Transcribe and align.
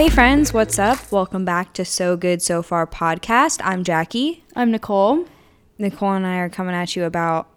Hey, 0.00 0.08
friends, 0.08 0.54
what's 0.54 0.78
up? 0.78 1.12
Welcome 1.12 1.44
back 1.44 1.74
to 1.74 1.84
So 1.84 2.16
Good 2.16 2.40
So 2.40 2.62
Far 2.62 2.86
podcast. 2.86 3.60
I'm 3.62 3.84
Jackie. 3.84 4.42
I'm 4.56 4.70
Nicole. 4.70 5.26
Nicole 5.76 6.14
and 6.14 6.26
I 6.26 6.38
are 6.38 6.48
coming 6.48 6.74
at 6.74 6.96
you 6.96 7.04
about 7.04 7.48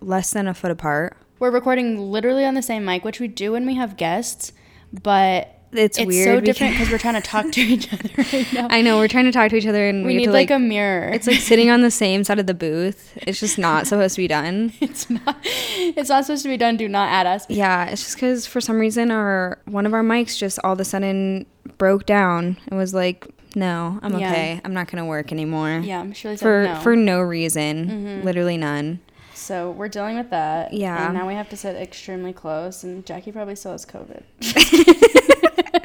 less 0.00 0.30
than 0.30 0.46
a 0.46 0.54
foot 0.54 0.70
apart. 0.70 1.16
We're 1.40 1.50
recording 1.50 1.98
literally 1.98 2.44
on 2.44 2.54
the 2.54 2.62
same 2.62 2.84
mic, 2.84 3.04
which 3.04 3.18
we 3.18 3.26
do 3.26 3.50
when 3.50 3.66
we 3.66 3.74
have 3.74 3.96
guests, 3.96 4.52
but 4.92 5.60
It's, 5.72 5.98
it's 5.98 6.06
weird. 6.06 6.38
so 6.38 6.40
different 6.40 6.74
because 6.74 6.88
we're 6.88 6.98
trying 6.98 7.20
to 7.20 7.20
talk 7.20 7.50
to 7.50 7.60
each 7.60 7.92
other 7.92 8.10
right 8.16 8.52
now. 8.52 8.68
I 8.70 8.80
know 8.80 8.98
we're 8.98 9.08
trying 9.08 9.24
to 9.24 9.32
talk 9.32 9.50
to 9.50 9.56
each 9.56 9.66
other 9.66 9.88
and 9.88 10.06
we, 10.06 10.12
we 10.12 10.16
need 10.18 10.26
to, 10.26 10.32
like, 10.32 10.52
a 10.52 10.58
mirror. 10.60 11.08
It's 11.08 11.26
like 11.26 11.40
sitting 11.40 11.68
on 11.68 11.82
the 11.82 11.90
same 11.90 12.22
side 12.22 12.38
of 12.38 12.46
the 12.46 12.54
booth. 12.54 13.18
It's 13.22 13.40
just 13.40 13.58
not 13.58 13.86
supposed 13.88 14.14
to 14.14 14.22
be 14.22 14.28
done. 14.28 14.72
it's 14.80 15.10
not. 15.10 15.36
It's 15.42 16.10
not 16.10 16.26
supposed 16.26 16.44
to 16.44 16.48
be 16.48 16.56
done. 16.56 16.76
Do 16.76 16.86
not 16.88 17.10
add 17.10 17.26
us. 17.26 17.44
Yeah, 17.48 17.86
it's 17.86 18.04
just 18.04 18.14
because 18.14 18.46
for 18.46 18.60
some 18.60 18.78
reason 18.78 19.10
our 19.10 19.58
one 19.64 19.84
of 19.84 19.92
our 19.94 20.04
mics 20.04 20.38
just 20.38 20.60
all 20.62 20.74
of 20.74 20.78
a 20.80 20.84
sudden 20.84 21.44
broke 21.78 22.04
down 22.06 22.56
and 22.68 22.78
was 22.78 22.92
like, 22.92 23.26
"No, 23.54 23.98
I'm 24.02 24.18
Yeah. 24.18 24.30
okay. 24.30 24.60
I'm 24.64 24.74
not 24.74 24.90
gonna 24.90 25.06
work 25.06 25.32
anymore." 25.32 25.80
Yeah, 25.82 26.00
I'm 26.00 26.12
sure 26.12 26.36
For 26.36 26.64
no. 26.64 26.74
for 26.80 26.96
no 26.96 27.20
reason, 27.20 27.86
mm-hmm. 27.88 28.24
literally 28.26 28.56
none. 28.56 29.00
so 29.34 29.70
we're 29.70 29.88
dealing 29.88 30.16
with 30.18 30.30
that. 30.30 30.72
Yeah. 30.72 31.06
And 31.06 31.14
now 31.14 31.26
we 31.26 31.34
have 31.34 31.48
to 31.50 31.56
sit 31.56 31.76
extremely 31.76 32.32
close, 32.32 32.82
and 32.84 33.06
Jackie 33.06 33.32
probably 33.32 33.54
still 33.56 33.72
has 33.72 33.86
COVID. 33.86 34.22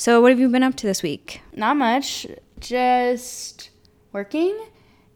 So 0.00 0.20
what 0.22 0.30
have 0.30 0.38
you 0.38 0.48
been 0.48 0.62
up 0.62 0.76
to 0.76 0.86
this 0.86 1.02
week? 1.02 1.42
Not 1.54 1.76
much. 1.76 2.24
Just 2.60 3.70
working 4.12 4.56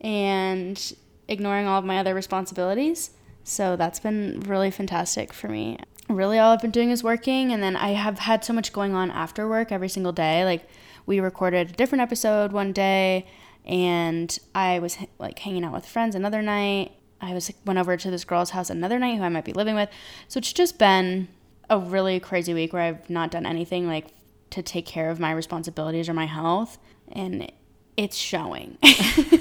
and 0.01 0.93
ignoring 1.29 1.69
all 1.69 1.79
of 1.79 1.85
my 1.85 1.99
other 1.99 2.15
responsibilities. 2.15 3.13
So 3.45 3.77
that's 3.77 4.01
been 4.01 4.41
really 4.41 4.73
fantastic 4.73 5.33
for 5.33 5.49
me. 5.49 5.79
Really, 6.13 6.39
all 6.39 6.53
I've 6.53 6.61
been 6.61 6.71
doing 6.71 6.91
is 6.91 7.03
working, 7.03 7.53
and 7.53 7.63
then 7.63 7.77
I 7.77 7.91
have 7.91 8.19
had 8.19 8.45
so 8.45 8.53
much 8.53 8.73
going 8.73 8.95
on 8.95 9.11
after 9.11 9.49
work 9.49 9.73
every 9.73 9.89
single 9.89 10.13
day. 10.13 10.45
Like, 10.45 10.69
we 11.07 11.21
recorded 11.21 11.71
a 11.71 11.73
different 11.73 12.03
episode 12.03 12.53
one 12.53 12.73
day, 12.73 13.27
and 13.65 14.39
I 14.55 14.79
was 14.79 14.99
like 15.19 15.39
hanging 15.39 15.65
out 15.65 15.73
with 15.73 15.87
friends 15.87 16.15
another 16.15 16.43
night. 16.43 16.93
I 17.21 17.33
was 17.35 17.51
went 17.65 17.79
over 17.79 17.97
to 17.97 18.11
this 18.11 18.25
girl's 18.25 18.51
house 18.51 18.69
another 18.71 18.99
night 18.99 19.17
who 19.17 19.23
I 19.23 19.29
might 19.29 19.45
be 19.45 19.53
living 19.53 19.75
with. 19.75 19.89
So 20.29 20.39
it's 20.39 20.53
just 20.53 20.79
been 20.79 21.29
a 21.71 21.79
really 21.79 22.21
crazy 22.21 22.53
week 22.53 22.73
where 22.73 22.83
I've 22.83 23.09
not 23.09 23.31
done 23.31 23.47
anything 23.47 23.87
like 23.87 24.09
to 24.51 24.63
take 24.63 24.85
care 24.85 25.09
of 25.09 25.19
my 25.19 25.33
responsibilities 25.33 26.09
or 26.09 26.15
my 26.15 26.27
health, 26.27 26.79
and 27.11 27.51
it's 27.97 28.17
showing 28.17 28.79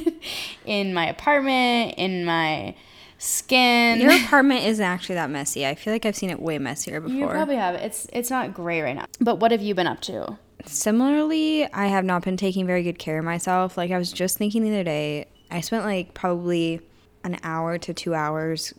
in 0.65 0.93
my 0.93 1.07
apartment, 1.07 1.95
in 1.97 2.25
my 2.25 2.75
skin. 3.21 4.01
Your 4.01 4.11
apartment 4.25 4.65
isn't 4.65 4.83
actually 4.83 5.15
that 5.15 5.29
messy. 5.29 5.65
I 5.65 5.75
feel 5.75 5.93
like 5.93 6.05
I've 6.05 6.15
seen 6.15 6.29
it 6.29 6.41
way 6.41 6.57
messier 6.57 6.99
before. 6.99 7.15
You 7.15 7.27
probably 7.27 7.55
have. 7.55 7.75
It's 7.75 8.07
it's 8.11 8.29
not 8.29 8.53
great 8.53 8.81
right 8.81 8.95
now. 8.95 9.05
But 9.19 9.39
what 9.39 9.51
have 9.51 9.61
you 9.61 9.75
been 9.75 9.87
up 9.87 10.01
to? 10.01 10.37
Similarly, 10.65 11.71
I 11.71 11.87
have 11.87 12.05
not 12.05 12.23
been 12.23 12.37
taking 12.37 12.67
very 12.67 12.83
good 12.83 12.99
care 12.99 13.19
of 13.19 13.25
myself. 13.25 13.77
Like 13.77 13.91
I 13.91 13.97
was 13.97 14.11
just 14.11 14.37
thinking 14.37 14.63
the 14.63 14.69
other 14.69 14.83
day, 14.83 15.27
I 15.49 15.61
spent 15.61 15.85
like 15.85 16.13
probably 16.13 16.81
an 17.23 17.37
hour 17.43 17.77
to 17.77 17.93
2 17.93 18.13
hours 18.15 18.73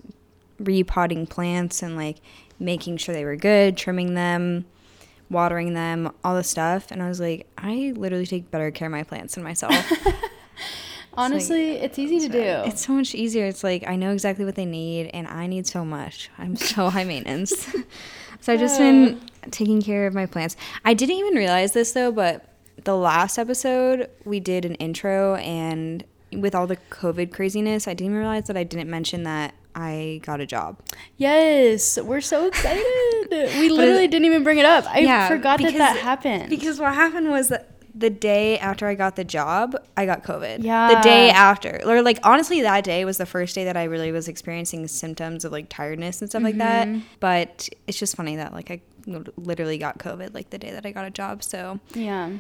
repotting 0.59 1.27
plants 1.27 1.83
and 1.83 1.97
like 1.97 2.17
making 2.59 2.97
sure 2.97 3.15
they 3.15 3.25
were 3.25 3.37
good, 3.37 3.77
trimming 3.77 4.15
them, 4.15 4.65
watering 5.31 5.75
them, 5.75 6.13
all 6.23 6.35
the 6.37 6.45
stuff, 6.45 6.91
and 6.91 7.03
I 7.03 7.09
was 7.09 7.21
like, 7.21 7.47
I 7.59 7.93
literally 7.97 8.27
take 8.27 8.51
better 8.51 8.71
care 8.71 8.87
of 8.87 8.93
my 8.93 9.03
plants 9.03 9.35
than 9.35 9.45
myself. 9.45 9.75
Honestly, 11.15 11.73
it's, 11.73 11.99
easy 11.99 12.21
to 12.21 12.33
do. 12.33 12.69
it's 12.69 12.85
so 12.87 12.93
much 12.93 13.15
easier. 13.15 13.47
It's 13.47 13.63
like 13.63 13.87
I 13.87 13.97
know 13.97 14.13
exactly 14.13 14.45
what 14.45 14.55
they 14.55 14.65
need 14.65 15.11
and 15.13 15.27
I 15.29 15.47
need 15.47 15.67
so 15.67 15.85
much. 15.85 16.31
I'm 16.39 16.57
so 16.57 16.89
high 16.91 17.05
maintenance. 17.05 17.67
so 18.41 18.53
I've 18.53 18.61
just 18.61 18.79
been 18.79 19.15
uh. 19.15 19.49
taking 19.51 19.83
care 19.83 20.07
of 20.07 20.15
my 20.15 20.27
plants. 20.27 20.57
I 20.85 20.95
didn't 20.95 21.17
even 21.17 21.35
realize 21.35 21.73
this 21.73 21.93
though, 21.93 22.13
but 22.13 22.45
the 22.85 22.97
last 22.97 23.39
episode 23.39 24.09
we 24.25 24.41
did 24.41 24.65
an 24.65 24.75
intro 24.77 25.37
and 25.37 26.05
with 26.33 26.55
all 26.55 26.67
the 26.67 26.79
COVID 26.91 27.33
craziness, 27.33 27.87
I 27.87 27.93
didn't 27.93 28.13
even 28.13 28.19
realize 28.19 28.47
that 28.47 28.57
I 28.57 28.65
didn't 28.65 28.89
mention 28.89 29.25
that 29.25 29.55
I 29.75 30.21
got 30.23 30.41
a 30.41 30.47
job. 30.47 30.79
yes, 31.17 31.99
we're 32.01 32.21
so 32.21 32.47
excited. 32.47 32.83
we 33.31 33.69
literally 33.69 34.07
didn't 34.07 34.27
even 34.27 34.43
bring 34.43 34.59
it 34.59 34.67
up. 34.67 34.87
I 34.87 35.01
Yeah, 35.01 35.29
forgot 35.29 35.61
that 35.61 35.75
that 35.75 35.97
happened. 35.99 36.51
Because 36.51 36.79
what 36.79 36.95
happened 36.95 37.31
was 37.31 37.49
that 37.49 37.69
the 37.95 38.11
day 38.11 38.59
after 38.59 38.87
I 38.87 38.95
got 38.95 39.17
the 39.17 39.25
job, 39.25 39.77
I 39.97 40.07
got 40.07 40.25
COVID. 40.25 40.63
Yeah. 40.63 40.95
The 40.95 41.01
day 41.03 41.31
after. 41.31 41.81
Or 41.85 42.03
like 42.03 42.19
honestly 42.23 42.63
that 42.63 42.85
day 42.85 43.05
was 43.05 43.19
the 43.19 43.27
first 43.27 43.55
day 43.55 43.65
that 43.65 43.77
I 43.77 43.85
really 43.85 44.13
was 44.13 44.29
experiencing 44.29 44.89
symptoms 44.89 45.45
of 45.45 45.53
like 45.53 45.69
tiredness 45.69 46.21
and 46.23 46.31
stuff 46.31 46.43
like 46.43 46.59
that. 46.59 46.89
Mm-hmm. 46.89 47.01
But 47.21 47.69
it's 47.87 47.99
just 47.99 48.17
funny 48.17 48.37
that 48.37 48.53
like 48.53 48.71
I 48.71 48.81
literally 49.37 49.79
got 49.79 49.99
COVID 49.99 50.33
like 50.35 50.51
the 50.51 50.59
day 50.59 50.71
that 50.71 50.87
I 50.87 50.93
got 50.93 51.05
a 51.05 51.11
job. 51.11 51.43
So 51.43 51.81
yeah. 51.95 52.31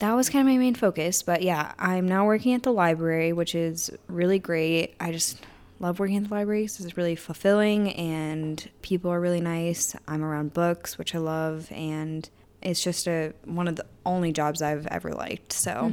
that 0.00 0.12
was 0.12 0.28
kind 0.28 0.46
of 0.46 0.52
my 0.52 0.58
main 0.58 0.74
focus. 0.74 1.22
But 1.22 1.42
yeah, 1.42 1.72
I'm 1.78 2.06
now 2.06 2.26
working 2.26 2.52
at 2.52 2.62
the 2.62 2.72
library, 2.72 3.32
which 3.32 3.54
is 3.54 3.90
really 4.08 4.38
great. 4.38 4.94
I 5.00 5.12
just 5.12 5.40
love 5.80 5.98
working 6.00 6.16
at 6.16 6.24
the 6.28 6.34
library. 6.34 6.66
'cause 6.66 6.80
it's 6.84 6.96
really 6.96 7.14
fulfilling 7.16 7.92
and 7.92 8.68
people 8.82 9.10
are 9.10 9.20
really 9.20 9.40
nice. 9.40 9.96
I'm 10.06 10.22
around 10.22 10.52
books, 10.52 10.98
which 10.98 11.14
I 11.14 11.18
love, 11.18 11.70
and 11.72 12.28
it's 12.62 12.82
just 12.82 13.06
a 13.06 13.32
one 13.44 13.68
of 13.68 13.76
the 13.76 13.86
only 14.06 14.32
jobs 14.32 14.62
I've 14.62 14.86
ever 14.88 15.12
liked. 15.12 15.52
So 15.52 15.92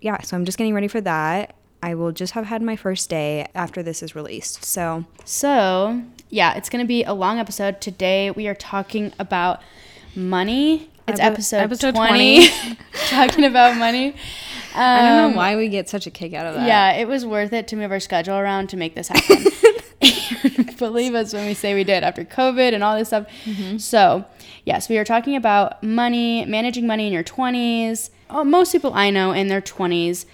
yeah, 0.00 0.20
so 0.22 0.36
I'm 0.36 0.44
just 0.44 0.58
getting 0.58 0.74
ready 0.74 0.88
for 0.88 1.00
that. 1.02 1.54
I 1.82 1.94
will 1.94 2.12
just 2.12 2.32
have 2.32 2.46
had 2.46 2.62
my 2.62 2.76
first 2.76 3.10
day 3.10 3.46
after 3.54 3.82
this 3.82 4.02
is 4.02 4.14
released. 4.14 4.64
So 4.64 5.04
So, 5.26 6.02
yeah, 6.30 6.54
it's 6.54 6.70
going 6.70 6.82
to 6.82 6.88
be 6.88 7.04
a 7.04 7.12
long 7.12 7.38
episode. 7.38 7.80
Today 7.82 8.30
we 8.30 8.48
are 8.48 8.54
talking 8.54 9.12
about 9.18 9.60
money. 10.16 10.90
It's 11.06 11.20
Epi- 11.20 11.32
episode, 11.34 11.58
episode 11.58 11.94
20. 11.94 12.48
talking 13.08 13.44
about 13.44 13.76
money. 13.76 14.14
I 14.74 15.02
don't 15.02 15.24
Um, 15.26 15.30
know 15.32 15.36
why 15.36 15.56
we 15.56 15.68
get 15.68 15.88
such 15.90 16.06
a 16.06 16.10
kick 16.10 16.32
out 16.32 16.46
of 16.46 16.54
that. 16.54 16.66
Yeah, 16.66 16.92
it 16.92 17.06
was 17.06 17.26
worth 17.26 17.52
it 17.52 17.68
to 17.68 17.76
move 17.76 17.90
our 17.92 18.00
schedule 18.00 18.36
around 18.36 18.68
to 18.70 18.76
make 18.78 18.94
this 18.94 19.08
happen. 19.08 19.44
Believe 20.78 21.14
us 21.14 21.32
when 21.32 21.46
we 21.46 21.54
say 21.54 21.74
we 21.74 21.84
did 21.84 22.02
after 22.02 22.24
COVID 22.24 22.72
and 22.72 22.82
all 22.82 22.96
this 22.96 23.08
stuff. 23.08 23.26
Mm-hmm. 23.44 23.78
So, 23.78 24.24
yes, 24.64 24.88
we 24.88 24.98
are 24.98 25.04
talking 25.04 25.36
about 25.36 25.82
money, 25.82 26.44
managing 26.44 26.86
money 26.86 27.06
in 27.06 27.12
your 27.12 27.24
20s. 27.24 28.10
Oh, 28.30 28.40
uh, 28.40 28.44
most 28.44 28.72
people 28.72 28.92
I 28.94 29.10
know 29.10 29.32
in 29.32 29.48
their 29.48 29.60
20s 29.60 30.26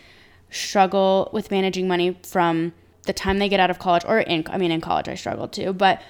struggle 0.50 1.30
with 1.32 1.50
managing 1.50 1.86
money 1.86 2.18
from 2.22 2.72
the 3.04 3.12
time 3.12 3.38
they 3.38 3.48
get 3.48 3.60
out 3.60 3.70
of 3.70 3.78
college, 3.78 4.04
or 4.06 4.20
in, 4.20 4.44
I 4.48 4.58
mean, 4.58 4.70
in 4.70 4.80
college 4.80 5.08
I 5.08 5.14
struggled 5.14 5.52
too, 5.52 5.72
but 5.72 6.02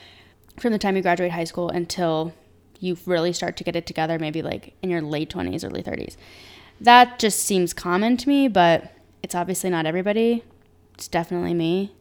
from 0.59 0.73
the 0.73 0.79
time 0.79 0.97
you 0.97 1.03
graduate 1.03 1.31
high 1.31 1.45
school 1.45 1.69
until 1.69 2.33
you 2.81 2.97
really 3.07 3.33
start 3.33 3.57
to 3.59 3.65
get 3.65 3.77
it 3.77 3.87
together, 3.87 4.19
maybe 4.19 4.43
like 4.43 4.75
in 4.83 4.91
your 4.91 5.03
late 5.03 5.31
20s, 5.31 5.65
early 5.65 5.83
30s. 5.83 6.17
That 6.81 7.19
just 7.19 7.41
seems 7.41 7.75
common 7.75 8.17
to 8.19 8.29
me, 8.29 8.49
but 8.49 8.93
it's 9.23 9.35
obviously 9.35 9.71
not 9.71 9.87
everybody. 9.87 10.43
It's 10.95 11.09
definitely 11.09 11.55
me. 11.55 11.93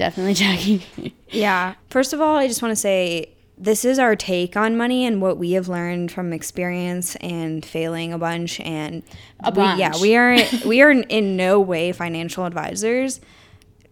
Definitely 0.00 0.34
Jackie. 0.44 1.14
Yeah. 1.28 1.74
First 1.90 2.12
of 2.12 2.20
all, 2.20 2.36
I 2.36 2.48
just 2.48 2.62
want 2.62 2.72
to 2.72 2.76
say 2.76 3.34
this 3.58 3.84
is 3.84 3.98
our 3.98 4.16
take 4.16 4.56
on 4.56 4.74
money 4.74 5.04
and 5.04 5.20
what 5.20 5.36
we 5.36 5.52
have 5.52 5.68
learned 5.68 6.10
from 6.10 6.32
experience 6.32 7.14
and 7.16 7.62
failing 7.62 8.10
a 8.10 8.18
bunch 8.18 8.58
and 8.60 9.02
A 9.44 9.50
we, 9.50 9.62
yeah, 9.78 9.92
we 10.00 10.16
are 10.16 10.38
we 10.64 10.80
are 10.80 10.90
in 10.90 11.36
no 11.36 11.60
way 11.60 11.92
financial 11.92 12.46
advisors. 12.46 13.20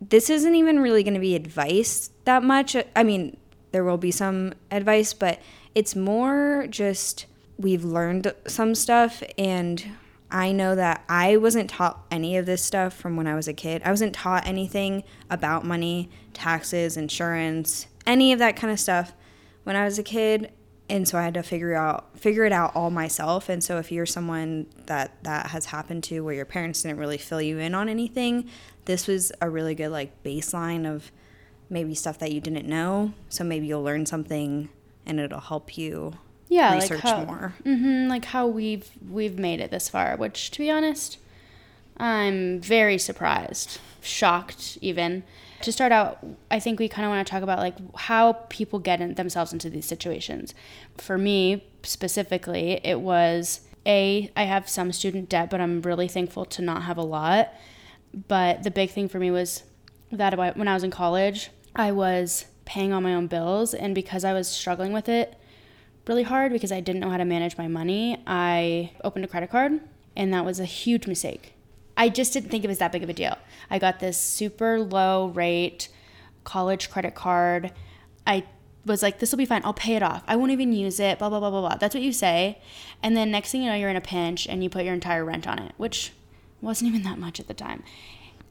This 0.00 0.30
isn't 0.30 0.54
even 0.54 0.80
really 0.80 1.02
going 1.02 1.14
to 1.14 1.20
be 1.20 1.36
advice 1.36 2.10
that 2.24 2.42
much. 2.42 2.74
I 2.96 3.02
mean, 3.02 3.36
there 3.72 3.84
will 3.84 3.98
be 3.98 4.10
some 4.10 4.54
advice, 4.70 5.12
but 5.12 5.40
it's 5.74 5.94
more 5.94 6.66
just 6.70 7.26
we've 7.58 7.84
learned 7.84 8.32
some 8.46 8.74
stuff 8.74 9.22
and 9.36 9.84
I 10.30 10.52
know 10.52 10.74
that 10.74 11.04
I 11.08 11.36
wasn't 11.38 11.70
taught 11.70 12.04
any 12.10 12.36
of 12.36 12.44
this 12.44 12.62
stuff 12.62 12.92
from 12.92 13.16
when 13.16 13.26
I 13.26 13.34
was 13.34 13.48
a 13.48 13.54
kid. 13.54 13.82
I 13.84 13.90
wasn't 13.90 14.14
taught 14.14 14.46
anything 14.46 15.04
about 15.30 15.64
money, 15.64 16.10
taxes, 16.34 16.96
insurance, 16.96 17.86
any 18.06 18.32
of 18.32 18.38
that 18.38 18.56
kind 18.56 18.72
of 18.72 18.78
stuff 18.78 19.14
when 19.64 19.74
I 19.74 19.84
was 19.84 19.98
a 19.98 20.02
kid. 20.02 20.52
And 20.90 21.06
so 21.06 21.18
I 21.18 21.22
had 21.22 21.34
to 21.34 21.42
figure 21.42 21.74
out 21.74 22.18
figure 22.18 22.44
it 22.44 22.52
out 22.52 22.74
all 22.74 22.90
myself. 22.90 23.48
And 23.48 23.62
so 23.62 23.78
if 23.78 23.92
you're 23.92 24.06
someone 24.06 24.66
that 24.86 25.22
that 25.24 25.48
has 25.48 25.66
happened 25.66 26.04
to 26.04 26.20
where 26.20 26.34
your 26.34 26.46
parents 26.46 26.82
didn't 26.82 26.98
really 26.98 27.18
fill 27.18 27.42
you 27.42 27.58
in 27.58 27.74
on 27.74 27.88
anything, 27.88 28.48
this 28.86 29.06
was 29.06 29.32
a 29.40 29.48
really 29.50 29.74
good 29.74 29.90
like 29.90 30.22
baseline 30.22 30.86
of 30.90 31.10
maybe 31.70 31.94
stuff 31.94 32.18
that 32.18 32.32
you 32.32 32.40
didn't 32.40 32.66
know. 32.66 33.12
So 33.28 33.44
maybe 33.44 33.66
you'll 33.66 33.82
learn 33.82 34.06
something 34.06 34.70
and 35.04 35.20
it'll 35.20 35.40
help 35.40 35.76
you 35.76 36.14
Yeah, 36.48 36.74
research 36.74 37.04
like 37.04 37.14
how, 37.14 37.24
more. 37.24 37.54
hmm 37.62 38.08
like 38.08 38.24
how 38.26 38.46
we've 38.46 38.90
we've 39.10 39.38
made 39.38 39.60
it 39.60 39.70
this 39.70 39.88
far. 39.88 40.16
Which, 40.16 40.50
to 40.52 40.58
be 40.58 40.70
honest, 40.70 41.18
I'm 41.98 42.60
very 42.60 42.98
surprised, 42.98 43.78
shocked 44.00 44.78
even. 44.80 45.24
To 45.62 45.72
start 45.72 45.90
out, 45.90 46.24
I 46.50 46.60
think 46.60 46.78
we 46.78 46.88
kind 46.88 47.04
of 47.04 47.10
want 47.10 47.26
to 47.26 47.30
talk 47.30 47.42
about 47.42 47.58
like 47.58 47.74
how 47.96 48.34
people 48.48 48.78
get 48.78 49.00
in, 49.00 49.14
themselves 49.14 49.52
into 49.52 49.68
these 49.68 49.86
situations. 49.86 50.54
For 50.96 51.18
me 51.18 51.64
specifically, 51.82 52.80
it 52.84 53.00
was 53.00 53.60
a 53.84 54.30
I 54.36 54.44
have 54.44 54.68
some 54.68 54.92
student 54.92 55.28
debt, 55.28 55.50
but 55.50 55.60
I'm 55.60 55.82
really 55.82 56.08
thankful 56.08 56.44
to 56.46 56.62
not 56.62 56.84
have 56.84 56.96
a 56.96 57.02
lot. 57.02 57.52
But 58.28 58.62
the 58.62 58.70
big 58.70 58.90
thing 58.90 59.08
for 59.08 59.18
me 59.18 59.30
was 59.30 59.64
that 60.10 60.38
when 60.56 60.68
I 60.68 60.74
was 60.74 60.84
in 60.84 60.90
college, 60.90 61.50
I 61.76 61.92
was 61.92 62.46
paying 62.64 62.92
all 62.92 63.00
my 63.00 63.14
own 63.14 63.26
bills, 63.26 63.74
and 63.74 63.94
because 63.94 64.24
I 64.24 64.32
was 64.32 64.48
struggling 64.48 64.92
with 64.92 65.08
it 65.08 65.37
really 66.08 66.22
hard 66.22 66.52
because 66.52 66.72
I 66.72 66.80
didn't 66.80 67.00
know 67.00 67.10
how 67.10 67.16
to 67.16 67.24
manage 67.24 67.56
my 67.58 67.68
money, 67.68 68.22
I 68.26 68.92
opened 69.04 69.24
a 69.24 69.28
credit 69.28 69.50
card, 69.50 69.80
and 70.16 70.32
that 70.32 70.44
was 70.44 70.60
a 70.60 70.64
huge 70.64 71.06
mistake. 71.06 71.54
I 71.96 72.08
just 72.08 72.32
didn't 72.32 72.50
think 72.50 72.64
it 72.64 72.68
was 72.68 72.78
that 72.78 72.92
big 72.92 73.02
of 73.02 73.08
a 73.08 73.12
deal. 73.12 73.36
I 73.70 73.78
got 73.78 73.98
this 73.98 74.18
super 74.18 74.80
low 74.80 75.28
rate 75.28 75.88
college 76.44 76.90
credit 76.90 77.14
card. 77.14 77.72
I 78.26 78.44
was 78.86 79.02
like, 79.02 79.18
this 79.18 79.30
will 79.30 79.38
be 79.38 79.44
fine. 79.44 79.62
I'll 79.64 79.74
pay 79.74 79.96
it 79.96 80.02
off. 80.02 80.22
I 80.26 80.36
won't 80.36 80.52
even 80.52 80.72
use 80.72 81.00
it. 81.00 81.18
Blah, 81.18 81.28
blah, 81.28 81.40
blah, 81.40 81.50
blah, 81.50 81.60
blah. 81.60 81.76
That's 81.76 81.94
what 81.94 82.02
you 82.02 82.12
say. 82.12 82.60
And 83.02 83.16
then 83.16 83.30
next 83.30 83.50
thing 83.50 83.62
you 83.62 83.68
know, 83.68 83.74
you're 83.74 83.90
in 83.90 83.96
a 83.96 84.00
pinch 84.00 84.46
and 84.46 84.62
you 84.62 84.70
put 84.70 84.84
your 84.84 84.94
entire 84.94 85.24
rent 85.24 85.46
on 85.46 85.58
it, 85.58 85.72
which 85.76 86.12
wasn't 86.60 86.88
even 86.88 87.02
that 87.02 87.18
much 87.18 87.38
at 87.38 87.48
the 87.48 87.54
time. 87.54 87.82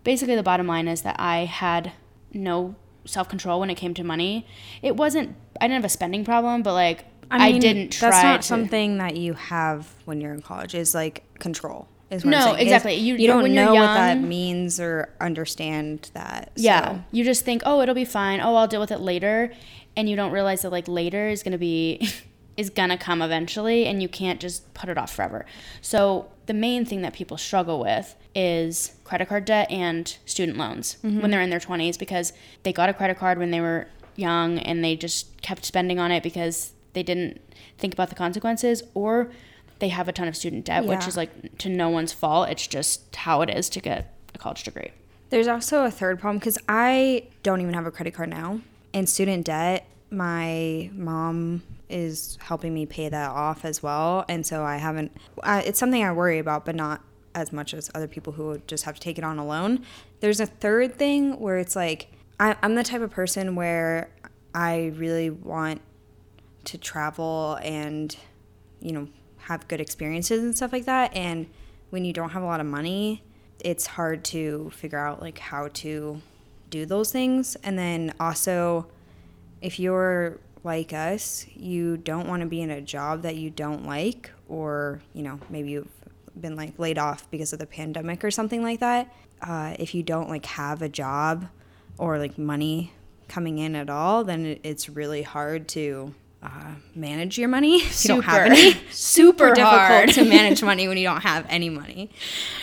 Basically, 0.03 0.35
the 0.35 0.43
bottom 0.43 0.67
line 0.67 0.87
is 0.87 1.01
that 1.01 1.15
I 1.19 1.45
had 1.45 1.93
no 2.33 2.75
self 3.05 3.29
control 3.29 3.59
when 3.59 3.69
it 3.69 3.75
came 3.75 3.93
to 3.95 4.03
money. 4.03 4.45
It 4.81 4.95
wasn't, 4.95 5.35
I 5.59 5.65
didn't 5.65 5.81
have 5.81 5.85
a 5.85 5.89
spending 5.89 6.23
problem, 6.23 6.63
but 6.63 6.73
like, 6.73 7.05
I, 7.31 7.51
mean, 7.51 7.61
didn't 7.61 7.91
try 7.91 8.09
That's 8.09 8.23
not 8.23 8.41
to- 8.41 8.47
something 8.47 8.97
that 8.97 9.17
you 9.17 9.33
have 9.33 9.93
when 10.05 10.21
you're 10.21 10.33
in 10.33 10.41
college. 10.41 10.75
Is 10.75 10.95
like 10.95 11.23
control. 11.39 11.87
Is 12.09 12.23
what 12.23 12.31
No. 12.31 12.53
Is 12.53 12.61
exactly. 12.61 12.95
You- 12.95 13.15
you 13.15 13.27
don't 13.27 13.53
know 13.53 13.73
what 13.73 13.81
that 13.81 14.19
means 14.21 14.79
or 14.79 15.09
understand 15.19 16.09
that. 16.13 16.51
Yeah. 16.55 16.99
You 17.11 17.23
just 17.23 17.43
think, 17.43 17.61
oh, 17.65 17.81
it'll 17.81 17.95
be 17.95 18.05
fine. 18.05 18.39
Oh, 18.39 18.55
I'll 18.55 18.67
deal 18.67 18.79
with 18.79 18.91
it 18.91 19.01
later. 19.01 19.51
And 19.95 20.09
you 20.09 20.15
don't 20.15 20.31
realize 20.31 20.61
that 20.61 20.71
like 20.71 20.87
later 20.87 21.27
is 21.27 21.43
to 21.43 21.57
be, 21.57 22.09
is 22.57 22.69
going 22.69 22.89
to 22.89 22.97
come 22.97 23.21
eventually 23.21 23.85
and 23.85 24.01
you 24.01 24.09
can't 24.09 24.39
just 24.39 24.73
put 24.73 24.89
it 24.89 24.97
off 24.97 25.13
forever. 25.13 25.45
So 25.81 26.29
the 26.47 26.53
main 26.53 26.85
thing 26.85 27.01
that 27.03 27.13
people 27.13 27.37
struggle 27.37 27.79
with 27.79 28.15
is 28.33 28.95
credit 29.03 29.27
card 29.27 29.45
debt 29.45 29.69
and 29.69 30.17
student 30.25 30.57
loans 30.57 30.97
mm-hmm. 31.03 31.21
when 31.21 31.31
they're 31.31 31.41
in 31.41 31.49
their 31.49 31.59
20s 31.59 31.97
because 31.99 32.33
they 32.63 32.73
got 32.73 32.89
a 32.89 32.93
credit 32.93 33.17
card 33.17 33.37
when 33.37 33.51
they 33.51 33.61
were 33.61 33.87
young 34.15 34.57
and 34.59 34.83
they 34.83 34.95
just 34.95 35.41
kept 35.41 35.65
spending 35.65 35.99
on 35.99 36.11
it 36.11 36.23
because 36.23 36.73
they 36.93 37.03
didn't 37.03 37.41
think 37.77 37.93
about 37.93 38.09
the 38.09 38.15
consequences 38.15 38.83
or 38.93 39.29
they 39.79 39.89
have 39.89 40.07
a 40.07 40.11
ton 40.11 40.27
of 40.27 40.35
student 40.35 40.65
debt, 40.65 40.85
which 40.85 41.07
is 41.07 41.15
like 41.15 41.57
to 41.59 41.69
no 41.69 41.89
one's 41.89 42.13
fault. 42.13 42.49
It's 42.49 42.65
just 42.65 43.15
how 43.15 43.41
it 43.41 43.49
is 43.49 43.69
to 43.69 43.79
get 43.79 44.13
a 44.33 44.37
college 44.37 44.63
degree. 44.63 44.91
There's 45.29 45.47
also 45.47 45.83
a 45.83 45.91
third 45.91 46.19
problem 46.19 46.39
because 46.39 46.57
I 46.67 47.27
don't 47.43 47.61
even 47.61 47.73
have 47.73 47.85
a 47.85 47.91
credit 47.91 48.13
card 48.13 48.29
now. 48.29 48.61
And 48.93 49.07
student 49.07 49.45
debt, 49.45 49.85
my 50.09 50.89
mom 50.93 51.63
is 51.89 52.37
helping 52.41 52.73
me 52.73 52.85
pay 52.85 53.09
that 53.09 53.29
off 53.29 53.65
as 53.65 53.83
well. 53.83 54.25
And 54.27 54.45
so 54.45 54.63
I 54.63 54.77
haven't, 54.77 55.11
I, 55.43 55.61
it's 55.61 55.79
something 55.79 56.03
I 56.03 56.11
worry 56.11 56.39
about, 56.39 56.65
but 56.65 56.75
not 56.75 57.01
as 57.35 57.53
much 57.53 57.73
as 57.73 57.91
other 57.93 58.07
people 58.07 58.33
who 58.33 58.47
would 58.47 58.67
just 58.67 58.85
have 58.85 58.95
to 58.95 59.01
take 59.01 59.17
it 59.17 59.23
on 59.23 59.37
alone. 59.37 59.85
There's 60.21 60.39
a 60.39 60.45
third 60.45 60.95
thing 60.95 61.39
where 61.39 61.57
it's 61.57 61.75
like, 61.75 62.07
I, 62.39 62.55
I'm 62.61 62.75
the 62.75 62.83
type 62.83 63.01
of 63.01 63.11
person 63.11 63.55
where 63.55 64.09
I 64.55 64.93
really 64.95 65.29
want 65.29 65.81
to 66.67 66.77
travel 66.77 67.57
and, 67.61 68.15
you 68.79 68.91
know, 68.91 69.07
have 69.37 69.67
good 69.67 69.79
experiences 69.79 70.43
and 70.43 70.55
stuff 70.55 70.73
like 70.73 70.85
that. 70.85 71.15
And 71.15 71.47
when 71.89 72.03
you 72.03 72.13
don't 72.13 72.29
have 72.31 72.43
a 72.43 72.45
lot 72.45 72.59
of 72.59 72.65
money, 72.65 73.23
it's 73.59 73.87
hard 73.87 74.23
to 74.25 74.69
figure 74.71 74.99
out 74.99 75.21
like 75.21 75.39
how 75.39 75.69
to 75.69 76.21
do 76.69 76.85
those 76.85 77.11
things. 77.11 77.55
And 77.63 77.79
then 77.79 78.13
also, 78.19 78.87
if 79.61 79.79
you're 79.79 80.39
like 80.63 80.91
us, 80.91 81.45
you 81.55 81.95
don't 81.97 82.27
want 82.27 82.41
to 82.41 82.47
be 82.47 82.61
in 82.61 82.69
a 82.69 82.81
job 82.81 83.21
that 83.21 83.37
you 83.37 83.49
don't 83.49 83.85
like, 83.85 84.31
or, 84.49 85.01
you 85.13 85.23
know, 85.23 85.39
maybe 85.49 85.71
you've 85.71 85.87
been 86.39 86.55
like 86.57 86.77
laid 86.77 86.97
off 86.97 87.31
because 87.31 87.53
of 87.53 87.59
the 87.59 87.65
pandemic 87.65 88.23
or 88.23 88.31
something 88.31 88.61
like 88.61 88.81
that. 88.81 89.13
Uh, 89.41 89.75
if 89.79 89.95
you 89.95 90.03
don't 90.03 90.29
like 90.29 90.45
have 90.45 90.81
a 90.81 90.89
job 90.89 91.47
or 91.97 92.19
like 92.19 92.37
money 92.37 92.93
coming 93.29 93.59
in 93.59 93.75
at 93.75 93.89
all, 93.89 94.23
then 94.25 94.59
it's 94.63 94.89
really 94.89 95.21
hard 95.21 95.67
to 95.69 96.13
uh, 96.43 96.75
manage 96.93 97.37
your 97.37 97.47
money. 97.47 97.81
If 97.81 98.03
you 98.05 98.09
don't 98.09 98.23
have 98.23 98.43
Super. 98.43 98.53
any. 98.53 98.73
Super 98.91 99.53
difficult 99.53 99.81
hard. 99.81 100.09
to 100.09 100.23
manage 100.29 100.61
money 100.61 100.87
when 100.87 100.97
you 100.97 101.05
don't 101.05 101.21
have 101.21 101.45
any 101.49 101.69
money. 101.69 102.11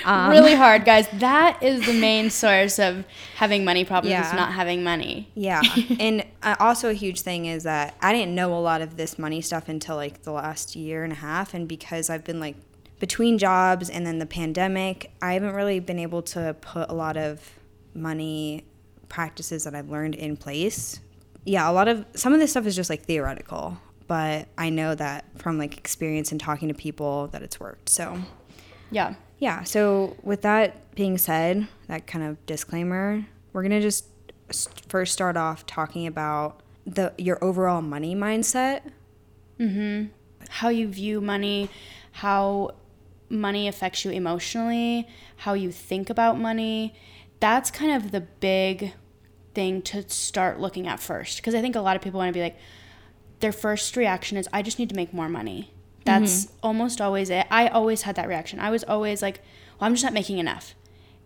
Um, 0.05 0.31
really 0.31 0.55
hard, 0.55 0.85
guys. 0.85 1.09
That 1.15 1.63
is 1.63 1.85
the 1.87 1.93
main 1.93 2.31
source 2.31 2.79
of 2.79 3.05
having 3.37 3.65
money 3.65 3.85
problems. 3.85 4.11
Yeah. 4.11 4.27
Is 4.27 4.33
not 4.35 4.53
having 4.53 4.85
money. 4.85 5.31
Yeah. 5.35 5.63
and 5.99 6.25
uh, 6.43 6.57
also 6.61 6.91
a 6.91 6.95
huge 6.95 7.23
thing 7.23 7.47
is 7.47 7.65
that 7.65 7.97
I 8.01 8.13
didn't 8.13 8.35
know 8.35 8.55
a 8.55 8.61
lot 8.61 8.81
of 8.81 8.97
this 8.97 9.19
money 9.19 9.41
stuff 9.41 9.69
until 9.69 9.97
like 9.97 10.23
the 10.23 10.33
last 10.33 10.77
year 10.77 11.03
and 11.03 11.13
a 11.13 11.17
half. 11.17 11.53
And 11.53 11.67
because 11.67 12.11
I've 12.11 12.25
been 12.25 12.41
like 12.41 12.57
between 13.01 13.39
jobs 13.39 13.91
and 13.91 14.07
then 14.07 14.19
the 14.19 14.27
pandemic, 14.27 15.11
I 15.21 15.35
haven't 15.35 15.55
really 15.55 15.81
been 15.81 15.99
able 15.99 16.23
to 16.23 16.55
put 16.61 16.89
a 16.89 16.95
lot 16.95 17.17
of 17.17 17.53
money 17.93 18.65
practices 19.09 19.65
that 19.65 19.75
I've 19.75 19.91
learned 19.91 20.15
in 20.15 20.37
place. 20.37 21.01
Yeah, 21.45 21.69
a 21.71 21.73
lot 21.73 21.89
of 21.89 22.05
some 22.15 22.33
of 22.33 22.41
this 22.41 22.51
stuff 22.53 22.67
is 22.67 22.75
just 22.77 22.89
like 22.91 23.03
theoretical, 23.05 23.79
but 24.07 24.49
I 24.57 24.71
know 24.71 24.95
that 24.95 25.25
from 25.37 25.59
like 25.59 25.77
experience 25.77 26.33
and 26.33 26.41
talking 26.41 26.69
to 26.69 26.75
people 26.75 27.29
that 27.29 27.43
it's 27.43 27.61
worked. 27.61 27.89
So, 27.89 28.19
Yeah. 28.91 29.15
yeah, 29.39 29.63
so 29.65 30.17
with 30.23 30.43
that 30.43 30.95
being 30.95 31.19
said, 31.19 31.67
that 31.89 32.07
kind 32.07 32.25
of 32.25 32.45
disclaimer, 32.47 33.27
we're 33.53 33.63
going 33.63 33.73
to 33.73 33.81
just 33.81 34.07
first 34.89 35.13
start 35.13 35.37
off 35.37 35.67
talking 35.67 36.07
about 36.07 36.61
the 36.87 37.13
your 37.19 37.43
overall 37.43 37.81
money 37.83 38.15
mindset. 38.15 38.83
Mhm. 39.59 40.11
How 40.49 40.69
you 40.69 40.87
view 40.89 41.21
money, 41.21 41.71
how 42.13 42.73
money 43.31 43.67
affects 43.69 44.05
you 44.05 44.11
emotionally, 44.11 45.09
how 45.39 45.55
you 45.55 45.73
think 45.73 46.11
about 46.11 46.39
money. 46.39 46.95
That's 47.41 47.71
kind 47.71 47.91
of 47.93 48.13
the 48.13 48.21
big 48.21 48.93
thing 49.55 49.83
to 49.83 50.09
start 50.09 50.61
looking 50.61 50.87
at 50.87 51.01
first. 51.01 51.37
Because 51.39 51.55
I 51.55 51.61
think 51.61 51.77
a 51.77 51.81
lot 51.81 51.97
of 51.97 52.03
people 52.03 52.19
want 52.19 52.29
to 52.29 52.39
be 52.39 52.43
like, 52.43 52.57
their 53.41 53.53
first 53.53 53.97
reaction 53.97 54.37
is, 54.37 54.49
I 54.53 54.63
just 54.63 54.79
need 54.79 54.89
to 54.91 54.97
make 54.97 55.13
more 55.13 55.29
money. 55.29 55.73
That's 56.05 56.47
mm-hmm. 56.47 56.57
almost 56.63 57.01
always 57.01 57.31
it. 57.31 57.47
I 57.51 57.69
always 57.69 58.03
had 58.03 58.17
that 58.17 58.29
reaction. 58.29 58.61
I 58.61 58.71
was 58.71 58.85
always 58.85 59.23
like, 59.23 59.41
well, 59.79 59.87
I'm 59.87 59.95
just 59.95 60.05
not 60.05 60.13
making 60.13 60.39
enough. 60.39 60.75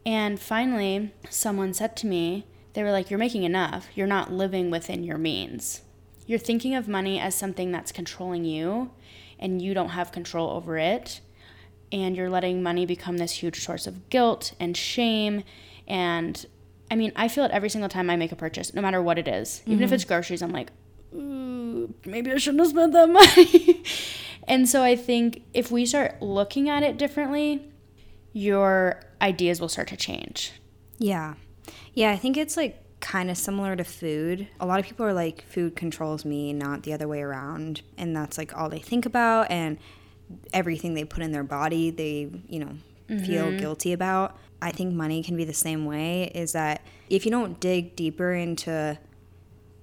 And 0.06 0.40
finally, 0.40 1.12
someone 1.28 1.75
said 1.75 1.96
to 1.98 2.06
me, 2.06 2.46
they 2.72 2.82
were 2.82 2.92
like, 2.92 3.10
You're 3.10 3.19
making 3.19 3.42
enough. 3.42 3.88
You're 3.94 4.06
not 4.06 4.32
living 4.32 4.70
within 4.70 5.04
your 5.04 5.19
means. 5.19 5.82
You're 6.26 6.38
thinking 6.38 6.75
of 6.75 6.88
money 6.88 7.19
as 7.19 7.34
something 7.34 7.72
that's 7.72 7.92
controlling 7.92 8.44
you, 8.44 8.90
and 9.38 9.60
you 9.60 9.75
don't 9.75 9.90
have 9.90 10.12
control 10.12 10.50
over 10.50 10.78
it. 10.78 11.20
And 11.90 12.16
you're 12.16 12.30
letting 12.30 12.62
money 12.62 12.86
become 12.86 13.16
this 13.16 13.32
huge 13.32 13.64
source 13.64 13.86
of 13.86 14.10
guilt 14.10 14.52
and 14.60 14.76
shame. 14.76 15.42
And 15.86 16.46
I 16.90 16.96
mean, 16.96 17.12
I 17.17 17.28
feel 17.28 17.45
it 17.45 17.50
every 17.50 17.68
single 17.68 17.88
time 17.88 18.09
I 18.11 18.16
make 18.16 18.33
a 18.33 18.37
purchase, 18.37 18.75
no 18.75 18.83
matter 18.83 19.02
what 19.02 19.18
it 19.18 19.28
is. 19.28 19.62
Even 19.66 19.83
if 19.83 19.88
mm-hmm. 19.88 19.95
it's 19.95 20.04
groceries, 20.04 20.42
I'm 20.42 20.52
like, 20.52 20.71
Ooh, 21.14 21.92
maybe 22.04 22.30
I 22.33 22.37
shouldn't 22.37 22.61
have 22.61 22.71
spent 22.71 22.92
that 22.92 23.09
money. 23.11 23.85
and 24.47 24.68
so 24.68 24.83
I 24.83 24.97
think 24.97 25.42
if 25.54 25.71
we 25.71 25.87
start 25.87 26.21
looking 26.21 26.68
at 26.68 26.83
it 26.83 26.99
differently, 26.99 27.71
your 28.33 29.00
ideas 29.21 29.61
will 29.61 29.68
start 29.68 29.88
to 29.88 29.97
change. 29.97 30.52
Yeah. 30.99 31.35
Yeah, 31.95 32.11
I 32.11 32.16
think 32.16 32.37
it's 32.37 32.57
like 32.57 32.83
kind 33.00 33.30
of 33.30 33.37
similar 33.37 33.76
to 33.76 33.85
food. 33.85 34.49
A 34.61 34.66
lot 34.66 34.80
of 34.80 34.87
people 34.87 35.07
are 35.07 35.12
like 35.12 35.42
food 35.42 35.76
controls 35.76 36.25
me, 36.25 36.52
not 36.52 36.83
the 36.83 36.92
other 36.92 37.09
way 37.09 37.21
around, 37.21 37.83
and 37.97 38.14
that's 38.14 38.38
like 38.38 38.57
all 38.57 38.68
they 38.68 38.78
think 38.78 39.07
about 39.07 39.50
and 39.50 39.78
everything 40.52 40.95
they 40.95 41.04
put 41.04 41.23
in 41.23 41.33
their 41.33 41.45
body, 41.45 41.90
they, 41.90 42.30
you 42.49 42.59
know, 42.59 42.76
feel 43.09 43.47
mm-hmm. 43.47 43.57
guilty 43.57 43.92
about. 43.92 44.37
I 44.60 44.72
think 44.72 44.94
money 44.94 45.22
can 45.22 45.36
be 45.36 45.44
the 45.44 45.54
same 45.54 45.84
way 45.84 46.30
is 46.34 46.52
that 46.52 46.82
if 47.08 47.24
you 47.24 47.30
don't 47.30 47.60
dig 47.60 47.96
deeper 47.96 48.32
into 48.34 48.98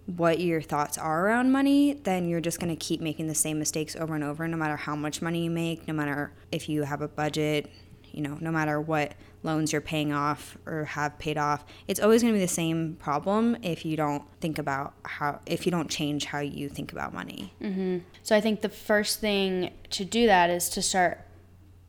what 0.05 0.39
your 0.39 0.61
thoughts 0.61 0.97
are 0.97 1.25
around 1.25 1.51
money, 1.51 1.93
then 2.03 2.29
you're 2.29 2.41
just 2.41 2.59
going 2.59 2.69
to 2.69 2.75
keep 2.75 3.01
making 3.01 3.27
the 3.27 3.35
same 3.35 3.57
mistakes 3.57 3.95
over 3.95 4.13
and 4.13 4.23
over, 4.23 4.47
no 4.47 4.57
matter 4.57 4.75
how 4.75 4.95
much 4.95 5.21
money 5.21 5.43
you 5.43 5.49
make, 5.49 5.87
no 5.87 5.93
matter 5.93 6.31
if 6.51 6.69
you 6.69 6.83
have 6.83 7.01
a 7.01 7.07
budget, 7.07 7.71
you 8.11 8.21
know, 8.21 8.37
no 8.39 8.51
matter 8.51 8.79
what 8.79 9.13
loans 9.43 9.71
you're 9.71 9.81
paying 9.81 10.13
off 10.13 10.57
or 10.65 10.85
have 10.85 11.17
paid 11.19 11.37
off. 11.37 11.65
It's 11.87 11.99
always 11.99 12.21
going 12.21 12.33
to 12.33 12.37
be 12.37 12.43
the 12.43 12.51
same 12.51 12.95
problem 12.95 13.57
if 13.61 13.85
you 13.85 13.97
don't 13.97 14.23
think 14.41 14.57
about 14.57 14.93
how, 15.03 15.39
if 15.45 15.65
you 15.65 15.71
don't 15.71 15.89
change 15.89 16.25
how 16.25 16.39
you 16.39 16.69
think 16.69 16.91
about 16.91 17.13
money. 17.13 17.53
Mm-hmm. 17.61 17.99
So 18.23 18.35
I 18.35 18.41
think 18.41 18.61
the 18.61 18.69
first 18.69 19.19
thing 19.19 19.71
to 19.91 20.05
do 20.05 20.27
that 20.27 20.49
is 20.49 20.69
to 20.69 20.81
start 20.81 21.25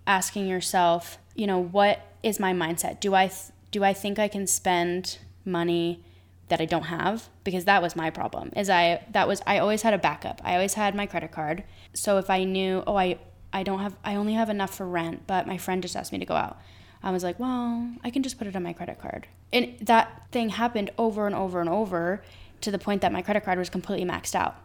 asking 0.07 0.47
yourself, 0.47 1.19
you 1.35 1.47
know, 1.47 1.59
what 1.59 2.01
is 2.23 2.41
my 2.41 2.53
mindset? 2.53 3.01
Do 3.01 3.15
I 3.15 3.29
th- 3.29 3.53
do 3.71 3.85
I 3.85 3.93
think 3.93 4.19
I 4.19 4.29
can 4.29 4.47
spend 4.47 5.19
money 5.45 6.03
that 6.49 6.61
I 6.61 6.65
don't 6.65 6.85
have? 6.85 7.29
Because 7.45 7.65
that 7.65 7.83
was 7.83 7.97
my 7.97 8.11
problem. 8.11 8.53
Is 8.57 8.71
I 8.71 9.03
that 9.13 9.29
was 9.29 9.43
I 9.47 9.59
always 9.59 9.83
had 9.83 9.95
a 9.95 9.99
backup. 9.99 10.41
I 10.45 10.55
always 10.55 10.75
had 10.75 10.95
my 10.95 11.07
credit 11.07 11.33
card. 11.33 11.65
So 11.93 12.19
if 12.19 12.31
I 12.31 12.45
knew, 12.45 12.83
oh, 12.87 12.97
I 12.97 13.19
I 13.53 13.63
don't 13.63 13.81
have 13.81 13.95
I 14.05 14.15
only 14.17 14.35
have 14.35 14.51
enough 14.51 14.75
for 14.75 14.87
rent, 14.87 15.27
but 15.27 15.47
my 15.47 15.59
friend 15.59 15.83
just 15.83 15.97
asked 15.97 16.13
me 16.13 16.19
to 16.19 16.27
go 16.27 16.35
out. 16.35 16.59
I 17.03 17.11
was 17.11 17.23
like, 17.23 17.39
well, 17.39 17.89
I 18.03 18.11
can 18.11 18.23
just 18.23 18.39
put 18.39 18.47
it 18.47 18.57
on 18.57 18.63
my 18.63 18.73
credit 18.73 18.99
card. 18.99 19.29
And 19.53 19.77
that 19.81 20.23
thing 20.33 20.49
happened 20.49 20.91
over 20.99 21.27
and 21.27 21.37
over 21.37 21.61
and 21.61 21.69
over 21.69 22.23
to 22.63 22.71
the 22.71 22.79
point 22.79 23.03
that 23.03 23.13
my 23.13 23.23
credit 23.23 23.45
card 23.45 23.59
was 23.59 23.71
completely 23.71 24.07
maxed 24.07 24.35
out. 24.35 24.57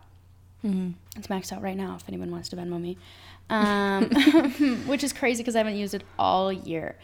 Mm-hmm. 0.65 0.91
It's 1.17 1.27
maxed 1.27 1.51
out 1.51 1.62
right 1.62 1.77
now 1.77 1.95
if 1.95 2.07
anyone 2.07 2.31
wants 2.31 2.50
to 2.50 2.55
Venmo 2.55 2.79
me. 2.79 2.98
Um, 3.51 4.10
which 4.88 5.03
is 5.03 5.13
crazy 5.13 5.43
because 5.43 5.55
I 5.55 5.60
haven't 5.60 5.75
used 5.75 5.93
it 5.93 6.03
all 6.17 6.51
year. 6.51 6.96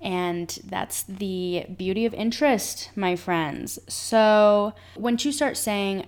And 0.00 0.58
that's 0.64 1.04
the 1.04 1.64
beauty 1.74 2.04
of 2.04 2.12
interest, 2.12 2.90
my 2.96 3.16
friends. 3.16 3.78
So 3.88 4.74
once 4.96 5.24
you 5.24 5.32
start 5.32 5.56
saying, 5.56 6.06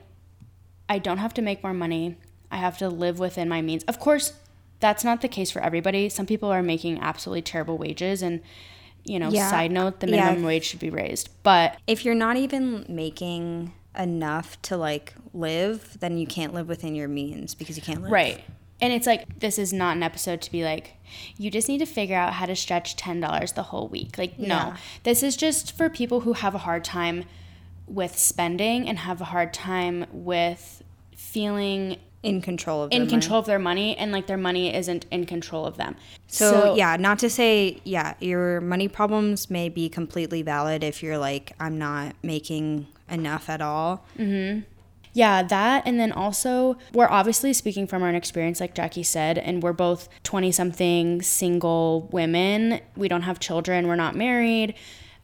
I 0.88 0.98
don't 0.98 1.18
have 1.18 1.32
to 1.34 1.42
make 1.42 1.62
more 1.62 1.72
money, 1.74 2.16
I 2.50 2.56
have 2.58 2.76
to 2.78 2.88
live 2.88 3.18
within 3.18 3.48
my 3.48 3.62
means. 3.62 3.84
Of 3.84 3.98
course, 3.98 4.34
that's 4.80 5.04
not 5.04 5.22
the 5.22 5.28
case 5.28 5.50
for 5.50 5.60
everybody. 5.60 6.08
Some 6.08 6.26
people 6.26 6.50
are 6.50 6.62
making 6.62 7.00
absolutely 7.00 7.42
terrible 7.42 7.78
wages 7.78 8.22
and 8.22 8.40
you 9.04 9.18
know, 9.18 9.30
Yeah. 9.30 9.48
side 9.48 9.72
note, 9.72 10.00
the 10.00 10.06
Yeah. 10.08 10.26
minimum 10.26 10.44
wage 10.44 10.64
should 10.64 10.80
be 10.80 10.90
raised. 10.90 11.30
But 11.42 11.78
If 11.86 12.04
you're 12.04 12.14
not 12.14 12.36
even 12.36 12.84
making 12.88 13.72
enough 13.98 14.60
to 14.62 14.76
like 14.76 15.14
live, 15.32 15.96
then 16.00 16.18
you 16.18 16.26
can't 16.26 16.52
live 16.52 16.68
within 16.68 16.94
your 16.94 17.08
means 17.08 17.54
because 17.54 17.76
you 17.76 17.82
can't 17.82 18.02
live. 18.02 18.10
Right. 18.12 18.44
And 18.80 18.92
it's 18.92 19.06
like 19.06 19.40
this 19.40 19.58
is 19.58 19.72
not 19.72 19.96
an 19.96 20.02
episode 20.02 20.40
to 20.42 20.52
be 20.52 20.64
like 20.64 20.94
you 21.36 21.50
just 21.50 21.68
need 21.68 21.78
to 21.78 21.86
figure 21.86 22.16
out 22.16 22.34
how 22.34 22.46
to 22.46 22.54
stretch 22.54 22.96
$10 22.96 23.54
the 23.54 23.62
whole 23.64 23.88
week. 23.88 24.18
Like 24.18 24.38
no. 24.38 24.74
This 25.04 25.22
is 25.22 25.36
just 25.36 25.76
for 25.76 25.88
people 25.88 26.20
who 26.20 26.34
have 26.34 26.54
a 26.54 26.58
hard 26.58 26.84
time 26.84 27.24
with 27.86 28.16
spending 28.18 28.88
and 28.88 28.98
have 28.98 29.20
a 29.20 29.24
hard 29.24 29.52
time 29.54 30.06
with 30.12 30.82
feeling 31.16 31.96
In 32.22 32.42
control 32.42 32.82
of 32.82 32.90
their 32.90 32.96
in 32.96 33.02
money. 33.02 33.10
control 33.10 33.38
of 33.40 33.46
their 33.46 33.58
money 33.58 33.96
and 33.96 34.12
like 34.12 34.26
their 34.26 34.36
money 34.36 34.74
isn't 34.74 35.06
in 35.10 35.24
control 35.24 35.64
of 35.64 35.76
them. 35.76 35.96
So, 36.26 36.74
yeah, 36.76 36.96
not 36.96 37.18
to 37.20 37.30
say 37.30 37.80
yeah, 37.84 38.14
your 38.20 38.60
money 38.60 38.88
problems 38.88 39.50
may 39.50 39.68
be 39.68 39.88
completely 39.88 40.42
valid 40.42 40.84
if 40.84 41.02
you're 41.02 41.18
like 41.18 41.52
I'm 41.58 41.78
not 41.78 42.14
making 42.22 42.86
enough 43.10 43.48
at 43.48 43.62
all. 43.62 44.04
Mm-hmm. 44.18 44.60
Yeah, 45.18 45.42
that. 45.42 45.82
And 45.84 45.98
then 45.98 46.12
also, 46.12 46.78
we're 46.94 47.08
obviously 47.08 47.52
speaking 47.52 47.88
from 47.88 48.04
our 48.04 48.08
own 48.08 48.14
experience, 48.14 48.60
like 48.60 48.72
Jackie 48.72 49.02
said, 49.02 49.36
and 49.36 49.64
we're 49.64 49.72
both 49.72 50.08
20 50.22 50.52
something 50.52 51.22
single 51.22 52.08
women. 52.12 52.80
We 52.94 53.08
don't 53.08 53.22
have 53.22 53.40
children, 53.40 53.88
we're 53.88 53.96
not 53.96 54.14
married. 54.14 54.74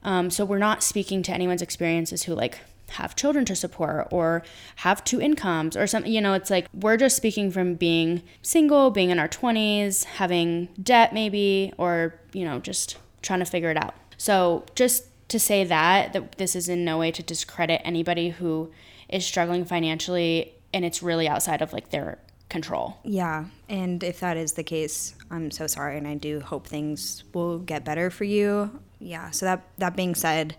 Um, 0.03 0.33
so 0.33 0.45
we're 0.45 0.59
not 0.59 0.83
speaking 0.83 1.23
to 1.23 1.33
anyone's 1.33 1.63
experiences 1.63 2.25
who 2.25 2.35
like 2.35 2.59
have 2.89 3.15
children 3.15 3.45
to 3.45 3.55
support 3.55 4.09
or 4.11 4.43
have 4.79 5.05
two 5.05 5.21
incomes 5.21 5.77
or 5.77 5.87
something. 5.87 6.11
You 6.11 6.21
know, 6.21 6.35
it's 6.35 6.51
like 6.51 6.67
we're 6.75 6.97
just 6.97 7.17
speaking 7.17 7.53
from 7.53 7.77
being 7.77 8.25
single, 8.43 8.91
being 8.91 9.11
in 9.11 9.21
our 9.21 9.29
20s, 9.29 10.03
having 10.03 10.71
debt 10.83 11.15
maybe, 11.15 11.73
or, 11.79 12.19
you 12.33 12.45
know, 12.45 12.59
just 12.59 12.97
trying 13.23 13.39
to 13.39 13.47
figure 13.47 13.71
it 13.71 13.77
out. 13.77 13.95
So 14.17 14.65
just 14.75 15.05
to 15.29 15.39
say 15.39 15.63
that 15.63 16.13
that 16.15 16.33
this 16.33 16.57
is 16.57 16.69
in 16.69 16.85
no 16.85 16.99
way 16.99 17.13
to 17.13 17.23
discredit 17.23 17.81
anybody 17.85 18.31
who 18.31 18.73
is 19.09 19.25
struggling 19.25 19.65
financially 19.65 20.55
and 20.73 20.85
it's 20.85 21.03
really 21.03 21.29
outside 21.29 21.63
of 21.63 21.73
like 21.73 21.91
their 21.91 22.19
control. 22.49 22.99
Yeah, 23.05 23.47
and 23.69 24.03
if 24.03 24.21
that 24.21 24.37
is 24.37 24.53
the 24.53 24.63
case, 24.63 25.15
I'm 25.31 25.51
so 25.51 25.67
sorry 25.67 25.97
and 25.99 26.07
I 26.07 26.15
do 26.15 26.41
hope 26.41 26.67
things 26.67 27.25
will 27.33 27.59
get 27.59 27.85
better 27.85 28.11
for 28.11 28.25
you. 28.25 28.81
Yeah, 28.99 29.31
so 29.31 29.47
that 29.47 29.63
that 29.79 29.97
being 29.97 30.15
said, 30.15 30.57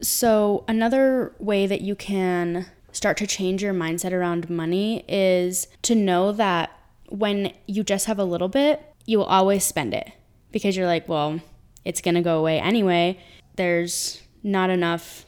So, 0.00 0.64
another 0.68 1.32
way 1.38 1.66
that 1.66 1.80
you 1.80 1.94
can 1.94 2.66
start 2.92 3.16
to 3.18 3.26
change 3.26 3.62
your 3.62 3.74
mindset 3.74 4.12
around 4.12 4.48
money 4.48 5.04
is 5.08 5.68
to 5.82 5.94
know 5.94 6.32
that 6.32 6.70
when 7.08 7.52
you 7.66 7.82
just 7.82 8.06
have 8.06 8.18
a 8.18 8.24
little 8.24 8.48
bit, 8.48 8.82
you 9.06 9.18
will 9.18 9.26
always 9.26 9.64
spend 9.64 9.94
it 9.94 10.10
because 10.52 10.76
you're 10.76 10.86
like, 10.86 11.08
well, 11.08 11.40
it's 11.84 12.00
going 12.00 12.14
to 12.14 12.20
go 12.20 12.38
away 12.38 12.60
anyway. 12.60 13.18
There's 13.56 14.22
not 14.42 14.70
enough 14.70 15.24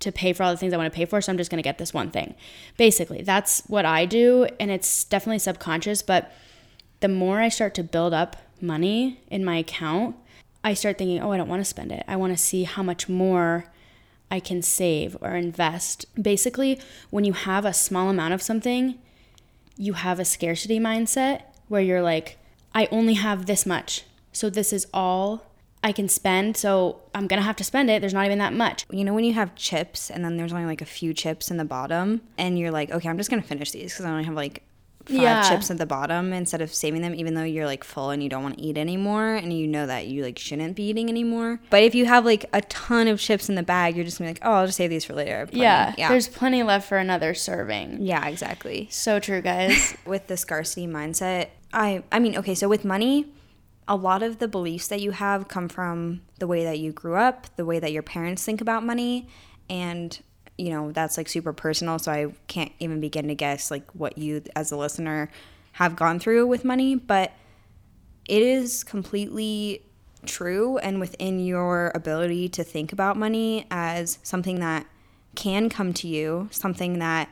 to 0.00 0.10
pay 0.10 0.32
for 0.32 0.42
all 0.42 0.50
the 0.50 0.56
things 0.56 0.72
I 0.72 0.76
want 0.76 0.92
to 0.92 0.96
pay 0.96 1.04
for, 1.04 1.20
so 1.20 1.30
I'm 1.30 1.38
just 1.38 1.50
going 1.50 1.62
to 1.62 1.66
get 1.66 1.78
this 1.78 1.94
one 1.94 2.10
thing. 2.10 2.34
Basically, 2.76 3.22
that's 3.22 3.62
what 3.66 3.84
I 3.84 4.06
do, 4.06 4.46
and 4.58 4.70
it's 4.70 5.04
definitely 5.04 5.38
subconscious, 5.38 6.02
but 6.02 6.32
the 7.00 7.08
more 7.08 7.40
I 7.40 7.48
start 7.48 7.74
to 7.74 7.84
build 7.84 8.12
up 8.12 8.36
money 8.60 9.20
in 9.30 9.44
my 9.44 9.56
account, 9.56 10.16
I 10.62 10.74
start 10.74 10.98
thinking, 10.98 11.20
oh, 11.20 11.32
I 11.32 11.36
don't 11.36 11.48
want 11.48 11.60
to 11.60 11.68
spend 11.68 11.92
it. 11.92 12.04
I 12.06 12.16
want 12.16 12.36
to 12.36 12.42
see 12.42 12.64
how 12.64 12.82
much 12.82 13.08
more 13.08 13.66
I 14.30 14.40
can 14.40 14.62
save 14.62 15.16
or 15.20 15.34
invest. 15.34 16.06
Basically, 16.20 16.78
when 17.10 17.24
you 17.24 17.32
have 17.32 17.64
a 17.64 17.72
small 17.72 18.10
amount 18.10 18.34
of 18.34 18.42
something, 18.42 18.98
you 19.76 19.94
have 19.94 20.20
a 20.20 20.24
scarcity 20.24 20.78
mindset 20.78 21.42
where 21.68 21.80
you're 21.80 22.02
like, 22.02 22.38
I 22.74 22.88
only 22.90 23.14
have 23.14 23.46
this 23.46 23.64
much. 23.64 24.04
So 24.32 24.50
this 24.50 24.72
is 24.72 24.86
all 24.92 25.49
I 25.82 25.92
can 25.92 26.08
spend. 26.08 26.56
So 26.56 27.00
I'm 27.14 27.26
to 27.40 27.46
have 27.46 27.56
to 27.56 27.64
spend 27.64 27.88
it. 27.90 28.00
There's 28.00 28.12
not 28.14 28.26
even 28.26 28.38
that 28.38 28.52
much. 28.52 28.84
you 28.90 29.04
know 29.04 29.14
when 29.14 29.24
you 29.24 29.32
have 29.34 29.54
chips 29.54 30.10
and 30.10 30.24
then 30.24 30.36
there's 30.36 30.52
only 30.52 30.66
like 30.66 30.82
a 30.82 30.86
few 30.86 31.14
chips 31.14 31.50
in 31.50 31.56
the 31.56 31.64
bottom 31.64 32.20
and 32.36 32.58
you're 32.58 32.70
like, 32.70 32.90
okay, 32.90 33.08
I'm 33.08 33.16
just 33.16 33.30
to 33.42 33.48
finish 33.48 33.70
these 33.70 33.94
cuz 33.94 34.04
I 34.04 34.10
only 34.10 34.24
have 34.24 34.34
like 34.34 34.62
five 35.06 35.16
Yeah. 35.16 35.48
chips 35.48 35.70
at 35.70 35.78
the 35.78 35.86
bottom 35.86 36.34
instead 36.34 36.60
of 36.60 36.72
saving 36.74 37.00
them 37.00 37.14
even 37.14 37.32
though 37.34 37.42
you're 37.42 37.64
like 37.64 37.82
full 37.82 38.10
and 38.10 38.22
you 38.22 38.28
don't 38.28 38.42
want 38.42 38.58
to 38.58 38.62
eat 38.62 38.76
anymore 38.76 39.34
and 39.34 39.50
you 39.58 39.66
know 39.66 39.86
that 39.86 40.06
you 40.06 40.22
like 40.22 40.38
shouldn't 40.38 40.76
be 40.76 40.82
eating 40.90 41.08
anymore. 41.08 41.58
But 41.70 41.82
if 41.82 41.94
you 41.94 42.04
have 42.04 42.26
like 42.26 42.44
a 42.52 42.60
ton 42.60 43.08
of 43.08 43.18
chips 43.18 43.48
in 43.48 43.54
the 43.54 43.62
bag, 43.62 43.96
you're 43.96 44.04
just 44.04 44.18
to 44.18 44.24
be 44.24 44.28
like, 44.28 44.40
"Oh, 44.42 44.52
I'll 44.52 44.66
just 44.66 44.76
save 44.76 44.90
these 44.90 45.06
for 45.06 45.14
later." 45.14 45.34
I 45.34 45.38
have 45.38 45.48
plenty." 45.50 45.62
Yeah, 45.62 45.94
Yeah. 45.96 46.08
There's 46.10 46.28
plenty 46.28 46.62
left 46.62 46.86
for 46.86 46.98
another 46.98 47.32
serving. 47.32 47.98
yeah, 48.02 48.28
exactly. 48.28 48.86
So 48.90 49.18
true, 49.18 49.40
guys. 49.40 49.96
with 50.04 50.26
the 50.26 50.36
scarcity 50.36 50.86
mindset 50.86 51.46
i 51.72 52.02
i 52.10 52.18
mean 52.18 52.36
okay 52.36 52.52
so 52.54 52.68
with 52.68 52.84
money 52.84 53.24
a 53.90 53.96
lot 53.96 54.22
of 54.22 54.38
the 54.38 54.46
beliefs 54.46 54.86
that 54.86 55.00
you 55.00 55.10
have 55.10 55.48
come 55.48 55.68
from 55.68 56.22
the 56.38 56.46
way 56.46 56.62
that 56.62 56.78
you 56.78 56.92
grew 56.92 57.16
up 57.16 57.48
the 57.56 57.64
way 57.64 57.80
that 57.80 57.92
your 57.92 58.04
parents 58.04 58.44
think 58.44 58.60
about 58.60 58.84
money 58.84 59.28
and 59.68 60.20
you 60.56 60.70
know 60.70 60.92
that's 60.92 61.16
like 61.18 61.28
super 61.28 61.52
personal 61.52 61.98
so 61.98 62.12
i 62.12 62.32
can't 62.46 62.72
even 62.78 63.00
begin 63.00 63.26
to 63.26 63.34
guess 63.34 63.70
like 63.70 63.90
what 63.90 64.16
you 64.16 64.42
as 64.54 64.70
a 64.70 64.76
listener 64.76 65.28
have 65.72 65.96
gone 65.96 66.20
through 66.20 66.46
with 66.46 66.64
money 66.64 66.94
but 66.94 67.32
it 68.28 68.42
is 68.42 68.84
completely 68.84 69.82
true 70.24 70.78
and 70.78 71.00
within 71.00 71.40
your 71.40 71.90
ability 71.94 72.48
to 72.48 72.62
think 72.62 72.92
about 72.92 73.16
money 73.16 73.66
as 73.72 74.18
something 74.22 74.60
that 74.60 74.86
can 75.34 75.68
come 75.68 75.92
to 75.92 76.06
you 76.06 76.48
something 76.52 77.00
that 77.00 77.28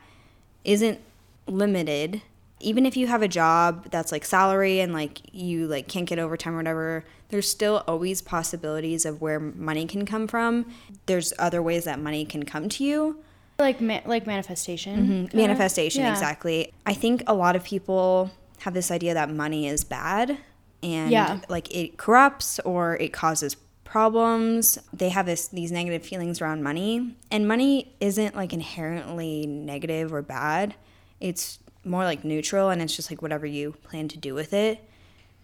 isn't 0.65 0.99
limited 1.47 2.21
even 2.61 2.85
if 2.85 2.97
you 2.97 3.07
have 3.07 3.21
a 3.21 3.27
job 3.27 3.89
that's 3.91 4.11
like 4.11 4.25
salary 4.25 4.79
and 4.79 4.93
like 4.93 5.21
you 5.33 5.67
like 5.67 5.87
can't 5.87 6.07
get 6.07 6.19
overtime 6.19 6.53
or 6.53 6.57
whatever 6.57 7.05
there's 7.29 7.49
still 7.49 7.83
always 7.87 8.21
possibilities 8.21 9.05
of 9.05 9.21
where 9.21 9.39
money 9.39 9.85
can 9.85 10.05
come 10.05 10.27
from 10.27 10.65
there's 11.05 11.31
other 11.39 11.61
ways 11.61 11.83
that 11.85 11.99
money 11.99 12.25
can 12.25 12.43
come 12.43 12.67
to 12.69 12.83
you 12.83 13.17
like 13.59 13.81
ma- 13.81 13.99
like 14.05 14.25
manifestation. 14.25 14.95
Mm-hmm. 14.99 15.09
kinda? 15.27 15.35
manifestation 15.37 16.01
Yeah. 16.03 16.11
exactly 16.11 16.73
i 16.85 16.93
think 16.93 17.23
a 17.27 17.33
lot 17.33 17.55
of 17.55 17.63
people 17.63 18.31
have 18.59 18.73
this 18.73 18.91
idea 18.91 19.13
that 19.13 19.29
money 19.29 19.67
is 19.67 19.83
bad 19.83 20.37
and 20.83 21.11
Yeah. 21.11 21.39
like 21.49 21.73
it 21.75 21.97
corrupts 21.97 22.59
or 22.59 22.95
it 22.97 23.13
causes 23.13 23.55
problems 23.85 24.77
they 24.93 25.09
have 25.09 25.25
this 25.25 25.47
these 25.47 25.71
negative 25.71 26.03
feelings 26.03 26.41
around 26.41 26.61
money 26.63 27.15
and 27.31 27.47
money 27.47 27.91
isn't 27.99 28.35
like 28.35 28.53
inherently 28.53 29.45
negative 29.47 30.13
or 30.13 30.21
bad 30.21 30.75
it's 31.19 31.59
more 31.83 32.03
like 32.03 32.23
neutral 32.23 32.69
and 32.69 32.81
it's 32.81 32.95
just 32.95 33.09
like 33.11 33.21
whatever 33.21 33.45
you 33.45 33.71
plan 33.83 34.07
to 34.07 34.17
do 34.17 34.33
with 34.33 34.53
it 34.53 34.83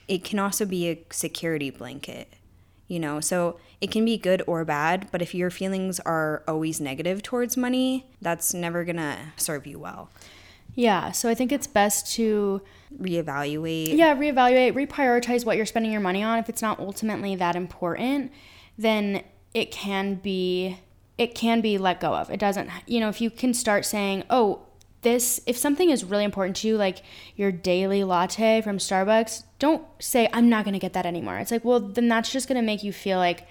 it 0.08 0.24
can 0.24 0.38
also 0.38 0.65
be 0.65 0.89
a 0.89 1.03
security 1.10 1.70
blanket 1.70 2.34
you 2.88 3.00
know 3.00 3.20
so 3.20 3.58
it 3.82 3.89
can 3.89 4.05
be 4.05 4.17
good 4.17 4.44
or 4.46 4.63
bad 4.65 5.08
but 5.12 5.22
if 5.22 5.34
your 5.34 5.50
feelings 5.50 6.00
are 6.01 6.44
always 6.48 6.79
negative 6.79 7.24
towards 7.24 7.55
money 7.58 8.05
that's 8.22 8.53
never 8.53 8.84
gonna 8.84 9.34
serve 9.38 9.65
you 9.65 9.79
well 9.79 10.10
Yeah. 10.77 11.12
So 11.12 11.29
I 11.29 11.36
think 11.36 11.51
it's 11.51 11.67
best 11.67 12.13
to 12.15 12.62
reevaluate 13.01 13.96
yeah 13.96 14.15
reevaluate, 14.15 14.74
reprioritize 14.74 15.46
what 15.46 15.55
you're 15.58 15.65
spending 15.65 15.91
your 15.91 16.01
money 16.01 16.22
on. 16.22 16.38
If 16.38 16.50
it's 16.50 16.62
not 16.62 16.79
ultimately 16.79 17.36
that 17.38 17.55
important, 17.55 18.32
then 18.77 19.24
it 19.53 19.72
can 19.72 20.15
be 20.15 20.79
it 21.17 21.34
can 21.34 21.62
be 21.62 21.77
let 21.77 22.01
go 22.01 22.13
of. 22.13 22.29
It 22.29 22.39
doesn't 22.39 22.70
you 22.88 23.00
know 23.00 23.08
if 23.08 23.22
you 23.22 23.29
can 23.29 23.53
start 23.53 23.86
saying 23.86 24.24
oh 24.29 24.64
this 25.05 25.39
if 25.45 25.55
something 25.57 25.89
is 25.89 26.03
really 26.03 26.25
important 26.25 26.57
to 26.57 26.67
you 26.67 26.75
like 26.75 26.97
your 27.38 27.51
daily 27.53 28.03
latte 28.03 28.62
from 28.62 28.77
Starbucks 28.77 29.43
don't 29.59 29.83
say 30.00 30.27
I'm 30.33 30.50
not 30.50 30.65
going 30.65 30.74
to 30.74 30.79
get 30.79 30.91
that 30.93 31.05
anymore. 31.05 31.38
It's 31.38 31.51
like 31.51 31.63
well 31.63 31.79
then 31.79 32.09
that's 32.09 32.29
just 32.31 32.50
going 32.50 32.57
to 32.57 32.65
make 32.65 32.83
you 32.83 32.91
feel 32.91 33.17
like 33.17 33.47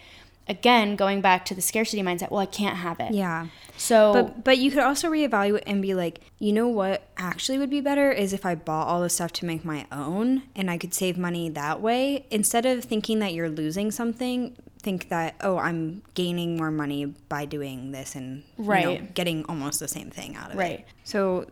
again 0.47 0.95
going 0.97 1.23
back 1.23 1.47
to 1.47 1.55
the 1.55 1.63
scarcity 1.63 2.03
mindset 2.03 2.31
well 2.31 2.41
I 2.41 2.47
can't 2.47 2.77
have 2.77 3.01
it. 3.01 3.15
yeah 3.15 3.47
So 3.79 4.13
but 4.13 4.45
but 4.45 4.59
you 4.59 4.71
could 4.71 4.83
also 4.83 5.09
reevaluate 5.09 5.63
and 5.67 5.81
be 5.81 5.95
like 5.95 6.21
you 6.39 6.53
know 6.53 6.69
what 6.69 7.09
actually 7.17 7.57
would 7.57 7.71
be 7.71 7.81
better 7.81 8.13
is 8.13 8.35
if 8.35 8.45
i 8.45 8.55
bought 8.55 8.87
all 8.87 9.01
the 9.01 9.09
stuff 9.09 9.33
to 9.33 9.47
make 9.47 9.65
my 9.65 9.87
own 9.91 10.43
and 10.55 10.71
i 10.71 10.77
could 10.77 10.93
save 10.93 11.17
money 11.17 11.49
that 11.49 11.81
way 11.81 12.27
instead 12.31 12.67
of 12.67 12.85
thinking 12.85 13.21
that 13.21 13.33
you're 13.33 13.49
losing 13.49 13.91
something 13.91 14.55
think 14.85 15.09
that 15.09 15.35
oh 15.41 15.57
i'm 15.59 16.03
gaining 16.15 16.57
more 16.57 16.71
money 16.71 17.07
by 17.29 17.45
doing 17.45 17.91
this 17.91 18.15
and 18.15 18.45
you 18.59 18.65
know, 18.65 18.71
Right. 18.71 19.15
getting 19.15 19.45
almost 19.47 19.81
the 19.81 19.89
same 19.89 20.11
thing 20.11 20.37
out 20.37 20.51
of 20.51 20.57
it 20.57 20.59
Right. 20.59 20.85
so 21.03 21.47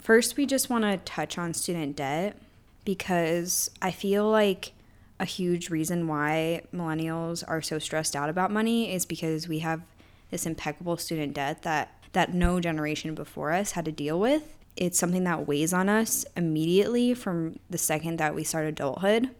first 0.00 0.36
we 0.38 0.46
just 0.46 0.70
want 0.70 0.84
to 0.84 0.96
touch 0.98 1.36
on 1.36 1.52
student 1.52 1.96
debt 1.96 2.36
because 2.84 3.70
i 3.82 3.90
feel 3.90 4.28
like 4.28 4.72
a 5.18 5.24
huge 5.26 5.68
reason 5.68 6.06
why 6.08 6.62
millennials 6.72 7.44
are 7.46 7.60
so 7.60 7.78
stressed 7.78 8.16
out 8.16 8.30
about 8.30 8.50
money 8.50 8.92
is 8.94 9.04
because 9.04 9.46
we 9.46 9.58
have 9.58 9.82
this 10.30 10.46
impeccable 10.46 10.96
student 10.96 11.34
debt 11.34 11.62
that 11.62 11.92
that 12.12 12.32
no 12.32 12.58
generation 12.58 13.14
before 13.14 13.52
us 13.52 13.72
had 13.72 13.84
to 13.84 13.92
deal 13.92 14.18
with. 14.18 14.42
It's 14.76 14.98
something 14.98 15.22
that 15.24 15.46
weighs 15.46 15.72
on 15.72 15.88
us 15.88 16.24
immediately 16.36 17.12
from 17.14 17.60
the 17.68 17.78
second 17.78 18.16
that 18.18 18.34
we 18.34 18.42
start 18.44 18.66
adulthood 18.66 19.30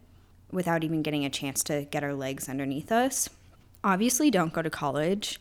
without 0.52 0.84
even 0.84 1.02
getting 1.02 1.24
a 1.24 1.30
chance 1.30 1.62
to 1.64 1.86
get 1.90 2.02
our 2.04 2.14
legs 2.14 2.48
underneath 2.48 2.90
us. 2.92 3.28
Obviously, 3.82 4.30
don't 4.30 4.52
go 4.52 4.62
to 4.62 4.70
college. 4.70 5.40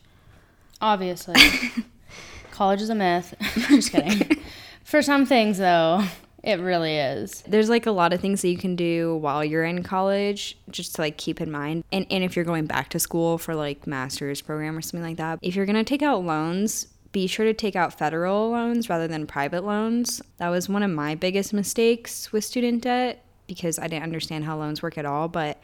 Obviously. 0.80 1.34
College 2.52 2.82
is 2.82 2.90
a 2.90 2.94
myth. 2.94 3.34
Just 3.68 3.92
kidding. 3.92 4.42
For 4.84 5.02
some 5.02 5.24
things, 5.24 5.58
though, 5.58 6.04
It 6.42 6.58
really 6.58 6.96
is. 6.96 7.42
There's 7.46 7.68
like 7.68 7.86
a 7.86 7.90
lot 7.90 8.12
of 8.12 8.20
things 8.20 8.40
that 8.42 8.48
you 8.48 8.56
can 8.56 8.74
do 8.74 9.16
while 9.16 9.44
you're 9.44 9.64
in 9.64 9.82
college 9.82 10.56
just 10.70 10.94
to 10.94 11.02
like 11.02 11.18
keep 11.18 11.40
in 11.40 11.50
mind. 11.50 11.84
And 11.92 12.06
and 12.10 12.24
if 12.24 12.34
you're 12.34 12.46
going 12.46 12.66
back 12.66 12.88
to 12.90 12.98
school 12.98 13.36
for 13.36 13.54
like 13.54 13.86
master's 13.86 14.40
program 14.40 14.76
or 14.76 14.80
something 14.80 15.06
like 15.06 15.18
that, 15.18 15.38
if 15.42 15.54
you're 15.54 15.66
going 15.66 15.76
to 15.76 15.84
take 15.84 16.02
out 16.02 16.24
loans, 16.24 16.86
be 17.12 17.26
sure 17.26 17.44
to 17.44 17.52
take 17.52 17.76
out 17.76 17.98
federal 17.98 18.50
loans 18.50 18.88
rather 18.88 19.06
than 19.06 19.26
private 19.26 19.64
loans. 19.64 20.22
That 20.38 20.48
was 20.48 20.68
one 20.68 20.82
of 20.82 20.90
my 20.90 21.14
biggest 21.14 21.52
mistakes 21.52 22.32
with 22.32 22.44
student 22.44 22.82
debt 22.84 23.22
because 23.50 23.80
I 23.80 23.88
didn't 23.88 24.04
understand 24.04 24.44
how 24.44 24.56
loans 24.56 24.80
work 24.80 24.96
at 24.96 25.04
all, 25.04 25.26
but 25.26 25.60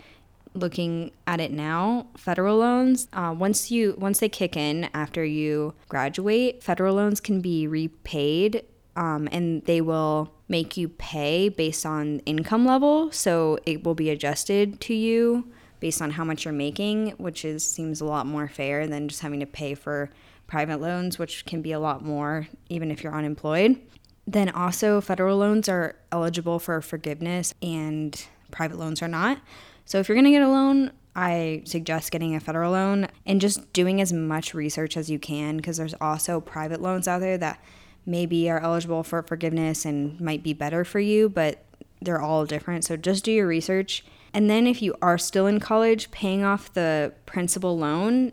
looking 0.54 1.12
at 1.24 1.40
it 1.40 1.52
now, 1.52 2.08
federal 2.16 2.58
loans, 2.58 3.06
uh, 3.12 3.32
once 3.38 3.70
you 3.70 3.94
once 3.96 4.18
they 4.18 4.28
kick 4.28 4.56
in 4.56 4.90
after 4.92 5.24
you 5.24 5.72
graduate, 5.88 6.64
federal 6.64 6.96
loans 6.96 7.20
can 7.20 7.40
be 7.40 7.68
repaid, 7.68 8.64
um, 8.96 9.28
and 9.30 9.64
they 9.66 9.80
will 9.80 10.32
make 10.48 10.76
you 10.76 10.88
pay 10.88 11.48
based 11.48 11.86
on 11.86 12.18
income 12.26 12.66
level. 12.66 13.12
So 13.12 13.60
it 13.64 13.84
will 13.84 13.94
be 13.94 14.10
adjusted 14.10 14.80
to 14.80 14.94
you 14.94 15.52
based 15.78 16.02
on 16.02 16.10
how 16.10 16.24
much 16.24 16.44
you're 16.44 16.52
making, 16.52 17.10
which 17.18 17.44
is 17.44 17.64
seems 17.64 18.00
a 18.00 18.04
lot 18.04 18.26
more 18.26 18.48
fair 18.48 18.88
than 18.88 19.06
just 19.06 19.22
having 19.22 19.38
to 19.38 19.46
pay 19.46 19.74
for 19.74 20.10
private 20.48 20.80
loans, 20.80 21.20
which 21.20 21.46
can 21.46 21.62
be 21.62 21.70
a 21.70 21.78
lot 21.78 22.04
more 22.04 22.48
even 22.68 22.90
if 22.90 23.04
you're 23.04 23.14
unemployed. 23.14 23.80
Then 24.26 24.48
also 24.48 25.00
federal 25.00 25.38
loans 25.38 25.68
are 25.68 25.96
eligible 26.10 26.58
for 26.58 26.80
forgiveness 26.80 27.54
and 27.62 28.26
private 28.50 28.78
loans 28.78 29.02
are 29.02 29.08
not. 29.08 29.38
So 29.84 29.98
if 29.98 30.08
you're 30.08 30.16
going 30.16 30.24
to 30.24 30.30
get 30.32 30.42
a 30.42 30.48
loan, 30.48 30.90
I 31.14 31.62
suggest 31.64 32.10
getting 32.10 32.34
a 32.34 32.40
federal 32.40 32.72
loan 32.72 33.08
and 33.24 33.40
just 33.40 33.72
doing 33.72 34.00
as 34.00 34.12
much 34.12 34.52
research 34.52 34.96
as 34.96 35.08
you 35.08 35.18
can 35.18 35.56
because 35.56 35.76
there's 35.76 35.94
also 36.00 36.40
private 36.40 36.82
loans 36.82 37.08
out 37.08 37.20
there 37.20 37.38
that 37.38 37.62
maybe 38.04 38.50
are 38.50 38.60
eligible 38.60 39.02
for 39.02 39.22
forgiveness 39.22 39.84
and 39.84 40.20
might 40.20 40.42
be 40.42 40.52
better 40.52 40.84
for 40.84 41.00
you, 41.00 41.28
but 41.28 41.64
they're 42.02 42.20
all 42.20 42.44
different. 42.44 42.84
So 42.84 42.96
just 42.96 43.24
do 43.24 43.32
your 43.32 43.46
research. 43.46 44.04
And 44.34 44.50
then 44.50 44.66
if 44.66 44.82
you 44.82 44.94
are 45.00 45.18
still 45.18 45.46
in 45.46 45.60
college, 45.60 46.10
paying 46.10 46.44
off 46.44 46.72
the 46.72 47.14
principal 47.24 47.78
loan 47.78 48.32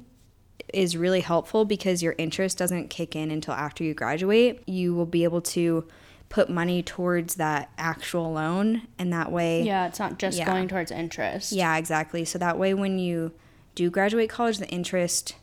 is 0.74 0.96
really 0.98 1.22
helpful 1.22 1.66
because 1.66 2.02
your 2.04 2.16
interest 2.18 2.58
doesn't 2.58 2.90
kick 2.90 3.16
in 3.16 3.32
until 3.32 3.54
after 3.54 3.84
you 3.84 3.94
graduate. 3.94 4.62
You 4.68 4.94
will 4.94 5.06
be 5.06 5.24
able 5.24 5.42
to 5.42 5.86
put 6.30 6.50
money 6.50 6.82
towards 6.82 7.36
that 7.36 7.70
actual 7.78 8.34
loan 8.34 8.82
and 8.98 9.14
that 9.14 9.32
way 9.32 9.62
Yeah, 9.64 9.88
it's 9.88 10.00
not 10.00 10.18
just 10.18 10.38
Yeah. 10.38 10.46
going 10.48 10.68
towards 10.68 10.90
interest. 10.92 11.52
yeah 11.52 11.78
exactly 11.78 12.26
so 12.26 12.40
that 12.40 12.58
way 12.58 12.74
when 12.74 12.98
you 12.98 13.34
do 13.76 13.92
graduate 13.92 14.32
college 14.32 14.58
the 14.58 14.68
interest 14.70 15.36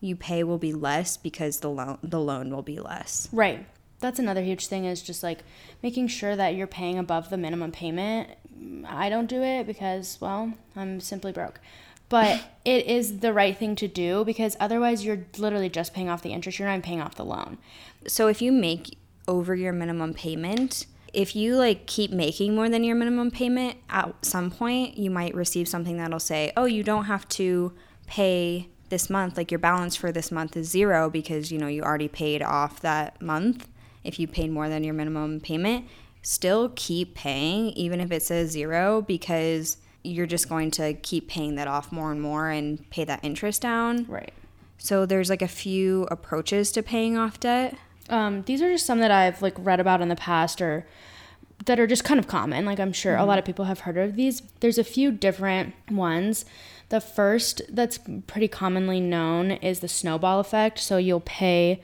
you 0.00 0.16
pay 0.16 0.42
will 0.42 0.58
be 0.58 0.72
less 0.72 1.16
because 1.16 1.60
the 1.60 1.70
loan 1.70 1.98
the 2.02 2.18
loan 2.18 2.50
will 2.50 2.62
be 2.62 2.80
less 2.80 3.28
Right. 3.30 3.64
That's 4.00 4.18
another 4.18 4.42
huge 4.42 4.66
thing 4.66 4.84
is 4.86 5.02
just 5.02 5.22
like 5.22 5.44
making 5.84 6.08
sure 6.08 6.34
that 6.34 6.56
you're 6.56 6.66
paying 6.66 6.98
above 6.98 7.30
the 7.30 7.36
minimum 7.38 7.70
payment. 7.70 8.28
I 8.86 9.08
don't 9.08 9.26
do 9.28 9.40
it 9.42 9.66
because, 9.66 10.18
well, 10.20 10.52
I'm 10.76 11.00
simply 11.00 11.32
broke. 11.32 11.58
But 12.08 12.42
it 12.64 12.86
is 12.86 13.18
the 13.18 13.32
right 13.32 13.56
thing 13.56 13.76
to 13.76 13.88
do 13.88 14.24
because 14.24 14.56
otherwise 14.60 15.04
you're 15.04 15.26
literally 15.38 15.68
just 15.68 15.94
paying 15.94 16.08
off 16.08 16.22
the 16.22 16.32
interest. 16.32 16.58
You're 16.58 16.68
not 16.68 16.82
paying 16.82 17.00
off 17.00 17.14
the 17.14 17.24
loan. 17.24 17.58
so 18.06 18.28
if 18.28 18.40
you 18.42 18.52
make 18.52 18.98
over 19.26 19.54
your 19.54 19.72
minimum 19.72 20.12
payment 20.14 20.86
if 21.12 21.34
you 21.36 21.56
like 21.56 21.86
keep 21.86 22.10
making 22.10 22.54
more 22.54 22.68
than 22.68 22.84
your 22.84 22.96
minimum 22.96 23.30
payment 23.30 23.76
at 23.88 24.12
some 24.24 24.50
point 24.50 24.98
you 24.98 25.10
might 25.10 25.34
receive 25.34 25.66
something 25.68 25.96
that'll 25.96 26.20
say 26.20 26.52
oh 26.56 26.64
you 26.64 26.82
don't 26.82 27.04
have 27.04 27.26
to 27.28 27.72
pay 28.06 28.68
this 28.90 29.08
month 29.08 29.36
like 29.36 29.50
your 29.50 29.58
balance 29.58 29.96
for 29.96 30.12
this 30.12 30.30
month 30.30 30.56
is 30.56 30.68
zero 30.68 31.08
because 31.08 31.50
you 31.50 31.58
know 31.58 31.68
you 31.68 31.82
already 31.82 32.08
paid 32.08 32.42
off 32.42 32.80
that 32.80 33.20
month 33.22 33.68
if 34.02 34.18
you 34.18 34.26
paid 34.26 34.50
more 34.50 34.68
than 34.68 34.84
your 34.84 34.94
minimum 34.94 35.40
payment 35.40 35.86
still 36.20 36.70
keep 36.76 37.14
paying 37.14 37.68
even 37.70 38.00
if 38.00 38.10
it 38.12 38.22
says 38.22 38.50
zero 38.50 39.00
because 39.00 39.78
you're 40.04 40.26
just 40.26 40.48
going 40.48 40.70
to 40.70 40.94
keep 40.94 41.28
paying 41.28 41.54
that 41.56 41.66
off 41.66 41.90
more 41.90 42.12
and 42.12 42.20
more 42.20 42.48
and 42.50 42.88
pay 42.90 43.04
that 43.04 43.20
interest 43.24 43.62
down 43.62 44.04
Right. 44.08 44.32
so 44.78 45.06
there's 45.06 45.30
like 45.30 45.42
a 45.42 45.48
few 45.48 46.06
approaches 46.10 46.70
to 46.72 46.82
paying 46.82 47.16
off 47.16 47.40
debt 47.40 47.76
Um, 48.10 48.42
these 48.42 48.60
are 48.62 48.70
just 48.70 48.84
some 48.86 49.00
that 49.00 49.10
I've 49.10 49.40
like 49.42 49.54
read 49.58 49.80
about 49.80 50.02
in 50.02 50.08
the 50.08 50.16
past 50.16 50.60
or 50.60 50.86
that 51.64 51.80
are 51.80 51.86
just 51.86 52.04
kind 52.04 52.20
of 52.20 52.26
common. 52.26 52.66
Like 52.66 52.78
I'm 52.78 52.92
sure 52.92 53.16
a 53.16 53.24
lot 53.24 53.38
of 53.38 53.46
people 53.46 53.64
have 53.64 53.80
heard 53.80 53.96
of 53.96 54.16
these. 54.16 54.42
There's 54.60 54.76
a 54.76 54.84
few 54.84 55.10
different 55.10 55.72
ones. 55.90 56.44
The 56.90 57.00
first 57.00 57.62
that's 57.70 57.98
pretty 58.26 58.48
commonly 58.48 59.00
known 59.00 59.52
is 59.52 59.80
the 59.80 59.88
snowball 59.88 60.40
effect. 60.40 60.78
So 60.78 60.98
you'll 60.98 61.20
pay 61.20 61.80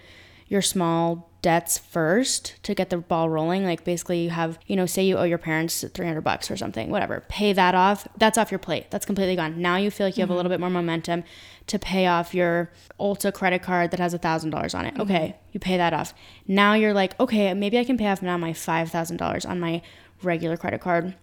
your 0.48 0.61
small 0.61 1.29
debts 1.42 1.79
first 1.79 2.62
to 2.62 2.74
get 2.74 2.90
the 2.90 2.98
ball 2.98 3.31
rolling. 3.31 3.64
Like 3.64 3.85
basically 3.85 4.22
you 4.22 4.31
have, 4.31 4.59
you 4.66 4.76
know, 4.76 4.87
say 4.87 5.03
you 5.03 5.16
owe 5.16 5.24
your 5.24 5.38
parents 5.38 5.85
300 5.94 6.20
bucks 6.20 6.50
or 6.50 6.57
something, 6.57 6.90
whatever. 6.90 7.24
Pay 7.29 7.53
that 7.53 7.74
off. 7.74 8.07
That's 8.16 8.37
off 8.37 8.50
your 8.50 8.59
plate. 8.59 8.90
That's 8.90 9.07
completely 9.07 9.37
gone. 9.37 9.61
Now 9.61 9.76
you 9.76 9.90
feel 9.90 10.07
like 10.07 10.16
you 10.16 10.22
have 10.22 10.31
a 10.31 10.33
mm-hmm. 10.33 10.37
little 10.37 10.50
bit 10.50 10.61
more 10.61 10.70
momentum 10.70 11.24
to 11.68 11.79
pay 11.79 12.07
off 12.07 12.35
your 12.35 12.70
Ulta 12.98 13.33
credit 13.33 13.62
card 13.62 13.90
that 13.92 14.00
has 14.00 14.12
a 14.14 14.18
$1,000 14.18 14.74
on 14.74 14.87
it. 14.87 14.94
Mm-hmm. 14.94 15.03
Okay, 15.03 15.37
you 15.53 15.61
pay 15.61 15.76
that 15.76 15.92
off. 15.92 16.12
Now 16.46 16.74
you're 16.74 16.94
like, 16.94 17.18
okay, 17.20 17.55
maybe 17.55 17.79
I 17.79 17.85
can 17.85 17.96
pay 17.96 18.09
off 18.09 18.22
now 18.22 18.37
my 18.37 18.53
$5,000 18.53 19.48
on 19.48 19.61
my 19.61 19.83
regular 20.22 20.57
credit 20.57 20.81
card 20.81 21.14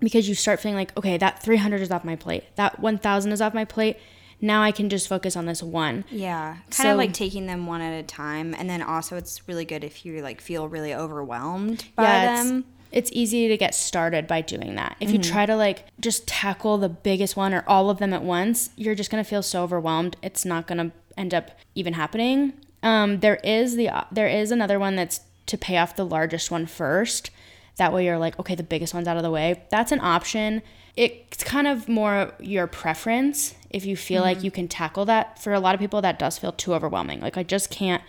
because 0.00 0.28
you 0.28 0.34
start 0.34 0.60
feeling 0.60 0.76
like, 0.76 0.96
okay, 0.96 1.16
that 1.16 1.42
300 1.42 1.80
is 1.80 1.90
off 1.90 2.04
my 2.04 2.16
plate. 2.16 2.44
That 2.56 2.80
1000 2.80 3.32
is 3.32 3.40
off 3.40 3.54
my 3.54 3.64
plate. 3.64 3.98
Now 4.40 4.62
I 4.62 4.72
can 4.72 4.88
just 4.88 5.08
focus 5.08 5.36
on 5.36 5.46
this 5.46 5.62
one. 5.62 6.04
Yeah, 6.10 6.54
kind 6.70 6.74
So- 6.74 6.92
of 6.92 6.98
like 6.98 7.12
taking 7.12 7.46
them 7.46 7.66
one 7.66 7.80
at 7.80 7.92
a 7.98 8.02
time, 8.02 8.54
and 8.58 8.68
then 8.68 8.82
also 8.82 9.16
it's 9.16 9.46
really 9.48 9.64
good 9.64 9.84
if 9.84 10.04
you 10.04 10.20
like 10.22 10.40
feel 10.40 10.68
really 10.68 10.94
overwhelmed 10.94 11.84
by 11.96 12.02
yeah, 12.04 12.42
them. 12.42 12.64
it's 12.92 13.10
easy 13.12 13.48
to 13.48 13.56
get 13.56 13.74
started 13.74 14.26
by 14.26 14.40
doing 14.42 14.74
that. 14.74 14.96
If 15.00 15.10
you 15.10 15.18
try 15.18 15.46
to 15.46 15.56
like 15.56 15.86
just 16.00 16.26
tackle 16.28 16.78
the 16.78 16.88
biggest 16.88 17.36
one 17.36 17.54
or 17.54 17.64
all 17.66 17.90
of 17.90 17.98
them 17.98 18.12
at 18.12 18.22
once, 18.22 18.70
you're 18.76 18.94
just 18.94 19.10
gonna 19.10 19.24
feel 19.24 19.42
so 19.42 19.62
overwhelmed. 19.62 20.16
It's 20.22 20.44
not 20.44 20.66
gonna 20.66 20.90
end 21.16 21.32
up 21.32 21.52
even 21.74 21.94
happening. 21.94 22.52
Um, 22.82 23.20
there 23.20 23.36
is 23.36 23.76
the 23.76 23.88
there 24.12 24.28
is 24.28 24.50
another 24.50 24.78
one 24.78 24.94
that's 24.96 25.20
to 25.46 25.56
pay 25.58 25.76
off 25.78 25.96
the 25.96 26.04
largest 26.06 26.50
one 26.50 26.66
first. 26.66 27.30
That 27.76 27.92
way 27.92 28.04
you're 28.04 28.18
like, 28.18 28.38
okay, 28.38 28.54
the 28.54 28.62
biggest 28.62 28.94
one's 28.94 29.08
out 29.08 29.16
of 29.16 29.22
the 29.22 29.30
way. 29.30 29.62
That's 29.70 29.90
an 29.92 30.00
option. 30.00 30.62
It's 30.96 31.42
kind 31.42 31.66
of 31.66 31.88
more 31.88 32.32
your 32.38 32.66
preference 32.66 33.54
if 33.70 33.84
you 33.84 33.96
feel 33.96 34.22
like 34.22 34.44
you 34.44 34.50
can 34.50 34.68
tackle 34.68 35.04
that. 35.06 35.42
For 35.42 35.52
a 35.52 35.60
lot 35.60 35.74
of 35.74 35.80
people, 35.80 36.00
that 36.02 36.18
does 36.18 36.38
feel 36.38 36.52
too 36.52 36.72
overwhelming. 36.74 37.20
Like 37.20 37.36
I 37.36 37.42
just 37.42 37.70
can't 37.70 38.02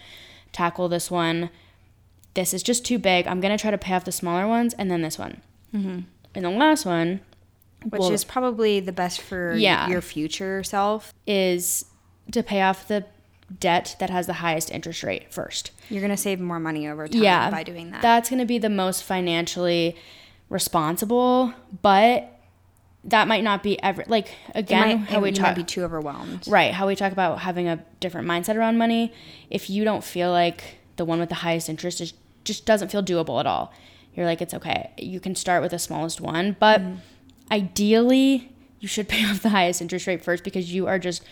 tackle 0.52 0.88
this 0.88 1.10
one 1.10 1.50
this 2.36 2.54
is 2.54 2.62
just 2.62 2.86
too 2.86 3.00
big. 3.00 3.28
I'm 3.28 3.42
gonna 3.42 3.58
try 3.58 3.72
to 3.72 3.78
pay 3.78 3.94
off 3.96 4.06
the 4.06 4.12
smaller 4.12 4.48
ones 4.48 4.74
and 4.76 4.92
then 4.92 5.02
this 5.02 5.18
one. 5.18 5.42
Mm-hmm. 5.74 6.00
And 6.36 6.46
the 6.46 6.50
last 6.50 6.86
one, 6.86 7.22
Which 7.90 8.00
well, 8.00 8.12
is 8.12 8.24
probably 8.24 8.80
the 8.80 8.92
best 8.92 9.20
for 9.22 9.56
Yeah. 9.56 9.88
your 9.88 10.02
future 10.02 10.64
self. 10.64 11.14
is 11.26 11.86
to 12.32 12.44
pay 12.44 12.62
off 12.62 12.88
the 12.88 13.06
debt 13.60 13.96
that 14.00 14.10
has 14.10 14.28
the 14.28 14.34
highest 14.34 14.70
interest 14.72 15.04
rate 15.04 15.32
first. 15.34 15.72
You're 15.90 16.02
gonna 16.02 16.18
save 16.18 16.40
more 16.40 16.60
money 16.60 16.88
over 16.88 17.08
time 17.08 17.24
yeah, 17.24 17.50
by 17.50 17.64
doing 17.64 17.92
that. 17.92 18.02
That's 18.02 18.30
gonna 18.30 18.46
be 18.46 18.58
the 18.58 18.70
most 18.70 19.04
financially 19.04 19.96
responsible, 20.50 21.54
but 21.82 22.35
that 23.06 23.28
might 23.28 23.44
not 23.44 23.62
be 23.64 23.82
ever 23.84 24.04
like 24.08 24.30
It 24.50 24.60
again 24.60 25.00
might, 25.00 25.10
how 25.10 25.20
we 25.20 25.32
talk 25.32 25.48
might 25.48 25.56
be 25.56 25.64
too 25.64 25.84
overwhelmed. 25.84 26.48
right 26.48 26.74
how 26.74 26.88
we 26.88 26.96
talk 26.96 27.12
about 27.12 27.40
having 27.40 27.68
a 27.68 27.84
different 28.00 28.28
mindset 28.28 28.56
around 28.56 28.78
money. 28.78 29.14
If 29.50 29.70
you 29.70 29.84
don't 29.84 30.04
feel 30.04 30.32
like 30.32 30.78
the 30.98 31.06
one 31.06 31.20
with 31.20 31.30
the 31.30 31.36
highest 31.36 31.70
interest 31.70 32.02
is 32.02 32.14
just 32.44 32.66
doesn't 32.66 32.90
feel 32.92 33.04
doable 33.04 33.40
at 33.40 33.46
all, 33.46 33.74
you're 34.14 34.26
like 34.26 34.42
it's 34.42 34.54
okay. 34.54 34.92
You 34.98 35.20
can 35.20 35.36
start 35.36 35.62
with 35.62 35.72
the 35.72 35.80
smallest 35.80 36.20
one, 36.20 36.56
but 36.60 36.82
mm-hmm. 36.82 36.96
ideally 37.52 38.52
you 38.80 38.88
should 38.88 39.08
pay 39.10 39.24
off 39.26 39.42
the 39.42 39.50
highest 39.50 39.82
interest 39.82 40.08
rate 40.08 40.24
first 40.24 40.44
because 40.44 40.74
you 40.74 40.88
are 40.88 41.00
just 41.00 41.24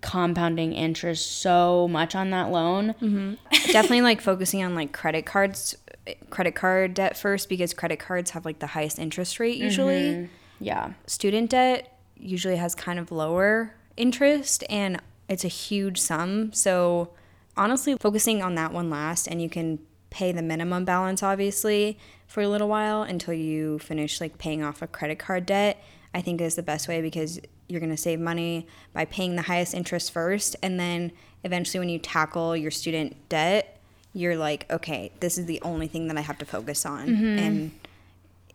compounding 0.00 0.72
interest 0.72 1.40
so 1.40 1.88
much 1.88 2.14
on 2.14 2.30
that 2.30 2.50
loan. 2.50 2.94
Mm-hmm. 3.00 3.34
Definitely 3.70 4.02
like 4.02 4.20
focusing 4.20 4.62
on 4.64 4.74
like 4.74 4.92
credit 4.92 5.24
cards, 5.26 5.76
eh, 6.06 6.14
credit 6.30 6.54
card 6.54 6.94
debt 6.94 7.16
first 7.16 7.48
because 7.48 7.72
credit 7.72 7.98
cards 7.98 8.30
have 8.32 8.44
like 8.44 8.58
the 8.58 8.68
highest 8.68 8.98
interest 8.98 9.38
rate 9.38 9.58
usually. 9.58 10.00
Mm-hmm. 10.00 10.34
Yeah. 10.62 10.92
student 11.06 11.50
debt 11.50 11.98
usually 12.16 12.56
has 12.56 12.74
kind 12.74 12.98
of 12.98 13.10
lower 13.10 13.74
interest 13.96 14.64
and 14.70 15.00
it's 15.28 15.44
a 15.44 15.48
huge 15.48 16.00
sum. 16.00 16.52
So 16.52 17.10
honestly, 17.56 17.96
focusing 17.98 18.42
on 18.42 18.54
that 18.54 18.72
one 18.72 18.90
last 18.90 19.26
and 19.26 19.42
you 19.42 19.48
can 19.48 19.78
pay 20.10 20.30
the 20.30 20.42
minimum 20.42 20.84
balance 20.84 21.22
obviously 21.22 21.98
for 22.26 22.42
a 22.42 22.48
little 22.48 22.68
while 22.68 23.02
until 23.02 23.34
you 23.34 23.78
finish 23.78 24.20
like 24.20 24.38
paying 24.38 24.62
off 24.62 24.82
a 24.82 24.86
credit 24.86 25.18
card 25.18 25.46
debt, 25.46 25.82
I 26.14 26.20
think 26.20 26.40
is 26.40 26.54
the 26.54 26.62
best 26.62 26.88
way 26.88 27.00
because 27.00 27.40
you're 27.68 27.80
going 27.80 27.90
to 27.90 27.96
save 27.96 28.20
money 28.20 28.66
by 28.92 29.04
paying 29.06 29.36
the 29.36 29.42
highest 29.42 29.74
interest 29.74 30.12
first 30.12 30.56
and 30.62 30.78
then 30.78 31.12
eventually 31.44 31.78
when 31.78 31.88
you 31.88 31.98
tackle 31.98 32.56
your 32.56 32.70
student 32.70 33.16
debt, 33.28 33.78
you're 34.14 34.36
like, 34.36 34.70
okay, 34.70 35.10
this 35.20 35.38
is 35.38 35.46
the 35.46 35.60
only 35.62 35.88
thing 35.88 36.08
that 36.08 36.18
I 36.18 36.20
have 36.20 36.38
to 36.38 36.44
focus 36.44 36.84
on 36.84 37.08
mm-hmm. 37.08 37.38
and 37.38 37.70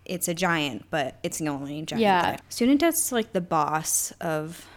it's 0.08 0.28
a 0.28 0.34
giant, 0.34 0.86
but 0.90 1.18
it's 1.22 1.38
the 1.38 1.48
only 1.50 1.82
giant. 1.84 2.02
Yeah. 2.02 2.36
I- 2.38 2.40
Student 2.50 2.80
debt's 2.82 3.12
like 3.12 3.34
the 3.34 3.42
boss 3.42 4.12
of 4.20 4.68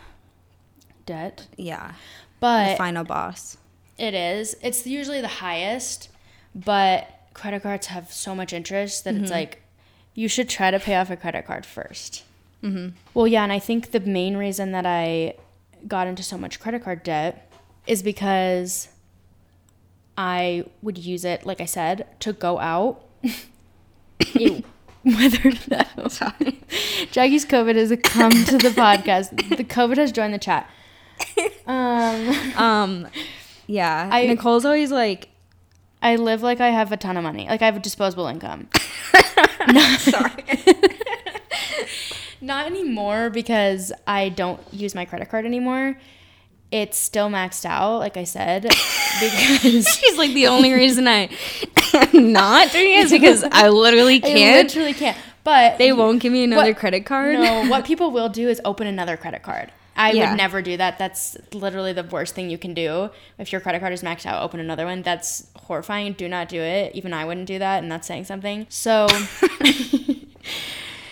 Debt. 1.07 1.47
yeah, 1.57 1.93
But 2.41 2.73
the 2.73 2.77
final 2.77 3.05
boss. 3.05 3.57
It 3.99 4.15
is. 4.15 4.55
It's 4.63 4.87
usually 4.87 5.21
the 5.21 5.29
highest, 5.29 6.09
but 6.55 7.09
credit 7.35 7.63
cards 7.63 7.87
have 7.89 8.13
so 8.13 8.35
much 8.35 8.53
interest 8.53 9.05
that 9.05 9.15
it's 9.15 9.31
like 9.31 9.63
you 10.15 10.29
should 10.29 10.49
try 10.49 10.71
to 10.71 10.79
pay 10.79 10.97
off 10.97 11.11
a 11.11 11.17
credit 11.17 11.47
card 11.47 11.65
1st 11.65 12.23
Mm-hmm. 12.63 12.89
Well, 13.15 13.27
yeah, 13.27 13.43
and 13.43 13.53
I 13.53 13.59
think 13.59 13.91
the 13.93 14.01
main 14.01 14.37
reason 14.37 14.73
that 14.73 14.85
I 14.85 15.35
got 15.89 16.07
into 16.07 16.23
so 16.23 16.37
much 16.37 16.61
credit 16.61 16.85
card 16.85 17.03
debt 17.03 17.51
is 17.87 18.03
because 18.03 18.89
I 20.19 20.67
would 20.83 20.99
use 20.99 21.25
it, 21.25 21.47
like 21.47 21.61
I 21.63 21.65
said, 21.65 22.07
to 22.21 22.35
go 22.35 22.59
out. 22.59 23.03
Ew. 24.35 24.63
Whether 25.05 25.51
that 25.69 25.89
Sorry. 26.13 26.61
Jackie's 27.11 27.47
COVID 27.47 27.75
has 27.77 27.93
come 28.03 28.33
to 28.33 28.59
the 28.59 28.69
podcast. 28.71 29.31
The 29.57 29.65
COVID 29.65 29.97
has 29.97 30.13
joined 30.13 30.35
the 30.35 30.39
chat. 30.39 30.69
Um, 31.67 32.29
Um, 32.57 33.09
yeah. 33.67 34.09
I- 34.13 34.27
Nicole's 34.27 34.65
always 34.65 34.91
like, 34.93 35.29
I 36.03 36.17
live 36.17 36.43
like 36.43 36.61
I 36.61 36.69
have 36.71 36.93
a 36.93 36.97
ton 36.97 37.17
of 37.17 37.23
money. 37.23 37.47
Like 37.49 37.63
I 37.63 37.67
have 37.67 37.77
a 37.77 37.81
disposable 37.81 38.27
income. 38.27 38.69
sorry. 39.99 40.45
Not 42.43 42.67
anymore 42.67 43.29
because 43.31 43.93
I 44.07 44.31
don't 44.31 44.61
use 44.73 44.95
my 44.95 45.05
credit 45.05 45.29
card 45.29 45.45
anymore. 45.45 45.99
It's 46.71 46.97
still 46.97 47.29
maxed 47.29 47.65
out, 47.67 47.99
like 47.99 48.17
I 48.17 48.25
said, 48.25 48.63
because 48.63 49.87
She's 49.89 50.17
like 50.17 50.33
the 50.33 50.47
only 50.47 50.73
reason 50.73 51.07
I 51.09 51.29
am 52.13 52.33
not 52.33 52.71
doing 52.73 52.87
it 53.01 53.11
because 53.11 53.45
I 53.45 53.69
literally 53.69 54.21
can't. 54.21 54.39
I 54.39 54.63
literally 54.63 54.95
can't. 54.95 55.17
But 55.43 55.79
they 55.79 55.93
won't 55.93 56.21
give 56.21 56.33
me 56.33 56.45
another 56.45 56.71
What- 56.71 56.77
credit 56.77 57.07
card. 57.07 57.35
No, 57.39 57.67
what 57.69 57.85
people 57.85 58.11
will 58.11 58.29
do 58.29 58.49
is 58.49 58.61
open 58.65 58.87
another 58.87 59.17
credit 59.17 59.43
card. 59.43 59.73
I 59.97 60.13
Yeah. 60.13 60.31
would 60.31 60.37
never 60.39 60.63
do 60.63 60.77
that. 60.79 60.99
That's 60.99 61.37
literally 61.53 61.93
the 61.93 62.05
worst 62.05 62.35
thing 62.35 62.49
you 62.49 62.57
can 62.59 62.73
do. 62.75 63.11
If 63.39 63.53
your 63.53 63.61
credit 63.61 63.81
card 63.81 63.93
is 63.93 64.03
maxed 64.03 64.25
out, 64.25 64.43
open 64.43 64.61
another 64.61 64.87
one. 64.87 65.03
That's 65.03 65.47
horrifying. 65.57 66.13
Do 66.15 66.29
not 66.29 66.49
do 66.49 66.61
it. 66.61 66.95
Even 66.95 67.13
I 67.13 67.25
wouldn't 67.27 67.47
do 67.47 67.59
that, 67.59 67.83
and 67.83 67.91
that's 67.93 68.07
saying 68.07 68.25
something. 68.25 68.67
So, 68.71 69.09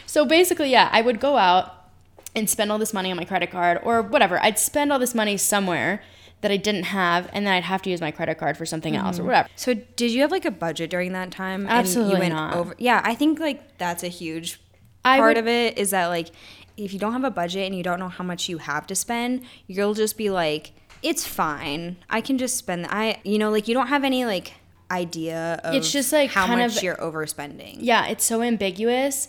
so 0.06 0.24
basically, 0.24 0.70
yeah, 0.70 0.88
I 0.92 1.00
would 1.02 1.20
go 1.20 1.36
out 1.36 1.74
and 2.34 2.48
spend 2.48 2.70
all 2.72 2.78
this 2.78 2.94
money 2.94 3.10
on 3.10 3.16
my 3.16 3.24
credit 3.24 3.50
card 3.50 3.80
or 3.82 4.00
whatever. 4.02 4.42
I'd 4.42 4.58
spend 4.58 4.92
all 4.92 4.98
this 4.98 5.14
money 5.14 5.36
somewhere 5.36 6.02
that 6.40 6.50
I 6.50 6.56
didn't 6.56 6.84
have, 6.84 7.28
and 7.32 7.46
then 7.46 7.52
I'd 7.54 7.64
have 7.64 7.82
to 7.82 7.90
use 7.90 8.00
my 8.00 8.10
credit 8.10 8.38
card 8.38 8.56
for 8.56 8.64
something 8.64 8.94
else 8.94 9.18
or 9.18 9.22
mm-hmm. 9.22 9.28
whatever. 9.28 9.48
So 9.56 9.74
did 9.74 10.10
you 10.12 10.20
have 10.22 10.30
like 10.30 10.44
a 10.44 10.50
budget 10.50 10.90
during 10.90 11.12
that 11.12 11.30
time? 11.30 11.62
and 11.62 11.70
Absolutely 11.70 12.14
you 12.14 12.18
went 12.20 12.34
not. 12.34 12.54
Over, 12.54 12.74
yeah, 12.78 13.00
I 13.04 13.14
think 13.14 13.40
like 13.40 13.78
that's 13.78 14.02
a 14.02 14.08
huge 14.08 14.60
I 15.04 15.18
part 15.18 15.30
would- 15.30 15.38
of 15.38 15.48
it 15.48 15.78
is 15.78 15.90
that 15.90 16.06
like 16.06 16.28
if 16.76 16.92
you 16.92 16.98
don't 16.98 17.12
have 17.12 17.24
a 17.24 17.30
budget 17.30 17.66
and 17.66 17.74
you 17.74 17.82
don't 17.82 17.98
know 17.98 18.08
how 18.08 18.22
much 18.22 18.48
you 18.48 18.58
have 18.58 18.86
to 18.86 18.94
spend, 18.94 19.42
you'll 19.66 19.94
just 19.94 20.16
be 20.16 20.30
like, 20.30 20.72
it's 21.02 21.26
fine. 21.26 21.96
I 22.08 22.20
can 22.20 22.38
just 22.38 22.56
spend. 22.56 22.84
The 22.84 22.94
I 22.94 23.20
you 23.24 23.38
know 23.38 23.50
like 23.50 23.66
you 23.66 23.74
don't 23.74 23.88
have 23.88 24.04
any 24.04 24.24
like 24.24 24.52
idea 24.90 25.60
of 25.64 25.74
It's 25.74 25.92
just, 25.92 26.12
like, 26.12 26.30
how 26.30 26.46
kind 26.46 26.60
much 26.60 26.78
of- 26.78 26.82
you're 26.82 26.96
overspending. 26.96 27.76
yeah, 27.80 28.06
it's 28.06 28.24
so 28.24 28.42
ambiguous. 28.42 29.28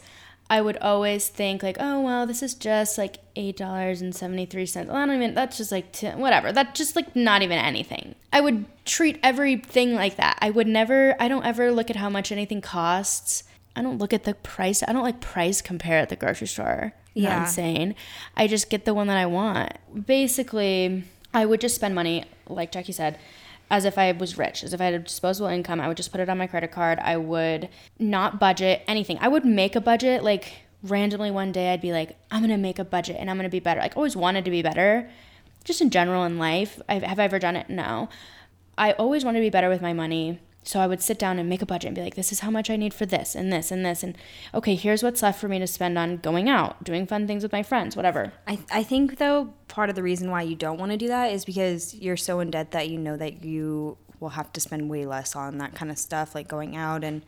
I 0.52 0.62
would 0.62 0.78
always 0.78 1.28
think 1.30 1.62
like, 1.62 1.78
oh 1.80 2.02
well, 2.02 2.26
this 2.26 2.42
is 2.42 2.56
just 2.56 2.98
like 2.98 3.18
eight 3.36 3.56
dollars 3.58 4.02
and 4.02 4.16
seventy 4.16 4.46
three 4.46 4.66
cents. 4.66 4.90
I 4.92 5.06
don't 5.06 5.16
even. 5.16 5.36
That's 5.36 5.58
just 5.58 5.72
like 5.72 5.92
t- 5.92 6.10
whatever. 6.10 6.52
That's 6.52 6.78
just 6.78 6.96
like 6.96 7.16
not 7.16 7.42
even 7.44 7.60
anything. 7.60 8.16
I 8.34 8.42
would 8.42 8.66
treat 8.86 9.20
everything 9.22 9.94
like 9.94 10.16
that. 10.18 10.40
I 10.42 10.50
would 10.50 10.68
never. 10.68 11.16
I 11.20 11.28
don't 11.28 11.46
ever 11.46 11.72
look 11.72 11.90
at 11.90 11.96
how 11.98 12.10
much 12.10 12.32
anything 12.32 12.62
costs. 12.62 13.44
I 13.76 13.84
don't 13.84 14.00
look 14.00 14.12
at 14.14 14.24
the 14.24 14.34
price. 14.34 14.82
I 14.88 14.92
don't 14.92 15.04
like 15.04 15.22
price 15.22 15.62
compare 15.62 16.00
at 16.00 16.10
the 16.10 16.16
grocery 16.16 16.48
store. 16.48 16.94
Yeah, 17.14 17.30
Yeah. 17.30 17.42
insane. 17.42 17.96
I 18.36 18.48
just 18.48 18.70
get 18.70 18.86
the 18.86 18.94
one 18.96 19.08
that 19.08 19.18
I 19.18 19.28
want. 19.28 19.74
Basically, 20.08 21.04
I 21.34 21.46
would 21.46 21.62
just 21.62 21.76
spend 21.76 21.94
money, 21.96 22.26
like 22.48 22.72
Jackie 22.72 22.92
said, 22.92 23.18
as 23.70 23.86
if 23.86 23.98
I 23.98 24.12
was 24.12 24.38
rich, 24.38 24.64
as 24.64 24.74
if 24.74 24.82
I 24.82 24.86
had 24.86 24.94
a 24.96 25.00
disposable 25.00 25.50
income. 25.50 25.80
I 25.80 25.88
would 25.88 25.98
just 25.98 26.12
put 26.12 26.22
it 26.22 26.30
on 26.30 26.38
my 26.38 26.48
credit 26.48 26.72
card. 26.72 27.00
I 27.00 27.18
would 27.18 27.70
not 28.00 28.40
budget 28.40 28.84
anything. 28.88 29.18
I 29.22 29.28
would 29.28 29.46
make 29.46 29.76
a 29.76 29.82
budget 29.82 30.24
like 30.24 30.54
randomly 30.84 31.32
one 31.32 31.52
day. 31.52 31.72
I'd 31.72 31.82
be 31.82 31.92
like, 31.92 32.18
I'm 32.32 32.42
gonna 32.42 32.58
make 32.58 32.80
a 32.80 32.84
budget 32.84 33.18
and 33.20 33.30
I'm 33.30 33.38
gonna 33.38 33.50
be 33.50 33.60
better. 33.60 33.80
Like 33.80 33.96
always 33.96 34.16
wanted 34.16 34.46
to 34.46 34.52
be 34.52 34.62
better, 34.62 35.10
just 35.64 35.82
in 35.82 35.90
general 35.90 36.24
in 36.24 36.38
life. 36.38 36.82
I've, 36.90 37.04
have 37.04 37.20
I 37.20 37.24
ever 37.24 37.40
done 37.40 37.56
it? 37.56 37.70
No. 37.70 38.10
I 38.78 38.94
always 38.94 39.26
wanted 39.26 39.40
to 39.40 39.46
be 39.46 39.50
better 39.50 39.70
with 39.70 39.82
my 39.82 39.94
money. 39.94 40.40
So 40.64 40.80
I 40.80 40.88
would 40.88 41.02
sit 41.02 41.18
down 41.18 41.40
and 41.40 41.48
make 41.50 41.62
a 41.62 41.66
budget 41.66 41.88
and 41.88 41.96
be 41.96 42.02
like, 42.02 42.16
this 42.16 42.32
is 42.32 42.42
how 42.42 42.52
much 42.52 42.70
I 42.70 42.76
need 42.76 42.94
for 42.94 43.06
this 43.06 43.34
and 43.34 43.52
this 43.52 43.72
and 43.72 43.86
this. 43.86 44.04
And 44.04 44.18
okay, 44.54 44.76
here's 44.76 45.02
what's 45.02 45.22
left 45.24 45.40
for 45.40 45.48
me 45.48 45.58
to 45.60 45.66
spend 45.68 45.98
on 45.98 46.18
going 46.18 46.50
out, 46.50 46.84
doing 46.84 47.08
fun 47.08 47.28
things 47.28 47.44
with 47.44 47.52
my 47.52 47.64
friends, 47.64 47.96
whatever. 47.96 48.34
I, 48.46 48.60
I 48.72 48.84
think 48.84 49.18
though 49.18 49.54
part 49.68 49.90
of 49.90 49.96
the 49.96 50.04
reason 50.04 50.30
why 50.30 50.42
you 50.42 50.56
don't 50.56 50.78
want 50.78 50.92
to 50.92 50.98
do 50.98 51.08
that 51.08 51.32
is 51.32 51.46
because 51.46 51.96
you're 51.96 52.18
so 52.18 52.40
in 52.40 52.52
debt 52.52 52.72
that 52.72 52.90
you 52.90 52.98
know 52.98 53.16
that 53.18 53.44
you 53.44 53.98
will 54.20 54.30
have 54.30 54.52
to 54.52 54.60
spend 54.60 54.90
way 54.90 55.06
less 55.06 55.34
on 55.36 55.60
that 55.60 55.74
kind 55.76 55.90
of 55.90 55.98
stuff 55.98 56.36
like 56.36 56.48
going 56.48 56.76
out 56.76 57.04
and 57.06 57.24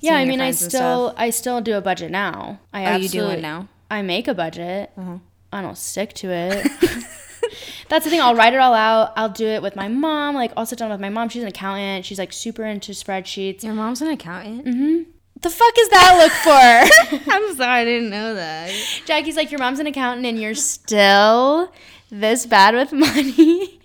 Yeah, 0.00 0.16
I 0.16 0.26
mean, 0.26 0.40
I 0.40 0.52
friends 0.52 0.62
and 0.62 0.70
stuff. 0.72 0.78
still 0.78 1.14
I 1.16 1.30
still 1.30 1.60
do 1.62 1.76
a 1.76 1.80
budget 1.80 2.10
now. 2.10 2.60
I 2.72 2.92
Oh, 2.92 2.96
you 2.96 3.08
do 3.08 3.26
it 3.28 3.40
now? 3.40 3.68
I 3.90 4.02
make 4.02 4.28
a 4.28 4.34
budget. 4.34 4.90
Uh-huh. 4.96 5.18
I 5.52 5.62
don't 5.62 5.78
stick 5.78 6.12
to 6.14 6.28
it. 6.30 6.66
That's 7.88 8.04
the 8.04 8.10
thing. 8.10 8.20
I'll 8.20 8.34
write 8.34 8.54
it 8.54 8.60
all 8.60 8.74
out. 8.74 9.12
I'll 9.16 9.28
do 9.28 9.46
it 9.46 9.62
with 9.62 9.76
my 9.76 9.88
mom. 9.88 10.34
Like 10.34 10.52
I'll 10.56 10.66
sit 10.66 10.78
down 10.78 10.90
with 10.90 11.00
my 11.00 11.10
mom. 11.10 11.28
She's 11.28 11.42
an 11.42 11.48
accountant. 11.48 12.04
She's 12.04 12.18
like 12.18 12.32
super 12.32 12.64
into 12.64 12.92
spreadsheets. 12.92 13.62
your 13.62 13.74
mom's 13.74 14.02
an 14.02 14.08
accountant 14.08 14.64
The 15.40 15.50
fuck 15.50 15.74
is 15.78 15.88
that 15.90 16.16
look 16.18 16.32
for? 16.32 17.30
i'm 17.32 17.54
sorry 17.54 17.80
i 17.80 17.84
didn't 17.84 18.08
know 18.10 18.34
that 18.34 18.70
Jackie's 19.04 19.36
like, 19.36 19.50
your 19.50 19.58
mom's 19.58 19.78
an 19.78 19.86
accountant 19.86 20.26
and 20.26 20.40
you're 20.40 20.54
still 20.54 21.70
this 22.10 22.46
bad 22.46 22.74
with 22.74 22.92
money. 22.92 23.80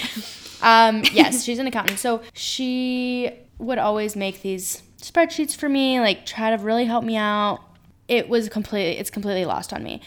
um, 0.62 1.02
yes, 1.12 1.44
she's 1.44 1.58
an 1.58 1.66
accountant. 1.66 1.98
So 1.98 2.22
she 2.32 3.32
would 3.58 3.78
always 3.78 4.16
make 4.16 4.42
these 4.42 4.82
spreadsheets 4.98 5.54
for 5.56 5.68
me, 5.68 6.00
like 6.00 6.24
try 6.24 6.54
to 6.54 6.62
really 6.62 6.84
help 6.84 7.04
me 7.04 7.16
out. 7.16 7.60
It 8.08 8.28
was 8.28 8.48
completely 8.48 8.98
it's 8.98 9.10
completely 9.10 9.44
lost 9.44 9.72
on 9.72 9.82
me. 9.82 10.00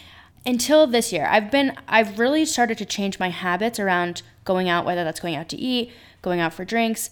Until 0.46 0.86
this 0.86 1.12
year. 1.12 1.26
I've 1.26 1.50
been 1.50 1.76
I've 1.88 2.18
really 2.18 2.44
started 2.46 2.78
to 2.78 2.84
change 2.84 3.18
my 3.18 3.30
habits 3.30 3.78
around 3.80 4.22
going 4.44 4.68
out, 4.68 4.84
whether 4.86 5.02
that's 5.04 5.20
going 5.20 5.34
out 5.34 5.48
to 5.50 5.56
eat, 5.56 5.92
going 6.22 6.40
out 6.40 6.54
for 6.54 6.64
drinks. 6.64 7.10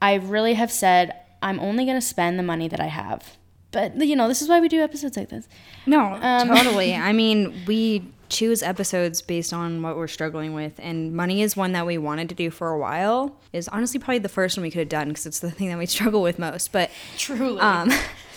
I 0.00 0.14
really 0.14 0.54
have 0.54 0.70
said 0.70 1.14
I'm 1.42 1.58
only 1.58 1.84
going 1.84 1.96
to 1.96 2.06
spend 2.06 2.38
the 2.38 2.42
money 2.44 2.68
that 2.68 2.78
I 2.80 2.86
have. 2.86 3.36
But 3.72 3.96
you 4.06 4.14
know, 4.14 4.28
this 4.28 4.42
is 4.42 4.48
why 4.48 4.60
we 4.60 4.68
do 4.68 4.80
episodes 4.80 5.16
like 5.16 5.28
this. 5.30 5.48
No, 5.86 6.18
Um, 6.20 6.48
totally. 6.48 6.94
I 7.10 7.12
mean, 7.12 7.64
we 7.66 8.04
choose 8.28 8.62
episodes 8.62 9.20
based 9.22 9.52
on 9.52 9.82
what 9.82 9.96
we're 9.96 10.08
struggling 10.08 10.54
with, 10.54 10.78
and 10.78 11.12
money 11.14 11.42
is 11.42 11.56
one 11.56 11.72
that 11.72 11.84
we 11.86 11.98
wanted 11.98 12.28
to 12.30 12.34
do 12.34 12.50
for 12.50 12.68
a 12.70 12.78
while. 12.78 13.36
Is 13.52 13.68
honestly 13.68 13.98
probably 13.98 14.18
the 14.20 14.28
first 14.28 14.56
one 14.56 14.62
we 14.62 14.70
could 14.70 14.78
have 14.80 14.88
done 14.88 15.08
because 15.08 15.26
it's 15.26 15.40
the 15.40 15.50
thing 15.50 15.68
that 15.68 15.78
we 15.78 15.86
struggle 15.96 16.22
with 16.22 16.38
most. 16.38 16.70
But 16.70 16.90
Truly. 17.18 17.60
um, 17.60 17.90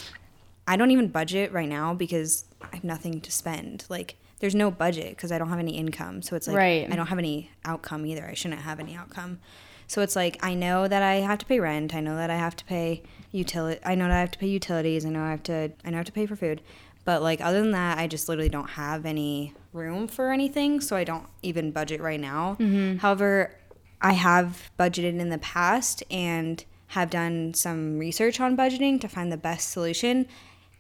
I 0.67 0.77
don't 0.77 0.89
even 0.91 1.09
budget 1.09 1.51
right 1.51 1.69
now 1.69 1.93
because 1.93 2.45
I 2.61 2.75
have 2.75 2.83
nothing 2.83 3.21
to 3.21 3.31
spend. 3.31 3.85
Like, 3.89 4.15
there's 4.39 4.55
no 4.55 4.69
budget 4.71 5.09
because 5.15 5.31
I 5.31 5.37
don't 5.37 5.49
have 5.49 5.59
any 5.59 5.77
income. 5.77 6.21
So 6.21 6.35
it's 6.35 6.47
like 6.47 6.57
Right. 6.57 6.91
I 6.91 6.95
don't 6.95 7.07
have 7.07 7.19
any 7.19 7.51
outcome 7.63 8.05
either. 8.05 8.25
I 8.25 8.33
shouldn't 8.33 8.61
have 8.61 8.79
any 8.79 8.95
outcome. 8.95 9.39
So 9.87 10.01
it's 10.01 10.15
like 10.15 10.37
I 10.43 10.55
know 10.55 10.87
that 10.87 11.03
I 11.03 11.15
have 11.15 11.37
to 11.39 11.45
pay 11.45 11.59
rent. 11.59 11.93
I 11.93 11.99
know 11.99 12.15
that 12.15 12.29
I 12.29 12.35
have 12.35 12.55
to 12.57 12.65
pay 12.65 13.03
utility. 13.31 13.79
I 13.85 13.95
know 13.95 14.07
that 14.07 14.15
I 14.15 14.19
have 14.19 14.31
to 14.31 14.39
pay 14.39 14.47
utilities. 14.47 15.05
I 15.05 15.09
know 15.09 15.23
I 15.23 15.31
have 15.31 15.43
to. 15.43 15.71
I 15.83 15.89
know 15.89 15.97
I 15.97 15.99
have 15.99 16.05
to 16.07 16.11
pay 16.11 16.25
for 16.25 16.35
food. 16.35 16.61
But 17.05 17.21
like 17.21 17.39
other 17.39 17.61
than 17.61 17.71
that, 17.71 17.99
I 17.99 18.07
just 18.07 18.27
literally 18.27 18.49
don't 18.49 18.71
have 18.71 19.05
any 19.05 19.53
room 19.73 20.07
for 20.07 20.31
anything. 20.31 20.81
So 20.81 20.95
I 20.95 21.03
don't 21.03 21.27
even 21.43 21.71
budget 21.71 22.01
right 22.01 22.19
now. 22.19 22.57
Mm-hmm. 22.59 22.97
However, 22.97 23.55
I 24.01 24.13
have 24.13 24.71
budgeted 24.79 25.19
in 25.19 25.29
the 25.29 25.37
past 25.37 26.03
and 26.09 26.63
have 26.87 27.09
done 27.09 27.53
some 27.53 27.99
research 27.99 28.39
on 28.39 28.57
budgeting 28.57 28.99
to 29.01 29.07
find 29.07 29.31
the 29.31 29.37
best 29.37 29.69
solution. 29.69 30.27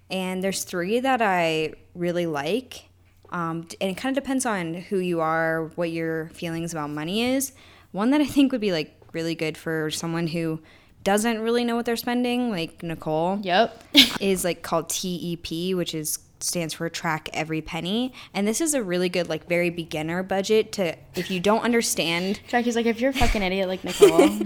And 0.09 0.43
there's 0.43 0.63
three 0.63 0.99
that 0.99 1.21
I 1.21 1.73
really 1.93 2.25
like. 2.25 2.89
Um, 3.31 3.67
and 3.81 3.91
it 3.91 3.97
kind 3.97 4.15
of 4.15 4.23
depends 4.23 4.45
on 4.45 4.75
who 4.75 4.99
you 4.99 5.19
are, 5.19 5.71
what 5.75 5.91
your 5.91 6.29
feelings 6.29 6.71
about 6.71 6.89
money 6.89 7.23
is. 7.23 7.53
One 7.91 8.11
that 8.11 8.21
I 8.21 8.25
think 8.25 8.51
would 8.51 8.61
be 8.61 8.71
like 8.71 8.95
really 9.13 9.35
good 9.35 9.57
for 9.57 9.89
someone 9.89 10.27
who 10.27 10.59
doesn't 11.03 11.39
really 11.39 11.63
know 11.63 11.75
what 11.75 11.85
they're 11.85 11.95
spending, 11.95 12.49
like 12.49 12.81
Nicole, 12.83 13.39
Yep. 13.43 13.83
is 14.19 14.43
like 14.43 14.61
called 14.61 14.89
TEP, 14.89 15.75
which 15.75 15.93
is 15.95 16.19
stands 16.39 16.73
for 16.73 16.89
track 16.89 17.29
every 17.33 17.61
penny. 17.61 18.13
And 18.33 18.47
this 18.47 18.59
is 18.61 18.73
a 18.73 18.83
really 18.83 19.09
good 19.09 19.29
like 19.29 19.47
very 19.47 19.69
beginner 19.69 20.21
budget 20.23 20.71
to 20.73 20.95
if 21.15 21.31
you 21.31 21.39
don't 21.39 21.61
understand 21.63 22.39
Jackie's 22.47 22.75
like, 22.75 22.85
if 22.85 22.99
you're 22.99 23.11
a 23.11 23.13
fucking 23.13 23.41
idiot 23.41 23.67
like 23.67 23.83
Nicole, 23.83 24.19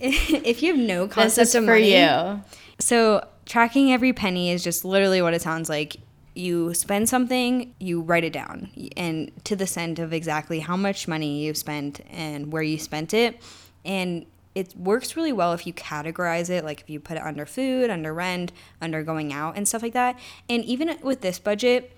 if 0.00 0.62
you 0.62 0.76
have 0.76 0.80
no 0.86 1.08
concept 1.08 1.36
this 1.36 1.48
is 1.50 1.54
of 1.54 1.64
for 1.64 1.70
money, 1.72 1.96
you. 1.98 2.40
So, 2.78 3.26
tracking 3.46 3.92
every 3.92 4.12
penny 4.12 4.50
is 4.50 4.62
just 4.62 4.84
literally 4.84 5.22
what 5.22 5.32
it 5.32 5.40
sounds 5.40 5.68
like. 5.68 5.96
You 6.34 6.74
spend 6.74 7.08
something, 7.08 7.74
you 7.78 8.02
write 8.02 8.24
it 8.24 8.32
down, 8.34 8.70
and 8.94 9.32
to 9.44 9.56
the 9.56 9.66
cent 9.66 9.98
of 9.98 10.12
exactly 10.12 10.60
how 10.60 10.76
much 10.76 11.08
money 11.08 11.44
you 11.46 11.54
spent 11.54 12.02
and 12.10 12.52
where 12.52 12.62
you 12.62 12.78
spent 12.78 13.14
it. 13.14 13.40
And 13.86 14.26
it 14.54 14.76
works 14.76 15.16
really 15.16 15.32
well 15.32 15.54
if 15.54 15.66
you 15.66 15.72
categorize 15.72 16.50
it, 16.50 16.64
like 16.64 16.80
if 16.82 16.90
you 16.90 17.00
put 17.00 17.16
it 17.16 17.22
under 17.22 17.46
food, 17.46 17.88
under 17.88 18.12
rent, 18.12 18.52
under 18.82 19.02
going 19.02 19.32
out, 19.32 19.56
and 19.56 19.66
stuff 19.66 19.82
like 19.82 19.94
that. 19.94 20.18
And 20.48 20.62
even 20.64 20.98
with 21.02 21.22
this 21.22 21.38
budget, 21.38 21.96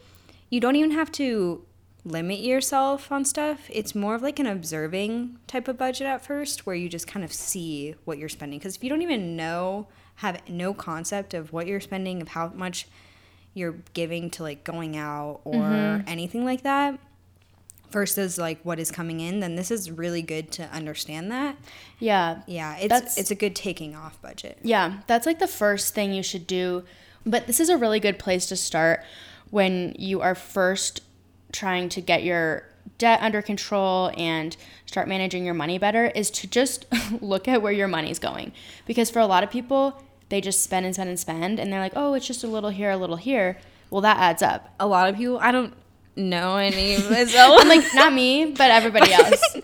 you 0.51 0.61
don't 0.61 0.77
even 0.77 0.93
have 0.93 1.11
to 1.13 1.65
limit 2.05 2.39
yourself 2.39 3.11
on 3.11 3.25
stuff. 3.25 3.69
It's 3.69 3.95
more 3.95 4.15
of 4.15 4.23
like 4.23 4.39
an 4.39 4.47
observing 4.47 5.39
type 5.47 5.67
of 5.67 5.79
budget 5.79 6.07
at 6.07 6.25
first, 6.25 6.65
where 6.65 6.77
you 6.77 6.89
just 6.89 7.07
kind 7.07 7.25
of 7.25 7.33
see 7.33 7.97
what 8.05 8.19
you're 8.19 8.29
spending. 8.29 8.59
Because 8.61 8.77
if 8.77 8.85
you 8.85 8.91
don't 8.91 9.03
even 9.03 9.37
know 9.37 9.89
have 10.19 10.41
no 10.49 10.73
concept 10.75 11.35
of 11.35 11.53
what 11.53 11.67
you're 11.67 11.81
spending, 11.81 12.21
of 12.23 12.29
how 12.29 12.49
much 12.55 12.87
you're 13.55 13.77
giving 13.95 14.31
to 14.31 14.43
like 14.43 14.63
going 14.65 14.97
out 14.97 15.41
or 15.45 15.55
Mm-hmm. 15.55 16.09
anything 16.09 16.45
like 16.45 16.63
that 16.63 16.99
versus 17.91 18.37
like 18.39 18.61
what 18.65 18.79
is 18.79 18.91
coming 18.91 19.21
in, 19.21 19.41
then 19.41 19.57
this 19.57 19.71
is 19.71 19.91
really 19.91 20.21
good 20.23 20.51
to 20.53 20.63
understand 20.65 21.31
that. 21.33 21.57
Yeah. 21.99 22.43
Yeah, 22.47 22.77
it's 22.77 22.89
That's- 22.89 23.17
it's 23.19 23.31
a 23.31 23.35
good 23.35 23.57
taking 23.57 23.97
off 23.97 24.21
budget. 24.21 24.59
Yeah, 24.63 24.99
that's 25.07 25.25
like 25.27 25.39
the 25.39 25.49
first 25.49 25.95
thing 25.95 26.13
you 26.13 26.23
should 26.23 26.47
do. 26.47 26.85
But 27.25 27.47
this 27.47 27.61
is 27.61 27.69
a 27.69 27.77
really 27.77 28.01
good 28.01 28.19
place 28.19 28.47
to 28.47 28.57
start 28.57 29.03
when 29.51 29.95
you 29.99 30.21
are 30.21 30.35
first 30.35 31.01
trying 31.53 31.89
to 31.91 32.01
get 32.03 32.23
your 32.23 32.65
debt 32.99 33.21
under 33.23 33.41
control 33.41 34.11
and 34.17 34.57
start 34.87 35.09
managing 35.09 35.45
your 35.45 35.55
money 35.55 35.79
better 35.79 36.07
is 36.07 36.31
to 36.31 36.47
just 36.47 36.85
look 37.21 37.49
at 37.49 37.63
where 37.63 37.73
your 37.73 37.89
money's 37.89 38.19
going. 38.19 38.53
Because 38.87 39.11
for 39.11 39.19
a 39.21 39.27
lot 39.27 39.43
of 39.43 39.51
people, 39.51 40.03
they 40.29 40.41
just 40.41 40.63
spend 40.63 40.85
and 40.87 40.95
spend 40.95 41.09
and 41.09 41.19
spend 41.19 41.59
and 41.59 41.73
they're 41.73 41.81
like, 41.81 41.93
"Oh, 41.97 42.15
it's 42.15 42.27
just 42.27 42.45
a 42.45 42.49
little 42.49 42.71
here, 42.71 42.91
a 42.91 42.97
little 42.97 43.17
here." 43.17 43.59
Well, 43.91 44.01
that 44.03 44.19
adds 44.19 44.43
up. 44.43 44.75
A 44.79 44.87
lot 44.87 45.09
of 45.09 45.17
people, 45.17 45.39
I 45.41 45.51
don't 45.53 45.73
know 46.17 46.57
any 46.57 46.95
of 46.97 47.11
myself. 47.11 47.61
I'm 47.61 47.69
like, 47.69 47.85
not 47.95 48.13
me, 48.13 48.47
but 48.47 48.71
everybody 48.71 49.13
else. 49.15 49.57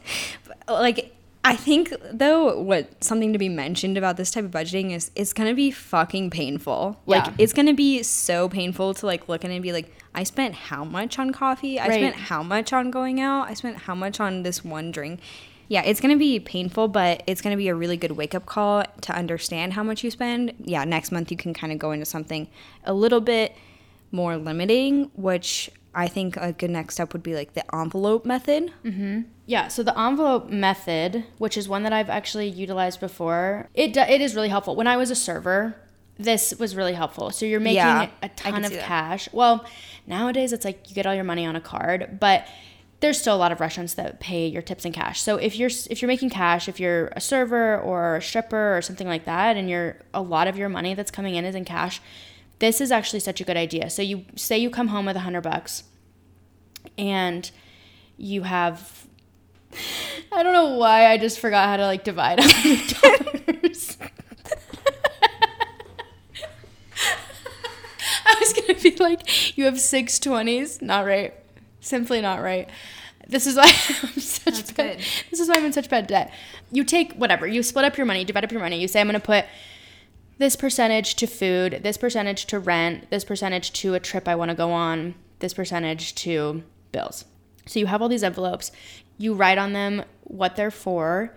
like 0.69 1.11
I 1.47 1.57
think 1.57 1.93
though 2.11 2.59
what 2.63 3.05
something 3.05 3.35
to 3.35 3.39
be 3.39 3.51
mentioned 3.51 3.99
about 3.99 4.17
this 4.17 4.31
type 4.31 4.45
of 4.47 4.51
budgeting 4.51 4.93
is 4.93 5.11
it's 5.15 5.35
gonna 5.35 5.53
be 5.55 5.71
fucking 5.71 6.31
painful. 6.31 6.99
Like 7.05 7.27
Yeah. 7.27 7.35
it's 7.37 7.53
gonna 7.53 7.75
be 7.75 8.03
so 8.03 8.49
painful 8.49 8.95
to 8.95 9.07
like 9.07 9.29
look 9.29 9.45
at 9.45 9.51
it 9.51 9.55
and 9.55 9.63
be 9.63 9.73
like, 9.73 9.93
I 10.15 10.23
spent 10.23 10.55
how 10.55 10.85
much 10.85 11.19
on 11.19 11.33
coffee? 11.33 11.79
I 11.79 11.89
Right. 11.89 11.95
spent 12.01 12.17
how 12.17 12.43
much 12.43 12.73
on 12.73 12.91
going 12.91 13.21
out? 13.21 13.51
I 13.51 13.55
spent 13.55 13.77
how 13.77 13.95
much 13.95 14.21
on 14.21 14.43
this 14.43 14.65
one 14.65 14.91
drink? 14.91 15.21
Yeah, 15.69 15.83
it's 15.83 16.01
gonna 16.01 16.17
be 16.17 16.39
painful, 16.41 16.89
but 16.89 17.23
it's 17.27 17.41
gonna 17.41 17.57
be 17.57 17.69
a 17.69 17.75
really 17.75 17.97
good 17.97 18.13
wake 18.13 18.35
up 18.35 18.47
call 18.47 18.85
to 19.03 19.13
understand 19.17 19.73
how 19.73 19.83
much 19.83 20.05
you 20.05 20.11
spend. 20.11 20.55
Yeah, 20.59 20.85
next 20.85 21.11
month 21.13 21.31
you 21.31 21.37
can 21.37 21.55
kind 21.55 21.73
of 21.73 21.79
go 21.79 21.93
into 21.93 22.07
something 22.07 22.49
a 22.85 22.93
little 22.93 23.21
bit 23.21 23.55
more 24.13 24.37
limiting, 24.37 25.11
which 25.15 25.71
I 25.95 26.09
think 26.09 26.37
a 26.37 26.53
good 26.53 26.71
next 26.71 26.95
step 26.95 27.13
would 27.13 27.23
be 27.23 27.35
like 27.35 27.55
the 27.55 27.65
envelope 27.75 28.25
method. 28.25 28.73
Mm-hmm. 28.85 29.23
Yeah, 29.47 29.69
so 29.69 29.83
the 29.83 29.99
envelope 29.99 30.49
method, 30.51 31.25
which 31.39 31.57
is 31.57 31.69
one 31.69 31.83
that 31.85 31.93
I've 31.93 32.11
actually 32.11 32.49
utilized 32.49 32.99
before, 33.01 33.69
it 33.75 33.93
do- 33.93 34.01
it 34.01 34.21
is 34.21 34.35
really 34.35 34.49
helpful. 34.49 34.75
When 34.75 34.87
I 34.87 34.97
was 34.97 35.11
a 35.11 35.15
server, 35.15 35.77
this 36.19 36.55
was 36.59 36.75
really 36.77 36.95
helpful. 36.95 37.31
So 37.31 37.45
you're 37.47 37.61
making 37.61 37.77
Yeah, 37.77 38.09
a 38.23 38.29
ton 38.31 38.65
of 38.65 38.73
cash. 38.73 39.29
Well, 39.33 39.65
nowadays 40.07 40.53
it's 40.53 40.65
like 40.65 40.89
you 40.89 40.95
get 40.95 41.07
all 41.07 41.15
your 41.15 41.25
money 41.25 41.45
on 41.47 41.57
a 41.57 41.61
card, 41.61 42.19
but 42.21 42.47
there's 43.01 43.21
still 43.21 43.35
a 43.35 43.37
lot 43.37 43.53
of 43.53 43.61
restaurants 43.61 43.95
that 43.95 44.21
pay 44.21 44.47
your 44.47 44.63
tips 44.63 44.85
in 44.85 44.93
cash. 44.93 45.21
So 45.21 45.37
if 45.37 45.57
you're 45.57 45.71
if 45.91 46.01
you're 46.01 46.09
making 46.09 46.31
cash, 46.31 46.69
if 46.69 46.81
you're 46.81 47.09
a 47.09 47.21
server 47.21 47.79
or 47.79 48.17
a 48.17 48.23
stripper 48.23 48.77
or 48.77 48.83
something 48.83 49.07
like 49.07 49.25
that, 49.25 49.57
and 49.57 49.69
you're 49.69 49.97
a 50.13 50.23
lot 50.23 50.49
of 50.49 50.57
your 50.57 50.69
money 50.69 50.95
that's 50.95 51.11
coming 51.11 51.35
in 51.35 51.45
is 51.45 51.55
in 51.55 51.65
cash, 51.65 52.01
this 52.61 52.81
is 52.81 52.91
actually 52.91 53.21
such 53.21 53.41
a 53.41 53.45
good 53.45 53.57
idea. 53.57 53.91
So 53.91 54.01
you 54.03 54.25
say 54.37 54.59
you 54.59 54.71
come 54.71 54.89
home 54.89 55.07
with 55.07 55.17
a 55.17 55.21
hundred 55.21 55.43
bucks, 55.43 55.85
and 56.97 57.51
you 58.17 58.45
have 58.45 59.07
I 60.33 60.43
don't 60.43 60.53
know 60.53 60.77
why 60.77 61.07
I 61.07 61.19
just 61.19 61.39
forgot 61.41 61.69
how 61.69 61.77
to 61.77 61.85
like 61.85 62.05
divide 62.05 62.41
hundred 62.41 62.89
dollars. 63.59 63.99
I 68.27 68.37
was 68.41 68.53
gonna 68.53 68.81
be 68.81 68.97
like, 68.97 69.57
you 69.59 69.65
have 69.65 69.79
six 69.81 70.19
twenties. 70.19 70.81
Not 70.81 71.05
right. 71.05 71.35
Simply 71.85 72.23
not 72.23 72.41
right. 72.43 72.69
This 73.29 73.47
is 73.47 73.57
why 73.57 73.65
I'm 74.03 74.21
such 74.21 74.55
That's 74.55 74.73
bad. 74.73 74.97
good. 74.97 75.07
This 75.31 75.41
is 75.41 75.49
why 75.49 75.57
I'm 75.57 75.65
in 75.67 75.73
such 75.73 75.91
bad 75.91 76.07
debt. 76.07 76.33
You 76.73 76.83
take 76.83 77.13
whatever. 77.13 77.47
You 77.47 77.63
split 77.63 77.85
up 77.85 77.97
your 77.99 78.07
money. 78.07 78.25
Divide 78.25 78.45
up 78.45 78.53
your 78.53 78.61
money. 78.61 78.81
You 78.81 78.89
say 78.89 79.01
I'm 79.01 79.07
gonna 79.07 79.21
put 79.21 79.45
this 80.39 80.57
percentage 80.57 81.15
to 81.17 81.27
food, 81.27 81.81
this 81.83 81.97
percentage 81.97 82.47
to 82.47 82.59
rent, 82.59 83.11
this 83.11 83.25
percentage 83.25 83.73
to 83.75 83.95
a 83.95 84.01
trip 84.01 84.27
I 84.27 84.35
want 84.35 84.51
to 84.51 84.55
go 84.55 84.73
on, 84.73 85.15
this 85.39 85.55
percentage 85.55 86.15
to 86.17 86.65
bills. 86.91 87.27
So 87.67 87.79
you 87.79 87.87
have 87.87 88.03
all 88.03 88.09
these 88.09 88.25
envelopes. 88.25 88.73
You 89.17 89.35
write 89.35 89.59
on 89.59 89.75
them 89.75 90.05
what 90.25 90.57
they're 90.57 90.71
for, 90.71 91.35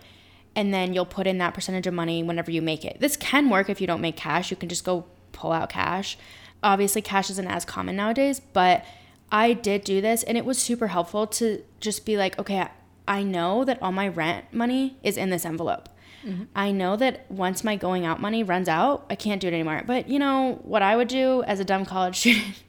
and 0.56 0.74
then 0.74 0.94
you'll 0.94 1.06
put 1.06 1.28
in 1.28 1.38
that 1.40 1.54
percentage 1.54 1.86
of 1.88 1.94
money 1.94 2.24
whenever 2.24 2.52
you 2.52 2.62
make 2.62 2.84
it. 2.86 3.00
This 3.00 3.18
can 3.18 3.50
work 3.50 3.70
if 3.70 3.80
you 3.80 3.86
don't 3.86 4.02
make 4.02 4.16
cash. 4.16 4.50
You 4.50 4.58
can 4.58 4.70
just 4.70 4.84
go 4.84 5.06
pull 5.32 5.52
out 5.52 5.70
cash. 5.70 6.18
Obviously, 6.64 7.02
cash 7.02 7.30
isn't 7.30 7.48
as 7.48 7.66
common 7.66 7.96
nowadays, 7.96 8.42
but 8.54 8.84
I 9.32 9.54
did 9.54 9.84
do 9.84 10.02
this 10.02 10.24
and 10.24 10.38
it 10.38 10.46
was 10.46 10.58
super 10.58 10.88
helpful 10.88 11.28
to 11.28 11.63
just 11.80 12.06
be 12.06 12.18
like, 12.18 12.38
okay, 12.40 12.68
I 13.08 13.24
know 13.24 13.63
that 13.66 13.82
all 13.82 13.92
my 13.92 14.08
rent 14.08 14.54
money 14.54 14.98
is 15.04 15.18
in 15.18 15.30
this 15.30 15.46
envelope. 15.46 15.90
I 16.56 16.72
know 16.72 16.96
that 16.98 17.30
once 17.32 17.63
my 17.63 17.76
going 17.78 18.06
out 18.06 18.20
money 18.20 18.44
runs 18.44 18.68
out, 18.68 19.06
I 19.10 19.16
can't 19.16 19.40
do 19.40 19.48
it 19.48 19.54
anymore. 19.54 19.84
But 19.86 20.10
you 20.10 20.20
know 20.20 20.60
what 20.63 20.82
I 20.82 20.96
would 20.98 21.08
do 21.08 21.44
as 21.44 21.60
a 21.60 21.66
dumb 21.66 21.86
college 21.86 22.18
student 22.20 22.63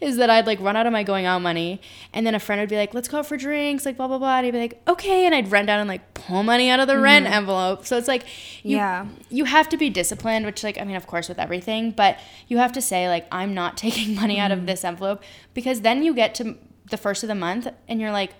is 0.00 0.16
that 0.18 0.30
I'd 0.30 0.46
like 0.46 0.60
run 0.60 0.76
out 0.76 0.86
of 0.86 0.92
my 0.92 1.02
going 1.02 1.26
out 1.26 1.40
money, 1.42 1.80
and 2.12 2.26
then 2.26 2.34
a 2.34 2.38
friend 2.38 2.60
would 2.60 2.68
be 2.68 2.76
like, 2.76 2.94
"Let's 2.94 3.08
go 3.08 3.18
out 3.18 3.26
for 3.26 3.36
drinks," 3.36 3.84
like 3.84 3.96
blah 3.96 4.06
blah 4.08 4.18
blah, 4.18 4.38
and 4.38 4.46
I'd 4.46 4.52
be 4.52 4.58
like, 4.60 4.80
"Okay," 4.88 5.26
and 5.26 5.34
I'd 5.34 5.50
run 5.50 5.66
down 5.66 5.80
and 5.80 5.88
like 5.88 6.14
pull 6.14 6.42
money 6.42 6.70
out 6.70 6.78
of 6.80 6.86
the 6.86 6.98
rent 6.98 7.26
envelope. 7.26 7.84
So 7.84 7.96
it's 7.98 8.08
like, 8.08 8.24
you, 8.62 8.76
Yeah. 8.76 9.06
you 9.28 9.44
have 9.46 9.68
to 9.70 9.76
be 9.76 9.90
disciplined, 9.90 10.46
which 10.46 10.62
like 10.62 10.80
I 10.80 10.84
mean, 10.84 10.96
of 10.96 11.06
course, 11.06 11.28
with 11.28 11.38
everything, 11.38 11.90
but 11.90 12.18
you 12.48 12.58
have 12.58 12.72
to 12.72 12.80
say 12.80 13.08
like, 13.08 13.26
I'm 13.32 13.54
not 13.54 13.76
taking 13.86 14.14
money 14.14 14.38
out 14.38 14.50
Mm-hmm. 14.50 14.60
of 14.60 14.66
this 14.66 14.84
envelope 14.84 15.22
because 15.54 15.80
then 15.80 16.02
you 16.04 16.14
get 16.14 16.34
to 16.36 16.56
the 16.90 16.96
first 16.96 17.22
of 17.24 17.28
the 17.28 17.34
month 17.34 17.66
and 17.88 18.00
you're 18.00 18.12
like, 18.12 18.34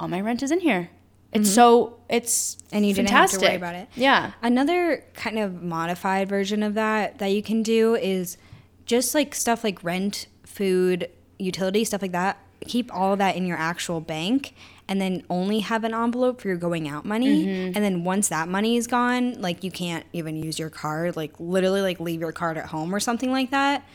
all 0.00 0.08
my 0.08 0.20
rent 0.20 0.42
is 0.42 0.50
in 0.50 0.60
here. 0.60 0.90
It's 1.32 1.50
so 1.52 1.98
it's 2.08 2.58
Mm-hmm. 2.68 2.76
And 2.76 2.86
you 2.86 2.94
didn't 2.94 3.10
have 3.10 3.30
to 3.30 3.36
worry 3.36 3.46
fantastic. 3.46 3.56
about 3.56 3.74
it. 3.74 3.88
Yeah. 3.94 4.32
Another 4.42 5.04
kind 5.14 5.38
of 5.38 5.62
modified 5.62 6.28
version 6.28 6.62
of 6.62 6.74
that 6.74 7.18
that 7.18 7.28
you 7.28 7.42
can 7.42 7.62
do 7.62 7.94
is 7.94 8.36
just 8.84 9.14
like 9.14 9.34
stuff 9.34 9.64
like 9.64 9.82
rent, 9.82 10.26
food, 10.44 11.08
utility, 11.38 11.84
stuff 11.84 12.02
like 12.02 12.12
that. 12.12 12.38
Keep 12.66 12.94
all 12.94 13.14
of 13.14 13.18
that 13.20 13.36
in 13.36 13.46
your 13.46 13.56
actual 13.56 14.00
bank 14.00 14.54
and 14.86 15.00
then 15.00 15.22
only 15.30 15.60
have 15.60 15.84
an 15.84 15.94
envelope 15.94 16.42
for 16.42 16.48
your 16.48 16.56
going 16.58 16.88
out 16.88 17.06
money. 17.06 17.46
Mm-hmm. 17.46 17.66
And 17.74 17.76
then 17.76 18.04
once 18.04 18.28
that 18.28 18.48
money 18.48 18.76
is 18.76 18.86
gone, 18.86 19.40
like 19.40 19.64
you 19.64 19.70
can't 19.70 20.04
even 20.12 20.36
use 20.36 20.58
your 20.58 20.70
card, 20.70 21.16
like 21.16 21.32
literally 21.38 21.80
like 21.80 22.00
leave 22.00 22.20
your 22.20 22.32
card 22.32 22.58
at 22.58 22.66
home 22.66 22.94
or 22.94 23.00
something 23.00 23.30
like 23.30 23.50
that 23.50 23.86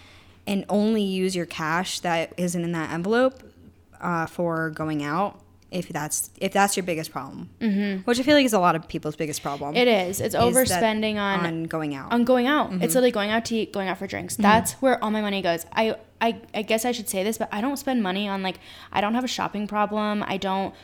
and 0.47 0.65
only 0.67 1.03
use 1.03 1.35
your 1.35 1.45
cash 1.45 1.99
that 1.99 2.33
isn't 2.37 2.63
in 2.63 2.71
that 2.71 2.91
envelope 2.91 3.43
uh, 4.01 4.25
for 4.25 4.71
going 4.71 5.03
out 5.03 5.39
if 5.73 5.89
that's 5.89 6.29
if 6.39 6.53
that's 6.53 6.77
your 6.77 6.83
biggest 6.83 7.11
problem, 7.11 7.49
mm-hmm. 7.59 8.01
which 8.03 8.19
I 8.19 8.23
feel 8.23 8.35
like 8.35 8.45
is 8.45 8.53
a 8.53 8.59
lot 8.59 8.75
of 8.75 8.87
people's 8.87 9.15
biggest 9.15 9.41
problem. 9.41 9.75
It 9.75 9.87
is. 9.87 10.21
It's 10.21 10.35
overspending 10.35 11.15
on 11.15 11.45
on 11.45 11.63
going 11.63 11.95
out. 11.95 12.11
on 12.11 12.23
going 12.23 12.47
out. 12.47 12.69
Mm-hmm. 12.69 12.83
It's 12.83 12.93
literally 12.93 13.11
going 13.11 13.31
out 13.31 13.45
to 13.45 13.55
eat, 13.55 13.73
going 13.73 13.89
out 13.89 13.97
for 13.97 14.07
drinks. 14.07 14.35
That's 14.35 14.73
where 14.73 15.03
all 15.03 15.09
my 15.09 15.21
money 15.21 15.41
goes. 15.41 15.65
I, 15.73 15.95
I 16.21 16.39
I 16.53 16.61
guess 16.61 16.85
I 16.85 16.91
should 16.91 17.09
say 17.09 17.23
this, 17.23 17.37
but 17.37 17.49
I 17.51 17.59
don't 17.59 17.77
spend 17.77 18.03
money 18.03 18.27
on 18.27 18.43
like 18.43 18.59
I 18.91 19.01
don't 19.01 19.15
have 19.15 19.23
a 19.23 19.27
shopping 19.27 19.67
problem. 19.67 20.23
I 20.25 20.37
don't 20.37 20.75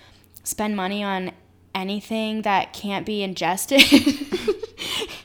spend 0.43 0.75
money 0.75 1.04
on 1.04 1.32
anything 1.75 2.41
that 2.41 2.73
can't 2.73 3.06
be 3.06 3.21
ingested. 3.21 3.84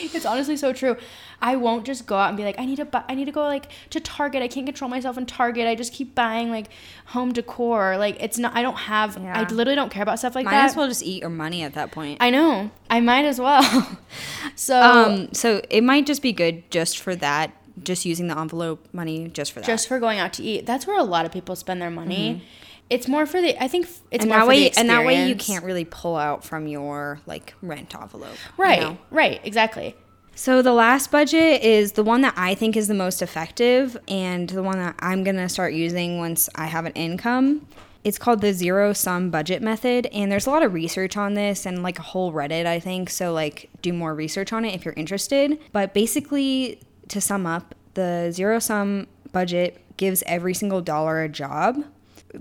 it's 0.14 0.26
honestly 0.26 0.56
so 0.56 0.72
true. 0.72 0.96
I 1.42 1.56
won't 1.56 1.86
just 1.86 2.06
go 2.06 2.16
out 2.16 2.28
and 2.28 2.36
be 2.36 2.44
like, 2.44 2.58
I 2.58 2.66
need 2.66 2.76
to 2.76 2.84
buy, 2.84 3.04
I 3.08 3.14
need 3.14 3.24
to 3.24 3.32
go 3.32 3.42
like 3.42 3.70
to 3.90 4.00
Target. 4.00 4.42
I 4.42 4.48
can't 4.48 4.66
control 4.66 4.90
myself 4.90 5.16
in 5.16 5.26
Target. 5.26 5.66
I 5.66 5.74
just 5.74 5.92
keep 5.92 6.14
buying 6.14 6.50
like 6.50 6.66
home 7.06 7.32
decor. 7.32 7.96
Like 7.96 8.22
it's 8.22 8.38
not. 8.38 8.54
I 8.54 8.62
don't 8.62 8.76
have. 8.76 9.16
I 9.16 9.42
literally 9.44 9.76
don't 9.76 9.90
care 9.90 10.02
about 10.02 10.18
stuff 10.18 10.34
like 10.34 10.44
Might 10.44 10.52
that. 10.52 10.62
Might 10.62 10.66
as 10.66 10.76
well 10.76 10.88
just 10.88 11.02
eat 11.02 11.20
your 11.20 11.30
money 11.30 11.62
at 11.62 11.74
that 11.74 11.92
point. 11.92 12.18
I 12.20 12.30
know. 12.30 12.70
I 12.88 13.00
might 13.00 13.24
as 13.24 13.40
well. 13.40 13.98
so 14.54 14.80
um, 14.80 15.32
so 15.32 15.62
it 15.70 15.82
might 15.82 16.06
just 16.06 16.22
be 16.22 16.32
good 16.32 16.70
just 16.70 16.98
for 16.98 17.16
that, 17.16 17.52
just 17.82 18.04
using 18.04 18.28
the 18.28 18.38
envelope 18.38 18.86
money 18.92 19.28
just 19.28 19.52
for 19.52 19.60
that. 19.60 19.66
just 19.66 19.88
for 19.88 19.98
going 19.98 20.18
out 20.18 20.32
to 20.34 20.42
eat, 20.42 20.66
that's 20.66 20.86
where 20.86 20.98
a 20.98 21.04
lot 21.04 21.24
of 21.24 21.32
people 21.32 21.56
spend 21.56 21.80
their 21.80 21.90
money. 21.90 22.42
It's 22.90 23.06
more 23.08 23.24
for 23.24 23.40
the. 23.40 23.56
I 23.62 23.68
think 23.68 23.86
it's 24.10 24.22
and 24.24 24.28
more 24.30 24.38
that 24.40 24.44
for 24.44 24.48
way, 24.48 24.68
the 24.68 24.78
and 24.78 24.90
that 24.90 25.06
way 25.06 25.28
you 25.28 25.36
can't 25.36 25.64
really 25.64 25.84
pull 25.84 26.16
out 26.16 26.44
from 26.44 26.66
your 26.66 27.20
like 27.26 27.54
rent 27.62 27.94
envelope. 27.94 28.32
you 28.58 28.64
Right. 28.64 28.80
know? 28.80 28.98
Right. 29.10 29.40
Exactly. 29.44 29.94
So 30.34 30.60
the 30.62 30.72
last 30.72 31.10
budget 31.10 31.62
is 31.62 31.92
the 31.92 32.02
one 32.02 32.22
that 32.22 32.34
I 32.36 32.54
think 32.54 32.76
is 32.76 32.88
the 32.88 32.94
most 32.94 33.20
effective 33.22 33.96
and 34.08 34.48
the 34.48 34.62
one 34.62 34.78
that 34.78 34.94
I'm 34.98 35.22
going 35.22 35.36
to 35.36 35.48
start 35.48 35.72
using 35.74 36.18
once 36.18 36.48
I 36.54 36.66
have 36.66 36.84
an 36.86 36.92
income. 36.92 37.66
It's 38.04 38.16
called 38.18 38.40
the 38.40 38.54
zero 38.54 38.94
sum 38.94 39.30
budget 39.30 39.60
method 39.60 40.06
and 40.06 40.32
there's 40.32 40.46
a 40.46 40.50
lot 40.50 40.62
of 40.62 40.72
research 40.72 41.16
on 41.18 41.34
this 41.34 41.66
and 41.66 41.82
like 41.82 41.98
a 41.98 42.02
whole 42.02 42.32
Reddit 42.32 42.64
I 42.64 42.80
think. 42.80 43.10
So 43.10 43.32
like 43.34 43.68
do 43.82 43.92
more 43.92 44.14
research 44.14 44.52
on 44.54 44.64
it 44.64 44.74
if 44.74 44.84
you're 44.84 44.94
interested. 44.94 45.58
But 45.72 45.92
basically 45.92 46.80
to 47.08 47.20
sum 47.20 47.44
up, 47.46 47.74
the 47.94 48.30
zero 48.32 48.58
sum 48.60 49.06
budget 49.32 49.84
gives 49.98 50.22
every 50.26 50.54
single 50.54 50.80
dollar 50.80 51.22
a 51.22 51.28
job. 51.28 51.84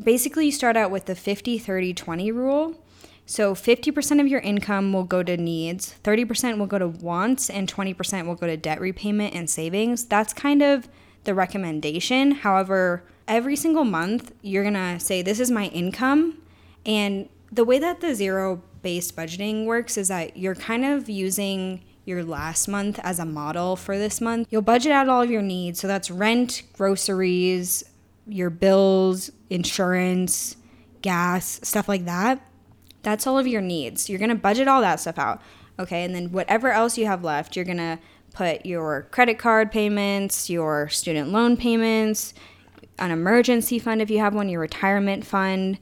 Basically 0.04 0.46
you 0.46 0.52
start 0.52 0.78
out 0.78 0.92
with 0.92 1.06
the 1.06 1.16
50 1.16 1.58
30 1.58 1.94
20 1.94 2.32
rule. 2.32 2.84
So 3.26 3.54
50% 3.54 4.20
of 4.20 4.28
your 4.28 4.40
income 4.40 4.92
will 4.92 5.04
go 5.04 5.22
to 5.22 5.38
needs, 5.38 5.94
30% 6.04 6.58
will 6.58 6.66
go 6.66 6.80
to 6.80 6.88
wants, 6.88 7.48
and 7.48 7.72
20% 7.72 8.26
will 8.26 8.34
go 8.34 8.48
to 8.48 8.58
debt 8.58 8.82
repayment 8.82 9.36
and 9.36 9.48
savings. 9.48 10.06
That's 10.06 10.34
kind 10.34 10.64
of 10.64 10.90
the 11.26 11.36
recommendation. 11.36 12.32
However, 12.32 13.04
every 13.28 13.56
single 13.56 13.86
month, 13.86 14.34
you're 14.42 14.64
going 14.64 14.74
to 14.74 15.00
say, 15.00 15.22
This 15.22 15.40
is 15.40 15.52
my 15.52 15.66
income. 15.66 16.42
And 16.88 17.30
the 17.52 17.64
way 17.64 17.78
that 17.78 18.02
the 18.02 18.16
zero 18.16 18.64
based 18.82 19.16
budgeting 19.16 19.66
works 19.66 19.98
is 19.98 20.08
that 20.08 20.38
you're 20.38 20.56
kind 20.56 20.86
of 20.86 21.08
using 21.08 21.84
your 22.06 22.24
last 22.24 22.68
month 22.68 23.00
as 23.04 23.20
a 23.20 23.26
model 23.26 23.76
for 23.76 23.98
this 23.98 24.20
month, 24.20 24.48
you'll 24.50 24.62
budget 24.62 24.92
out 24.92 25.08
all 25.08 25.22
of 25.22 25.30
your 25.30 25.42
needs. 25.42 25.80
So 25.80 25.88
that's 25.88 26.10
rent, 26.10 26.64
groceries, 26.74 27.84
your 28.32 28.50
bills, 28.50 29.32
insurance, 29.50 30.56
gas, 31.02 31.60
stuff 31.64 31.88
like 31.88 32.06
that. 32.06 32.42
That's 33.04 33.26
all 33.26 33.38
of 33.38 33.48
your 33.48 33.62
needs. 33.62 34.10
You're 34.10 34.20
going 34.20 34.30
to 34.30 34.36
budget 34.36 34.68
all 34.68 34.82
that 34.82 35.00
stuff 35.00 35.18
out. 35.18 35.42
Okay. 35.78 36.04
And 36.04 36.14
then 36.14 36.32
whatever 36.32 36.72
else 36.72 36.98
you 36.98 37.06
have 37.06 37.24
left, 37.24 37.56
you're 37.56 37.66
going 37.66 37.78
to 37.78 38.00
put 38.34 38.66
your 38.66 39.04
credit 39.12 39.40
card 39.40 39.72
payments, 39.72 40.50
your 40.50 40.90
student 40.90 41.32
loan 41.32 41.58
payments, 41.58 42.34
an 43.00 43.12
emergency 43.12 43.80
fund 43.80 44.02
if 44.02 44.10
you 44.10 44.20
have 44.20 44.36
one, 44.36 44.50
your 44.50 44.62
retirement 44.62 45.26
fund, 45.26 45.80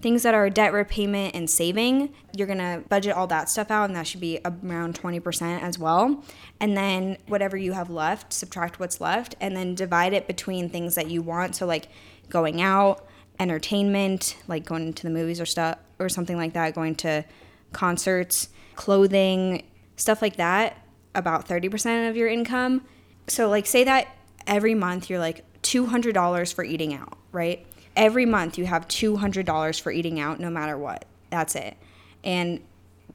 things 0.00 0.22
that 0.22 0.34
are 0.34 0.48
debt 0.48 0.72
repayment 0.72 1.34
and 1.34 1.48
saving. 1.48 2.12
You're 2.34 2.46
to 2.46 2.82
budget 2.88 3.14
all 3.14 3.26
that 3.28 3.48
stuff 3.48 3.70
out, 3.70 3.84
and 3.84 3.96
that 3.96 4.06
should 4.06 4.20
be 4.20 4.40
around 4.44 5.00
20% 5.00 5.62
as 5.62 5.78
well. 5.78 6.24
And 6.58 6.76
then 6.76 7.18
whatever 7.26 7.56
you 7.56 7.72
have 7.72 7.90
left, 7.90 8.32
subtract 8.32 8.80
what's 8.80 9.00
left, 9.00 9.34
and 9.40 9.56
then 9.56 9.74
divide 9.74 10.12
it 10.12 10.26
between 10.26 10.68
things 10.68 10.94
that 10.94 11.10
you 11.10 11.22
want. 11.22 11.56
So, 11.56 11.66
like 11.66 11.88
going 12.28 12.60
out, 12.62 13.06
entertainment, 13.38 14.36
like 14.48 14.64
going 14.64 14.92
to 14.92 15.02
the 15.02 15.10
movies 15.10 15.40
or 15.40 15.46
stuff 15.46 15.78
or 15.98 16.08
something 16.08 16.36
like 16.36 16.54
that, 16.54 16.74
going 16.74 16.94
to 16.96 17.24
concerts, 17.72 18.48
clothing, 18.74 19.64
stuff 19.96 20.22
like 20.22 20.36
that, 20.36 20.78
about 21.14 21.46
30% 21.46 22.08
of 22.08 22.16
your 22.16 22.28
income. 22.28 22.86
So, 23.26 23.48
like, 23.48 23.66
say 23.66 23.84
that 23.84 24.08
every 24.46 24.74
month 24.74 25.10
you're 25.10 25.18
like 25.18 25.44
$200 25.62 26.54
for 26.54 26.64
eating 26.64 26.94
out, 26.94 27.18
right? 27.32 27.66
Every 28.00 28.24
month 28.24 28.56
you 28.56 28.64
have 28.64 28.88
$200 28.88 29.78
for 29.78 29.92
eating 29.92 30.18
out 30.18 30.40
no 30.40 30.48
matter 30.48 30.78
what. 30.78 31.04
That's 31.28 31.54
it. 31.54 31.76
And 32.24 32.62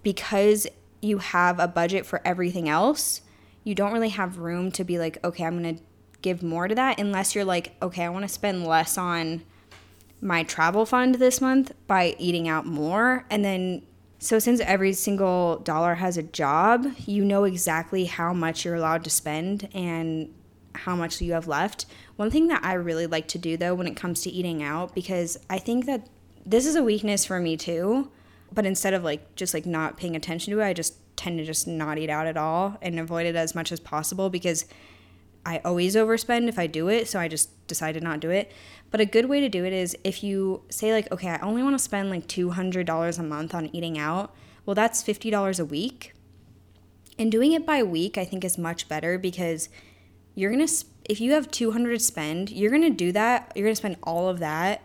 because 0.03 0.67
you 1.01 1.17
have 1.17 1.59
a 1.59 1.67
budget 1.67 2.05
for 2.05 2.21
everything 2.23 2.69
else, 2.69 3.21
you 3.63 3.73
don't 3.73 3.93
really 3.93 4.09
have 4.09 4.37
room 4.37 4.71
to 4.73 4.83
be 4.83 4.99
like, 4.99 5.17
okay, 5.23 5.43
I'm 5.43 5.59
going 5.59 5.77
to 5.77 5.83
give 6.21 6.43
more 6.43 6.67
to 6.67 6.75
that 6.75 6.99
unless 6.99 7.33
you're 7.33 7.45
like, 7.45 7.73
okay, 7.81 8.03
I 8.03 8.09
want 8.09 8.25
to 8.25 8.29
spend 8.29 8.67
less 8.67 8.95
on 8.95 9.41
my 10.21 10.43
travel 10.43 10.85
fund 10.85 11.15
this 11.15 11.41
month 11.41 11.71
by 11.87 12.15
eating 12.19 12.47
out 12.47 12.67
more. 12.67 13.25
And 13.31 13.43
then, 13.43 13.81
so 14.19 14.37
since 14.37 14.59
every 14.59 14.93
single 14.93 15.57
dollar 15.63 15.95
has 15.95 16.15
a 16.15 16.23
job, 16.23 16.85
you 17.07 17.25
know 17.25 17.43
exactly 17.43 18.05
how 18.05 18.33
much 18.33 18.65
you're 18.65 18.75
allowed 18.75 19.03
to 19.05 19.09
spend 19.09 19.67
and 19.73 20.31
how 20.77 20.95
much 20.95 21.21
you 21.21 21.33
have 21.33 21.47
left. 21.47 21.85
One 22.15 22.31
thing 22.31 22.47
that 22.47 22.63
I 22.63 22.73
really 22.73 23.07
like 23.07 23.27
to 23.29 23.37
do 23.37 23.57
though 23.57 23.75
when 23.75 23.87
it 23.87 23.95
comes 23.95 24.21
to 24.21 24.29
eating 24.29 24.63
out, 24.63 24.95
because 24.95 25.37
I 25.49 25.59
think 25.59 25.85
that 25.85 26.07
this 26.45 26.65
is 26.65 26.75
a 26.75 26.83
weakness 26.83 27.25
for 27.25 27.39
me 27.39 27.57
too, 27.57 28.11
but 28.53 28.65
instead 28.65 28.93
of 28.93 29.03
like 29.03 29.35
just 29.35 29.53
like 29.53 29.65
not 29.65 29.97
paying 29.97 30.15
attention 30.15 30.53
to 30.53 30.59
it, 30.59 30.65
I 30.65 30.73
just 30.73 30.95
tend 31.15 31.37
to 31.39 31.45
just 31.45 31.67
not 31.67 31.97
eat 31.97 32.09
out 32.09 32.27
at 32.27 32.37
all 32.37 32.77
and 32.81 32.99
avoid 32.99 33.25
it 33.25 33.35
as 33.35 33.55
much 33.55 33.71
as 33.71 33.79
possible 33.79 34.29
because 34.29 34.65
I 35.45 35.61
always 35.63 35.95
overspend 35.95 36.47
if 36.47 36.57
I 36.57 36.67
do 36.67 36.87
it, 36.89 37.07
so 37.07 37.19
I 37.19 37.27
just 37.27 37.67
decide 37.67 37.93
to 37.93 38.01
not 38.01 38.19
do 38.19 38.31
it. 38.31 38.51
But 38.89 38.99
a 38.99 39.05
good 39.05 39.25
way 39.25 39.39
to 39.41 39.49
do 39.49 39.63
it 39.63 39.73
is 39.73 39.95
if 40.03 40.23
you 40.23 40.63
say 40.69 40.91
like, 40.91 41.11
okay, 41.11 41.29
I 41.29 41.39
only 41.39 41.61
want 41.61 41.75
to 41.75 41.83
spend 41.83 42.09
like 42.09 42.27
$200 42.27 43.19
a 43.19 43.23
month 43.23 43.53
on 43.53 43.69
eating 43.75 43.97
out. 43.97 44.33
Well, 44.65 44.75
that's 44.75 45.03
$50 45.03 45.59
a 45.59 45.65
week. 45.65 46.13
And 47.19 47.31
doing 47.31 47.51
it 47.51 47.65
by 47.65 47.83
week, 47.83 48.17
I 48.17 48.25
think 48.25 48.43
is 48.43 48.57
much 48.57 48.89
better 48.89 49.17
because 49.17 49.69
you're 50.35 50.51
going 50.51 50.65
to 50.65 50.85
if 51.05 51.21
you 51.21 51.33
have 51.33 51.51
200 51.51 51.93
to 51.93 51.99
spend, 51.99 52.49
you're 52.49 52.71
going 52.71 52.81
to 52.81 52.89
do 52.89 53.11
that. 53.11 53.51
You're 53.55 53.65
going 53.65 53.75
to 53.75 53.79
spend 53.79 53.97
all 54.03 54.27
of 54.27 54.39
that 54.39 54.81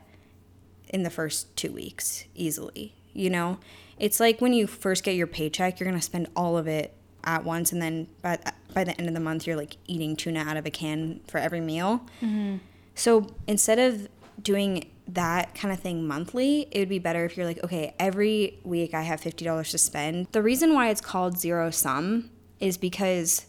in 0.89 1.03
the 1.03 1.11
first 1.11 1.57
2 1.57 1.73
weeks 1.73 2.25
easily, 2.35 2.95
you 3.13 3.31
know? 3.31 3.59
It's 3.99 4.21
like 4.21 4.41
when 4.41 4.53
you 4.53 4.67
first 4.67 5.03
get 5.03 5.15
your 5.15 5.27
paycheck, 5.27 5.81
you're 5.81 5.89
going 5.89 5.99
to 5.99 6.05
spend 6.05 6.29
all 6.37 6.59
of 6.59 6.67
it 6.67 6.95
at 7.25 7.45
once 7.45 7.73
and 7.73 7.81
then 7.81 8.09
by, 8.23 8.39
by 8.73 8.85
the 8.85 8.97
end 8.99 9.09
of 9.09 9.15
the 9.15 9.21
month 9.21 9.47
you're 9.47 9.57
like 9.57 9.77
eating 9.87 10.17
tuna 10.17 10.41
out 10.41 10.57
of 10.57 10.67
a 10.67 10.71
can 10.71 11.21
for 11.27 11.39
every 11.39 11.61
meal 11.61 12.01
mm-hmm. 12.23 12.57
so 12.95 13.27
instead 13.47 13.79
of 13.79 14.09
doing 14.43 14.91
that 15.07 15.55
kind 15.55 15.73
of 15.73 15.81
thing 15.81 16.07
monthly 16.07 16.67
it 16.71 16.79
would 16.79 16.89
be 16.89 16.99
better 16.99 17.25
if 17.25 17.37
you're 17.37 17.47
like 17.47 17.63
okay 17.63 17.95
every 17.99 18.59
week 18.65 18.95
i 18.95 19.03
have 19.03 19.21
$50 19.21 19.71
to 19.71 19.79
spend 19.79 20.29
the 20.33 20.43
reason 20.43 20.73
why 20.73 20.89
it's 20.89 21.01
called 21.01 21.39
zero 21.39 21.71
sum 21.71 22.31
is 22.59 22.79
because 22.79 23.47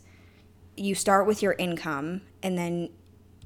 you 0.78 0.96
start 0.96 1.28
with 1.28 1.42
your 1.42 1.54
income 1.54 2.22
and 2.42 2.58
then 2.58 2.90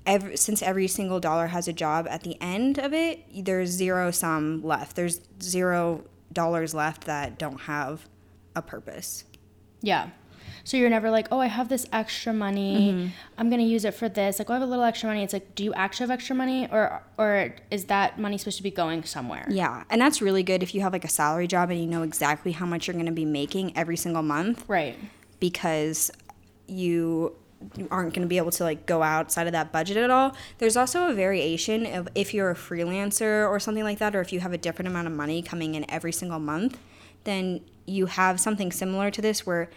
every, 0.06 0.38
since 0.38 0.62
every 0.62 0.88
single 0.88 1.20
dollar 1.20 1.48
has 1.48 1.68
a 1.68 1.74
job 1.74 2.08
at 2.10 2.24
the 2.24 2.40
end 2.42 2.78
of 2.78 2.94
it 2.94 3.24
there's 3.46 3.70
zero 3.70 4.12
sum 4.12 4.62
left 4.64 4.96
there's 4.96 5.20
zero 5.42 6.04
dollars 6.32 6.74
left 6.74 7.06
that 7.06 7.38
don't 7.40 7.62
have 7.62 8.08
a 8.56 8.62
purpose 8.62 9.26
yeah. 9.86 10.10
So 10.64 10.78
you're 10.78 10.90
never 10.90 11.12
like, 11.12 11.28
oh, 11.32 11.40
I 11.40 11.46
have 11.46 11.70
this 11.70 11.86
extra 11.94 12.34
money. 12.34 12.92
Mm-hmm. 12.92 13.08
I'm 13.38 13.50
gonna 13.52 13.64
use 13.64 13.86
it 13.86 13.94
for 13.94 14.10
this. 14.10 14.40
Like, 14.40 14.50
oh, 14.50 14.54
I 14.54 14.56
have 14.58 14.68
a 14.68 14.70
little 14.70 14.84
extra 14.84 15.08
money. 15.08 15.24
It's 15.24 15.34
like, 15.34 15.54
do 15.54 15.64
you 15.64 15.74
actually 15.76 16.06
have 16.06 16.12
extra 16.12 16.36
money, 16.36 16.68
or 16.72 17.04
or 17.20 17.56
is 17.70 17.86
that 17.86 18.18
money 18.18 18.40
supposed 18.40 18.58
to 18.58 18.64
be 18.64 18.72
going 18.72 19.04
somewhere? 19.04 19.46
Yeah, 19.50 19.84
and 19.92 20.02
that's 20.02 20.22
really 20.22 20.42
good 20.42 20.64
if 20.64 20.74
you 20.74 20.82
have 20.82 20.92
like 20.92 21.06
a 21.06 21.10
salary 21.10 21.48
job 21.48 21.70
and 21.70 21.80
you 21.80 21.86
know 21.86 22.02
exactly 22.02 22.52
how 22.52 22.66
much 22.66 22.88
you're 22.88 22.98
gonna 22.98 23.12
be 23.12 23.26
making 23.26 23.78
every 23.78 23.96
single 23.96 24.24
month. 24.24 24.66
Right. 24.68 24.98
Because 25.40 26.10
you 26.68 27.36
aren't 27.90 28.14
going 28.14 28.22
to 28.22 28.28
be 28.28 28.38
able 28.38 28.52
to 28.52 28.64
like 28.64 28.86
go 28.86 29.02
outside 29.02 29.48
of 29.48 29.54
that 29.54 29.72
budget 29.72 29.98
at 29.98 30.10
all. 30.10 30.36
There's 30.58 30.78
also 30.78 31.10
a 31.10 31.14
variation 31.14 31.86
of 31.86 32.08
if 32.16 32.34
you're 32.34 32.52
a 32.52 32.56
freelancer 32.56 33.50
or 33.50 33.60
something 33.60 33.84
like 33.84 34.00
that 34.00 34.16
or 34.16 34.22
if 34.22 34.32
you 34.32 34.40
have 34.42 34.54
a 34.54 34.58
different 34.58 34.90
amount 34.90 35.08
of 35.08 35.14
money 35.14 35.42
coming 35.42 35.76
in 35.76 35.90
every 35.90 36.12
single 36.12 36.40
month, 36.40 36.78
then 37.24 37.62
you 37.86 38.08
have 38.08 38.40
something 38.40 38.72
similar 38.72 39.10
to 39.12 39.22
this 39.22 39.46
where 39.46 39.70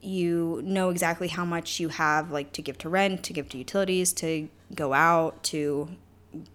you 0.00 0.60
know 0.64 0.90
exactly 0.90 1.28
how 1.28 1.44
much 1.44 1.78
you 1.78 1.88
have 1.88 2.30
like 2.30 2.52
to 2.52 2.62
give 2.62 2.76
to 2.78 2.88
rent, 2.88 3.22
to 3.24 3.32
give 3.32 3.48
to 3.50 3.58
utilities, 3.58 4.12
to 4.12 4.48
go 4.74 4.92
out, 4.92 5.42
to 5.44 5.88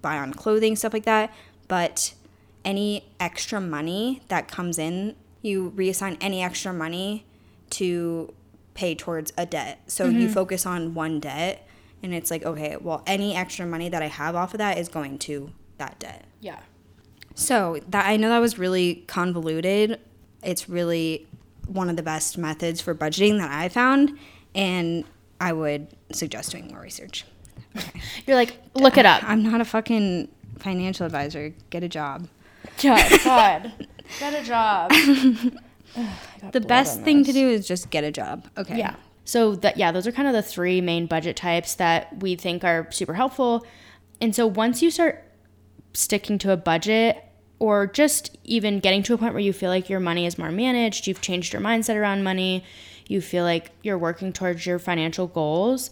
buy 0.01 0.17
on 0.17 0.33
clothing, 0.33 0.75
stuff 0.75 0.93
like 0.93 1.05
that. 1.05 1.33
But 1.67 2.13
any 2.65 3.05
extra 3.19 3.61
money 3.61 4.21
that 4.27 4.47
comes 4.47 4.77
in, 4.77 5.15
you 5.41 5.71
reassign 5.75 6.17
any 6.19 6.43
extra 6.43 6.73
money 6.73 7.25
to 7.71 8.33
pay 8.77 8.93
towards 8.93 9.33
a 9.37 9.45
debt. 9.45 9.81
So 9.87 10.05
mm-hmm. 10.05 10.19
you 10.19 10.29
focus 10.29 10.65
on 10.65 10.93
one 10.93 11.19
debt 11.19 11.67
and 12.03 12.13
it's 12.13 12.29
like, 12.29 12.45
okay, 12.45 12.77
well, 12.79 13.01
any 13.07 13.35
extra 13.35 13.65
money 13.65 13.89
that 13.89 14.03
I 14.03 14.07
have 14.07 14.35
off 14.35 14.53
of 14.53 14.59
that 14.59 14.77
is 14.77 14.87
going 14.87 15.17
to 15.19 15.51
that 15.79 15.97
debt. 15.97 16.25
Yeah. 16.39 16.59
So 17.33 17.79
that 17.89 18.05
I 18.05 18.17
know 18.17 18.29
that 18.29 18.37
was 18.37 18.59
really 18.59 19.03
convoluted, 19.07 19.99
it's 20.43 20.69
really 20.69 21.27
one 21.65 21.89
of 21.89 21.95
the 21.95 22.03
best 22.03 22.37
methods 22.37 22.79
for 22.79 22.93
budgeting 22.93 23.39
that 23.39 23.51
I 23.51 23.67
found, 23.67 24.17
and 24.53 25.03
I 25.41 25.53
would 25.53 25.87
suggest 26.11 26.51
doing 26.51 26.67
more 26.67 26.79
research. 26.79 27.25
Okay. 27.75 27.99
You're 28.27 28.35
like, 28.35 28.57
look 28.75 28.97
it 28.97 29.07
up. 29.07 29.23
I'm 29.27 29.41
not 29.41 29.59
a 29.59 29.65
fucking 29.65 30.27
financial 30.59 31.05
advisor. 31.07 31.53
Get 31.71 31.83
a 31.83 31.89
job. 31.89 32.27
God, 32.81 33.19
God. 33.23 33.87
get 34.19 34.33
a 34.35 34.43
job. 34.43 34.91
the 36.51 36.61
best 36.61 37.01
thing 37.01 37.23
to 37.23 37.33
do 37.33 37.49
is 37.49 37.67
just 37.67 37.89
get 37.89 38.03
a 38.03 38.11
job. 38.11 38.47
Okay. 38.57 38.77
Yeah. 38.77 38.95
So 39.25 39.55
that 39.57 39.77
yeah, 39.77 39.91
those 39.91 40.07
are 40.07 40.11
kind 40.11 40.27
of 40.27 40.33
the 40.33 40.41
three 40.41 40.79
main 40.81 41.05
budget 41.05 41.35
types 41.35 41.75
that 41.75 42.21
we 42.21 42.35
think 42.35 42.63
are 42.63 42.87
super 42.91 43.13
helpful. 43.13 43.65
And 44.21 44.35
so 44.35 44.47
once 44.47 44.81
you 44.81 44.89
start 44.89 45.23
sticking 45.93 46.37
to 46.39 46.51
a 46.51 46.57
budget, 46.57 47.23
or 47.59 47.87
just 47.87 48.37
even 48.43 48.79
getting 48.79 49.01
to 49.03 49.13
a 49.13 49.17
point 49.17 49.33
where 49.33 49.41
you 49.41 49.53
feel 49.53 49.69
like 49.69 49.89
your 49.89 49.99
money 49.99 50.25
is 50.25 50.37
more 50.37 50.51
managed, 50.51 51.07
you've 51.07 51.21
changed 51.21 51.53
your 51.53 51.61
mindset 51.61 51.95
around 51.95 52.23
money, 52.23 52.63
you 53.07 53.21
feel 53.21 53.43
like 53.43 53.71
you're 53.81 53.97
working 53.97 54.31
towards 54.31 54.65
your 54.65 54.79
financial 54.79 55.27
goals, 55.27 55.89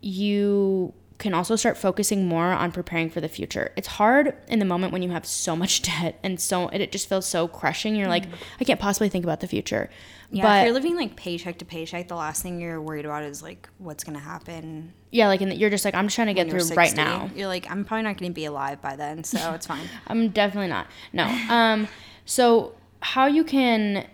you 0.00 0.94
can 1.18 1.32
also 1.32 1.56
start 1.56 1.78
focusing 1.78 2.26
more 2.26 2.52
on 2.52 2.72
preparing 2.72 3.08
for 3.08 3.20
the 3.20 3.28
future. 3.28 3.72
It's 3.76 3.88
hard 3.88 4.34
in 4.48 4.58
the 4.58 4.64
moment 4.64 4.92
when 4.92 5.02
you 5.02 5.10
have 5.10 5.24
so 5.24 5.56
much 5.56 5.82
debt 6.00 6.18
and 6.22 6.38
so 6.38 6.68
it 6.68 6.92
just 6.92 7.08
feels 7.08 7.26
so 7.26 7.48
crushing. 7.48 7.96
You're 7.96 8.08
like, 8.08 8.28
mm. 8.28 8.34
I 8.60 8.64
can't 8.64 8.80
possibly 8.80 9.08
think 9.08 9.24
about 9.24 9.40
the 9.40 9.48
future. 9.48 9.88
Yeah, 10.30 10.42
but, 10.42 10.58
if 10.58 10.64
you're 10.66 10.74
living 10.74 10.96
like 10.96 11.16
paycheck 11.16 11.58
to 11.58 11.64
paycheck, 11.64 12.08
the 12.08 12.16
last 12.16 12.42
thing 12.42 12.60
you're 12.60 12.80
worried 12.80 13.04
about 13.04 13.22
is 13.22 13.42
like 13.42 13.68
what's 13.78 14.04
gonna 14.04 14.18
happen. 14.18 14.92
Yeah, 15.10 15.28
like 15.28 15.40
and 15.40 15.52
you're 15.54 15.70
just 15.70 15.84
like 15.84 15.94
I'm 15.94 16.06
just 16.06 16.16
trying 16.16 16.26
to 16.26 16.34
get 16.34 16.50
through 16.50 16.60
60. 16.60 16.76
right 16.76 16.96
now. 16.96 17.30
You're 17.34 17.46
like 17.46 17.70
I'm 17.70 17.84
probably 17.84 18.02
not 18.02 18.18
gonna 18.18 18.32
be 18.32 18.44
alive 18.44 18.82
by 18.82 18.96
then, 18.96 19.24
so 19.24 19.38
it's 19.54 19.66
fine. 19.66 19.88
I'm 20.08 20.30
definitely 20.30 20.68
not. 20.68 20.88
No. 21.12 21.24
Um. 21.48 21.88
So 22.24 22.74
how 23.00 23.26
you 23.26 23.44
can 23.44 24.06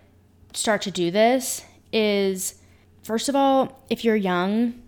start 0.53 0.83
to 0.83 0.91
do 0.91 1.11
this 1.11 1.65
is 1.93 2.57
first 3.03 3.29
of 3.29 3.35
all, 3.35 3.83
if 3.89 4.05
you're 4.05 4.17
young, 4.17 4.82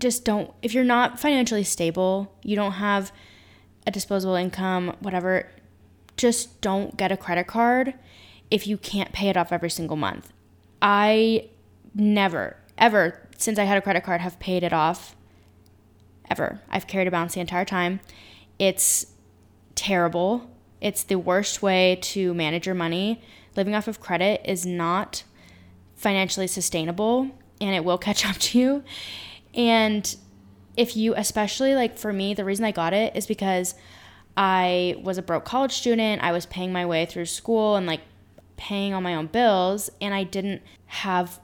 just 0.00 0.24
don't. 0.24 0.52
If 0.62 0.74
you're 0.74 0.84
not 0.84 1.20
financially 1.20 1.64
stable, 1.64 2.34
you 2.42 2.56
don't 2.56 2.72
have 2.72 3.12
a 3.86 3.90
disposable 3.90 4.34
income, 4.34 4.96
whatever. 5.00 5.48
Just 6.16 6.60
don't 6.60 6.96
get 6.96 7.12
a 7.12 7.16
credit 7.16 7.46
card 7.46 7.94
if 8.50 8.66
you 8.66 8.76
can't 8.76 9.12
pay 9.12 9.28
it 9.28 9.36
off 9.36 9.52
every 9.52 9.70
single 9.70 9.96
month 9.96 10.32
I 10.82 11.48
never, 11.94 12.56
ever, 12.78 13.28
since 13.36 13.58
I 13.58 13.64
had 13.64 13.78
a 13.78 13.82
credit 13.82 14.04
card, 14.04 14.20
have 14.20 14.38
paid 14.38 14.62
it 14.62 14.72
off. 14.72 15.14
Ever. 16.30 16.60
I've 16.70 16.86
carried 16.86 17.08
a 17.08 17.10
balance 17.10 17.34
the 17.34 17.40
entire 17.40 17.64
time. 17.64 18.00
It's 18.58 19.06
terrible. 19.74 20.48
It's 20.80 21.02
the 21.02 21.18
worst 21.18 21.60
way 21.60 21.98
to 22.02 22.32
manage 22.34 22.66
your 22.66 22.74
money. 22.74 23.20
Living 23.56 23.74
off 23.74 23.88
of 23.88 24.00
credit 24.00 24.40
is 24.44 24.64
not 24.64 25.24
financially 25.96 26.46
sustainable. 26.46 27.30
and 27.60 27.74
it 27.74 27.84
will 27.84 27.98
catch 28.08 28.24
up 28.24 28.36
to 28.36 28.58
you. 28.58 28.84
And 29.54 30.16
if 30.76 30.96
you, 30.96 31.14
especially 31.14 31.74
like 31.74 31.98
for 31.98 32.12
me, 32.12 32.34
the 32.34 32.44
reason 32.44 32.64
I 32.64 32.72
got 32.72 32.92
it 32.92 33.16
is 33.16 33.26
because 33.26 33.74
I 34.36 34.96
was 35.02 35.18
a 35.18 35.22
broke 35.22 35.44
college 35.44 35.72
student. 35.72 36.22
I 36.22 36.32
was 36.32 36.46
paying 36.46 36.72
my 36.72 36.86
way 36.86 37.06
through 37.06 37.26
school 37.26 37.76
and 37.76 37.86
like 37.86 38.00
paying 38.56 38.94
all 38.94 39.00
my 39.00 39.14
own 39.14 39.26
bills, 39.26 39.90
and 40.00 40.14
I 40.14 40.24
didn't 40.24 40.62
have 40.86 41.40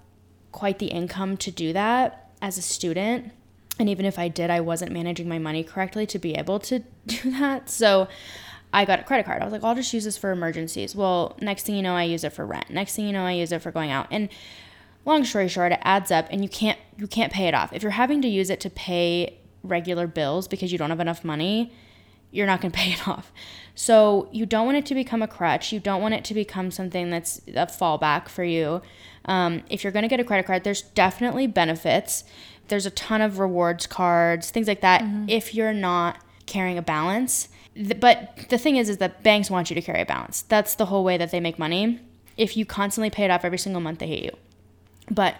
quite 0.53 0.79
the 0.79 0.87
income 0.87 1.37
to 1.39 1.51
do 1.51 1.73
that 1.73 2.31
as 2.41 2.59
a 2.59 2.63
student. 2.63 3.33
And 3.79 3.89
even 3.89 4.07
if 4.07 4.19
I 4.19 4.29
did, 4.29 4.49
I 4.49 4.61
wasn't 4.61 4.93
managing 4.93 5.29
my 5.29 5.39
money 5.39 5.63
correctly 5.63 6.07
to 6.07 6.19
be 6.19 6.35
able 6.35 6.59
to 6.61 6.83
do 7.07 7.31
that. 7.33 7.69
So 7.69 8.09
I 8.73 8.85
got 8.85 9.01
a 9.01 9.03
credit 9.03 9.27
card. 9.27 9.43
I 9.43 9.45
was 9.45 9.53
like, 9.53 9.65
I'll 9.65 9.75
just 9.75 9.93
use 9.93 10.05
this 10.05 10.17
for 10.17 10.31
emergencies. 10.33 10.95
Well, 10.95 11.37
next 11.41 11.65
thing 11.65 11.77
you 11.77 11.83
know, 11.83 11.95
I 11.95 12.05
use 12.05 12.25
it 12.25 12.33
for 12.33 12.47
rent. 12.47 12.71
Next 12.71 12.95
thing 12.97 13.07
you 13.07 13.13
know, 13.13 13.25
I 13.25 13.33
use 13.33 13.53
it 13.53 13.63
for 13.63 13.71
going 13.71 13.91
out. 13.91 14.07
And 14.11 14.29
long 15.07 15.25
story 15.25 15.49
short, 15.49 15.73
it 15.73 15.81
adds 15.83 16.11
up 16.11 16.27
and 16.31 16.43
you 16.43 16.49
can't 16.49 16.79
you 16.99 17.07
can't 17.07 17.33
pay 17.33 17.47
it 17.47 17.55
off. 17.55 17.73
If 17.73 17.83
you're 17.83 17.93
having 17.93 18.21
to 18.23 18.29
use 18.29 18.51
it 18.51 18.61
to 18.61 18.71
pay 18.71 19.39
regular 19.63 20.07
bills 20.07 20.49
because 20.49 20.73
you 20.73 20.79
don't 20.79 20.91
have 20.91 21.01
enough 21.01 21.25
money, 21.25 21.73
you're 22.31 22.47
not 22.47 22.61
going 22.61 22.73
to 22.73 22.79
pay 22.79 22.93
it 22.93 23.09
off. 23.09 23.33
So 23.75 24.29
you 24.33 24.47
don't 24.47 24.67
want 24.67 24.79
it 24.79 24.87
to 24.87 24.95
become 24.95 25.23
a 25.23 25.29
crutch. 25.29 25.73
You 25.73 25.81
don't 25.81 26.01
want 26.01 26.15
it 26.15 26.25
to 26.27 26.35
become 26.35 26.71
something 26.71 27.11
that's 27.11 27.39
a 27.49 27.67
fallback 27.67 28.29
for 28.29 28.45
you. 28.45 28.83
Um, 29.27 29.63
if 29.69 29.83
you're 29.85 29.93
going 29.93 30.05
to 30.05 30.09
get 30.09 30.21
a 30.21 30.25
credit 30.25 30.47
card, 30.47 30.65
there's 30.65 30.83
definitely 30.83 31.47
benefits. 31.47 32.25
There's 32.69 32.87
a 32.87 32.91
ton 32.91 33.21
of 33.21 33.39
rewards 33.39 33.87
cards, 33.87 34.51
things 34.51 34.67
like 34.67 34.81
that. 34.81 35.03
Mm-hmm. 35.03 35.29
If 35.29 35.55
you're 35.55 35.73
not 35.73 36.19
carrying 36.47 36.79
a 36.79 36.83
balance, 36.83 37.49
but 38.01 38.47
the 38.49 38.59
thing 38.59 38.77
is, 38.77 38.89
is 38.89 38.99
that 38.99 39.23
banks 39.23 39.51
want 39.51 39.71
you 39.71 39.75
to 39.75 39.83
carry 39.83 40.01
a 40.01 40.07
balance. 40.07 40.43
That's 40.43 40.75
the 40.75 40.87
whole 40.87 41.05
way 41.05 41.19
that 41.19 41.31
they 41.31 41.41
make 41.41 41.59
money. 41.59 42.01
If 42.37 42.57
you 42.57 42.65
constantly 42.65 43.11
pay 43.11 43.25
it 43.25 43.31
off 43.31 43.45
every 43.45 43.59
single 43.59 43.81
month, 43.81 43.99
they 43.99 44.07
hate 44.07 44.25
you. 44.25 44.37
But 45.11 45.37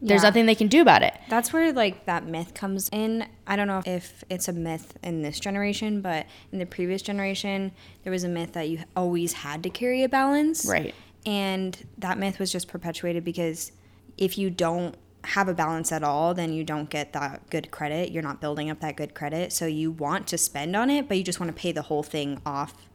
there's 0.00 0.22
yeah. 0.22 0.28
nothing 0.28 0.46
they 0.46 0.54
can 0.54 0.68
do 0.68 0.80
about 0.80 1.02
it. 1.02 1.14
That's 1.28 1.52
where 1.52 1.72
like 1.72 2.06
that 2.06 2.26
myth 2.26 2.54
comes 2.54 2.88
in. 2.92 3.26
I 3.46 3.56
don't 3.56 3.66
know 3.66 3.82
if 3.84 4.22
it's 4.30 4.48
a 4.48 4.52
myth 4.52 4.96
in 5.02 5.22
this 5.22 5.40
generation, 5.40 6.00
but 6.00 6.26
in 6.52 6.58
the 6.58 6.66
previous 6.66 7.02
generation, 7.02 7.72
there 8.04 8.12
was 8.12 8.22
a 8.22 8.28
myth 8.28 8.52
that 8.52 8.68
you 8.68 8.80
always 8.94 9.32
had 9.32 9.62
to 9.64 9.70
carry 9.70 10.04
a 10.04 10.08
balance. 10.08 10.66
Right. 10.66 10.94
And 11.26 11.84
that 11.98 12.16
myth 12.16 12.38
was 12.38 12.52
just 12.52 12.68
perpetuated 12.68 13.24
because 13.24 13.72
if 14.16 14.38
you 14.38 14.50
don't 14.50 14.94
have 15.24 15.48
a 15.48 15.54
balance 15.54 15.90
at 15.90 16.04
all, 16.04 16.32
then 16.32 16.52
you 16.52 16.62
don't 16.62 16.88
get 16.88 17.12
that 17.12 17.50
good 17.50 17.70
credit. 17.72 18.12
You're 18.12 18.22
not 18.22 18.40
building 18.40 18.70
up 18.70 18.80
that 18.80 18.96
good 18.96 19.14
credit. 19.14 19.52
So 19.52 19.66
you 19.66 19.90
want 19.90 20.28
to 20.28 20.38
spend 20.38 20.76
on 20.76 20.90
it, 20.90 21.08
but 21.08 21.16
you 21.16 21.24
just 21.24 21.40
want 21.40 21.54
to 21.54 21.60
pay 21.60 21.72
the 21.72 21.82
whole 21.82 22.04
thing 22.04 22.40
off 22.46 22.87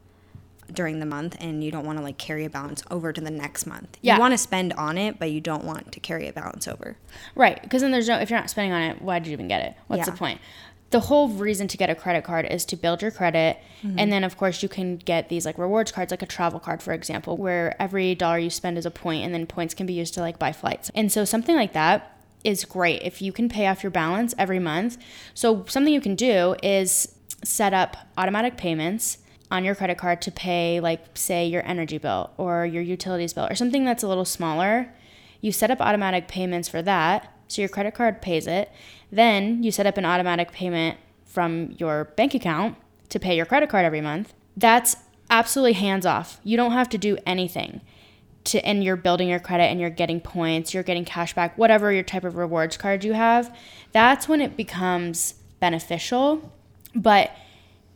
during 0.71 0.99
the 0.99 1.05
month 1.05 1.35
and 1.39 1.63
you 1.63 1.71
don't 1.71 1.85
want 1.85 1.97
to 1.97 2.03
like 2.03 2.17
carry 2.17 2.45
a 2.45 2.49
balance 2.49 2.83
over 2.89 3.11
to 3.11 3.21
the 3.21 3.31
next 3.31 3.65
month. 3.65 3.97
Yeah. 4.01 4.15
You 4.15 4.19
want 4.19 4.33
to 4.33 4.37
spend 4.37 4.73
on 4.73 4.97
it, 4.97 5.19
but 5.19 5.31
you 5.31 5.41
don't 5.41 5.63
want 5.63 5.91
to 5.91 5.99
carry 5.99 6.27
a 6.27 6.33
balance 6.33 6.67
over. 6.67 6.97
Right. 7.35 7.61
Because 7.61 7.81
then 7.81 7.91
there's 7.91 8.07
no, 8.07 8.19
if 8.19 8.29
you're 8.29 8.39
not 8.39 8.49
spending 8.49 8.71
on 8.71 8.81
it, 8.81 9.01
why 9.01 9.19
did 9.19 9.27
you 9.27 9.33
even 9.33 9.47
get 9.47 9.61
it? 9.61 9.75
What's 9.87 10.01
yeah. 10.01 10.11
the 10.11 10.17
point? 10.17 10.41
The 10.91 10.99
whole 10.99 11.29
reason 11.29 11.67
to 11.69 11.77
get 11.77 11.89
a 11.89 11.95
credit 11.95 12.23
card 12.23 12.45
is 12.45 12.65
to 12.65 12.75
build 12.75 13.01
your 13.01 13.09
credit. 13.09 13.57
Mm-hmm. 13.81 13.97
And 13.97 14.11
then, 14.11 14.23
of 14.23 14.37
course, 14.37 14.61
you 14.61 14.69
can 14.69 14.97
get 14.97 15.27
these 15.27 15.43
like 15.43 15.57
rewards 15.57 15.91
cards, 15.91 16.11
like 16.11 16.21
a 16.21 16.27
travel 16.27 16.59
card, 16.59 16.83
for 16.83 16.93
example, 16.93 17.35
where 17.35 17.75
every 17.81 18.13
dollar 18.13 18.37
you 18.37 18.51
spend 18.51 18.77
is 18.77 18.85
a 18.85 18.91
point 18.91 19.25
and 19.25 19.33
then 19.33 19.47
points 19.47 19.73
can 19.73 19.87
be 19.87 19.93
used 19.93 20.13
to 20.13 20.21
like 20.21 20.37
buy 20.37 20.51
flights. 20.51 20.91
And 20.93 21.11
so, 21.11 21.25
something 21.25 21.55
like 21.55 21.73
that 21.73 22.15
is 22.43 22.63
great 22.63 23.01
if 23.01 23.23
you 23.23 23.31
can 23.31 23.49
pay 23.49 23.65
off 23.65 23.81
your 23.81 23.89
balance 23.89 24.35
every 24.37 24.59
month. 24.59 24.97
So, 25.33 25.65
something 25.67 25.91
you 25.91 26.01
can 26.01 26.13
do 26.13 26.55
is 26.61 27.15
set 27.43 27.73
up 27.73 27.97
automatic 28.15 28.55
payments 28.55 29.17
on 29.53 29.63
your 29.63 29.75
credit 29.75 29.99
card 29.99 30.19
to 30.23 30.31
pay, 30.31 30.79
like, 30.79 30.99
say, 31.13 31.45
your 31.45 31.63
energy 31.65 31.99
bill 31.99 32.31
or 32.37 32.65
your 32.65 32.81
utilities 32.81 33.33
bill 33.33 33.45
or 33.45 33.53
something 33.53 33.85
that's 33.85 34.01
a 34.01 34.07
little 34.07 34.25
smaller. 34.25 34.91
You 35.41 35.51
set 35.51 35.69
up 35.69 35.79
automatic 35.79 36.27
payments 36.27 36.67
for 36.67 36.81
that. 36.81 37.31
So 37.47 37.61
your 37.61 37.69
credit 37.69 37.93
card 37.93 38.19
pays 38.19 38.47
it. 38.47 38.71
Then 39.11 39.61
you 39.61 39.71
set 39.71 39.85
up 39.85 39.97
an 39.97 40.05
automatic 40.05 40.51
payment 40.51 40.97
from 41.23 41.75
your 41.77 42.05
bank 42.15 42.33
account 42.33 42.77
to 43.09 43.19
pay 43.19 43.37
your 43.37 43.45
credit 43.45 43.69
card 43.69 43.85
every 43.85 44.01
month. 44.01 44.33
That's 44.57 44.95
absolutely 45.29 45.73
hands 45.73 46.07
off. 46.07 46.39
You 46.43 46.57
don't 46.57 46.71
have 46.71 46.89
to 46.89 46.97
do 46.97 47.19
anything. 47.25 47.81
To, 48.45 48.65
and 48.65 48.83
you're 48.83 48.95
building 48.95 49.29
your 49.29 49.39
credit 49.39 49.65
and 49.65 49.79
you're 49.79 49.91
getting 49.91 50.19
points, 50.19 50.73
you're 50.73 50.83
getting 50.83 51.05
cash 51.05 51.33
back, 51.35 51.57
whatever 51.59 51.93
your 51.93 52.03
type 52.03 52.23
of 52.23 52.35
rewards 52.37 52.75
card 52.75 53.03
you 53.03 53.13
have, 53.13 53.55
that's 53.91 54.27
when 54.27 54.41
it 54.41 54.57
becomes 54.57 55.35
beneficial. 55.59 56.51
But 56.95 57.31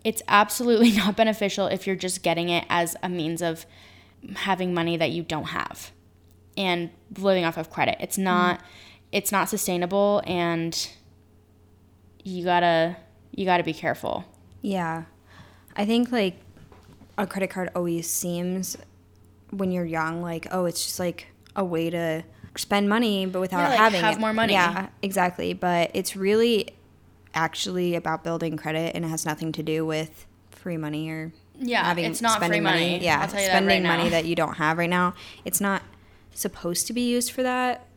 it's 0.08 0.24
absolutely 0.30 0.92
not 0.96 1.18
beneficial 1.18 1.68
if 1.68 1.86
you're 1.86 1.96
just 1.96 2.24
getting 2.24 2.48
it 2.48 2.66
as 2.70 2.96
a 3.04 3.10
means 3.10 3.42
of 3.42 3.66
having 4.36 4.74
money 4.74 4.96
that 4.96 5.12
you 5.12 5.22
don't 5.22 5.50
have 5.50 5.92
and 6.56 6.90
living 7.18 7.44
off 7.44 7.58
of 7.58 7.70
credit. 7.70 7.98
It's 8.00 8.18
not 8.18 8.60
mm. 8.60 8.64
it's 9.12 9.34
not 9.34 9.50
sustainable 9.50 10.24
and 10.26 10.90
you 12.24 12.46
got 12.46 12.62
to 12.62 12.96
you 13.32 13.44
got 13.44 13.58
to 13.58 13.64
be 13.64 13.74
careful. 13.74 14.24
Yeah. 14.62 15.04
I 15.76 15.86
think 15.86 16.10
like 16.10 16.40
a 17.18 17.28
credit 17.28 17.50
card 17.50 17.70
always 17.76 18.10
seems 18.10 18.78
when 19.50 19.72
you're 19.72 19.86
young 19.86 20.22
like 20.22 20.48
oh 20.52 20.66
it's 20.66 20.86
just 20.86 21.00
like 21.00 21.28
a 21.54 21.66
way 21.66 21.90
to 21.90 22.24
spend 22.56 22.88
money 22.88 23.26
but 23.26 23.42
without 23.42 23.60
yeah, 23.60 23.70
like 23.70 23.78
having 23.78 24.02
have 24.02 24.16
it. 24.16 24.20
more 24.22 24.32
money. 24.32 24.54
Yeah, 24.54 24.88
exactly, 25.02 25.54
but 25.54 25.92
it's 25.94 26.16
really 26.16 26.77
actually 27.34 27.96
about 27.96 28.24
building 28.24 28.58
credit 28.58 28.96
and 28.96 29.06
it 29.06 29.10
has 29.10 29.26
nothing 29.26 29.52
to 29.54 29.64
do 29.64 29.86
with 29.86 30.26
free 30.50 30.78
money 30.78 31.10
or 31.10 31.32
yeah, 31.60 31.84
having 31.84 32.06
it's 32.06 32.22
not 32.22 32.38
spending 32.38 32.64
money. 32.64 32.92
money. 32.92 33.04
Yeah, 33.04 33.26
spending 33.28 33.84
right 33.84 33.98
money 33.98 34.10
that 34.10 34.26
you 34.26 34.36
don't 34.36 34.56
have 34.56 34.78
right 34.78 34.90
now. 34.90 35.14
It's 35.46 35.62
not 35.62 35.82
supposed 36.34 36.88
to 36.88 36.94
be 36.94 37.10
used 37.10 37.32
for 37.32 37.44
that 37.44 37.88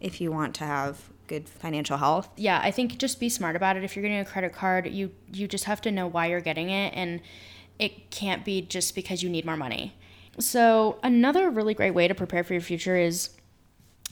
if 0.00 0.20
you 0.20 0.30
want 0.30 0.54
to 0.56 0.64
have 0.64 1.10
good 1.26 1.48
financial 1.48 1.96
health. 1.96 2.28
Yeah, 2.36 2.60
I 2.62 2.70
think 2.70 2.98
just 2.98 3.18
be 3.18 3.28
smart 3.28 3.56
about 3.56 3.76
it. 3.76 3.84
If 3.84 3.96
you're 3.96 4.02
getting 4.02 4.18
a 4.18 4.24
credit 4.24 4.52
card, 4.52 4.86
you 4.88 5.12
you 5.32 5.48
just 5.48 5.64
have 5.64 5.80
to 5.82 5.90
know 5.90 6.06
why 6.06 6.26
you're 6.26 6.40
getting 6.40 6.70
it 6.70 6.92
and 6.94 7.20
it 7.78 8.10
can't 8.10 8.44
be 8.44 8.62
just 8.62 8.94
because 8.94 9.22
you 9.22 9.28
need 9.28 9.44
more 9.44 9.56
money. 9.56 9.94
So, 10.38 10.98
another 11.02 11.50
really 11.50 11.74
great 11.74 11.92
way 11.92 12.08
to 12.08 12.14
prepare 12.14 12.44
for 12.44 12.52
your 12.52 12.62
future 12.62 12.96
is 12.96 13.30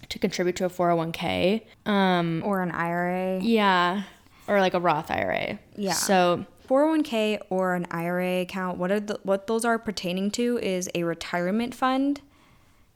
to 0.09 0.18
contribute 0.18 0.57
to 0.57 0.66
a 0.66 0.70
401k 0.70 1.62
um, 1.87 2.43
or 2.45 2.62
an 2.62 2.70
IRA. 2.70 3.41
Yeah 3.41 4.05
or 4.47 4.61
like 4.61 4.74
a 4.74 4.80
Roth 4.80 5.11
IRA. 5.11 5.59
Yeah. 5.76 5.92
So 5.92 6.47
401k 6.68 7.40
or 7.51 7.74
an 7.74 7.86
IRA 7.90 8.40
account, 8.40 8.78
what 8.78 8.90
are 8.90 9.01
the, 9.01 9.18
what 9.22 9.47
those 9.47 9.64
are 9.64 9.78
pertaining 9.78 10.30
to 10.32 10.59
is 10.59 10.88
a 10.95 11.05
retirement 11.05 11.74
fund, 11.74 12.20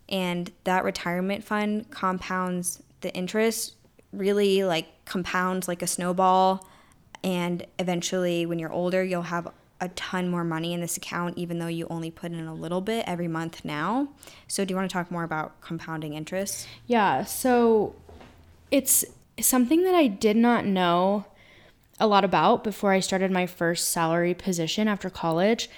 and 0.09 0.51
that 0.65 0.85
retirement 0.85 1.45
fund 1.45 1.91
compounds 1.91 2.83
the 3.01 3.15
interest, 3.15 3.75
really 4.13 4.65
like 4.65 4.87
compounds 5.05 5.69
like 5.69 5.83
a 5.83 5.87
snowball, 5.87 6.67
and 7.23 7.67
eventually 7.79 8.47
when 8.47 8.59
you're 8.59 8.73
older, 8.73 9.05
you'll 9.05 9.23
have 9.23 9.49
a 9.81 9.89
ton 9.91 10.29
more 10.29 10.45
money 10.45 10.73
in 10.73 10.81
this 10.81 10.97
account, 10.97 11.37
even 11.39 11.59
though 11.59 11.69
you 11.69 11.87
only 11.89 12.11
put 12.11 12.33
in 12.33 12.47
a 12.47 12.55
little 12.55 12.81
bit 12.81 13.05
every 13.07 13.29
month 13.29 13.65
now. 13.65 14.09
So, 14.49 14.65
do 14.65 14.73
you 14.73 14.77
want 14.77 14.91
to 14.91 14.93
talk 14.93 15.11
more 15.11 15.23
about 15.23 15.61
compounding 15.61 16.15
interest? 16.15 16.67
Yeah. 16.87 17.25
So, 17.25 17.95
it's 18.71 19.05
something 19.41 19.85
that 19.85 19.95
I 19.95 20.09
did 20.09 20.37
not 20.37 20.65
know 20.65 21.27
a 22.01 22.07
lot 22.07 22.25
about 22.25 22.65
before 22.65 22.93
I 22.93 23.01
started 23.01 23.31
my 23.31 23.47
first 23.47 23.89
salary 23.89 24.35
position 24.35 24.89
after 24.89 25.11
college. 25.11 25.69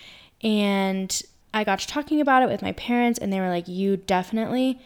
And 0.42 1.20
I 1.52 1.64
got 1.64 1.80
to 1.80 1.86
talking 1.86 2.20
about 2.20 2.42
it 2.42 2.48
with 2.48 2.62
my 2.62 2.72
parents, 2.72 3.18
and 3.18 3.32
they 3.32 3.40
were 3.40 3.48
like, 3.48 3.68
You 3.68 3.96
definitely 3.96 4.80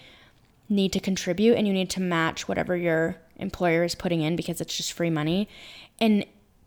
need 0.69 0.93
to 0.93 1.01
contribute 1.01 1.57
and 1.57 1.67
you 1.67 1.73
need 1.73 1.91
to 1.91 2.01
match 2.01 2.49
whatever 2.49 2.75
your 2.77 3.17
employer 3.37 3.85
is 3.85 3.95
putting 3.95 4.23
in 4.23 4.37
because 4.37 4.61
it's 4.61 4.77
just 4.77 4.93
free 4.93 5.11
money. 5.11 5.49
And 6.01 6.25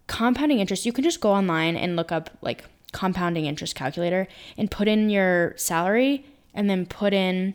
compounding 0.07 0.59
interest, 0.59 0.85
you 0.85 0.93
can 0.93 1.03
just 1.03 1.19
go 1.19 1.31
online 1.31 1.75
and 1.75 1.95
look 1.95 2.11
up 2.11 2.29
like 2.41 2.65
compounding 2.91 3.45
interest 3.45 3.75
calculator 3.75 4.27
and 4.57 4.71
put 4.71 4.87
in 4.87 5.09
your 5.09 5.53
salary 5.57 6.25
and 6.53 6.69
then 6.69 6.85
put 6.85 7.13
in 7.13 7.53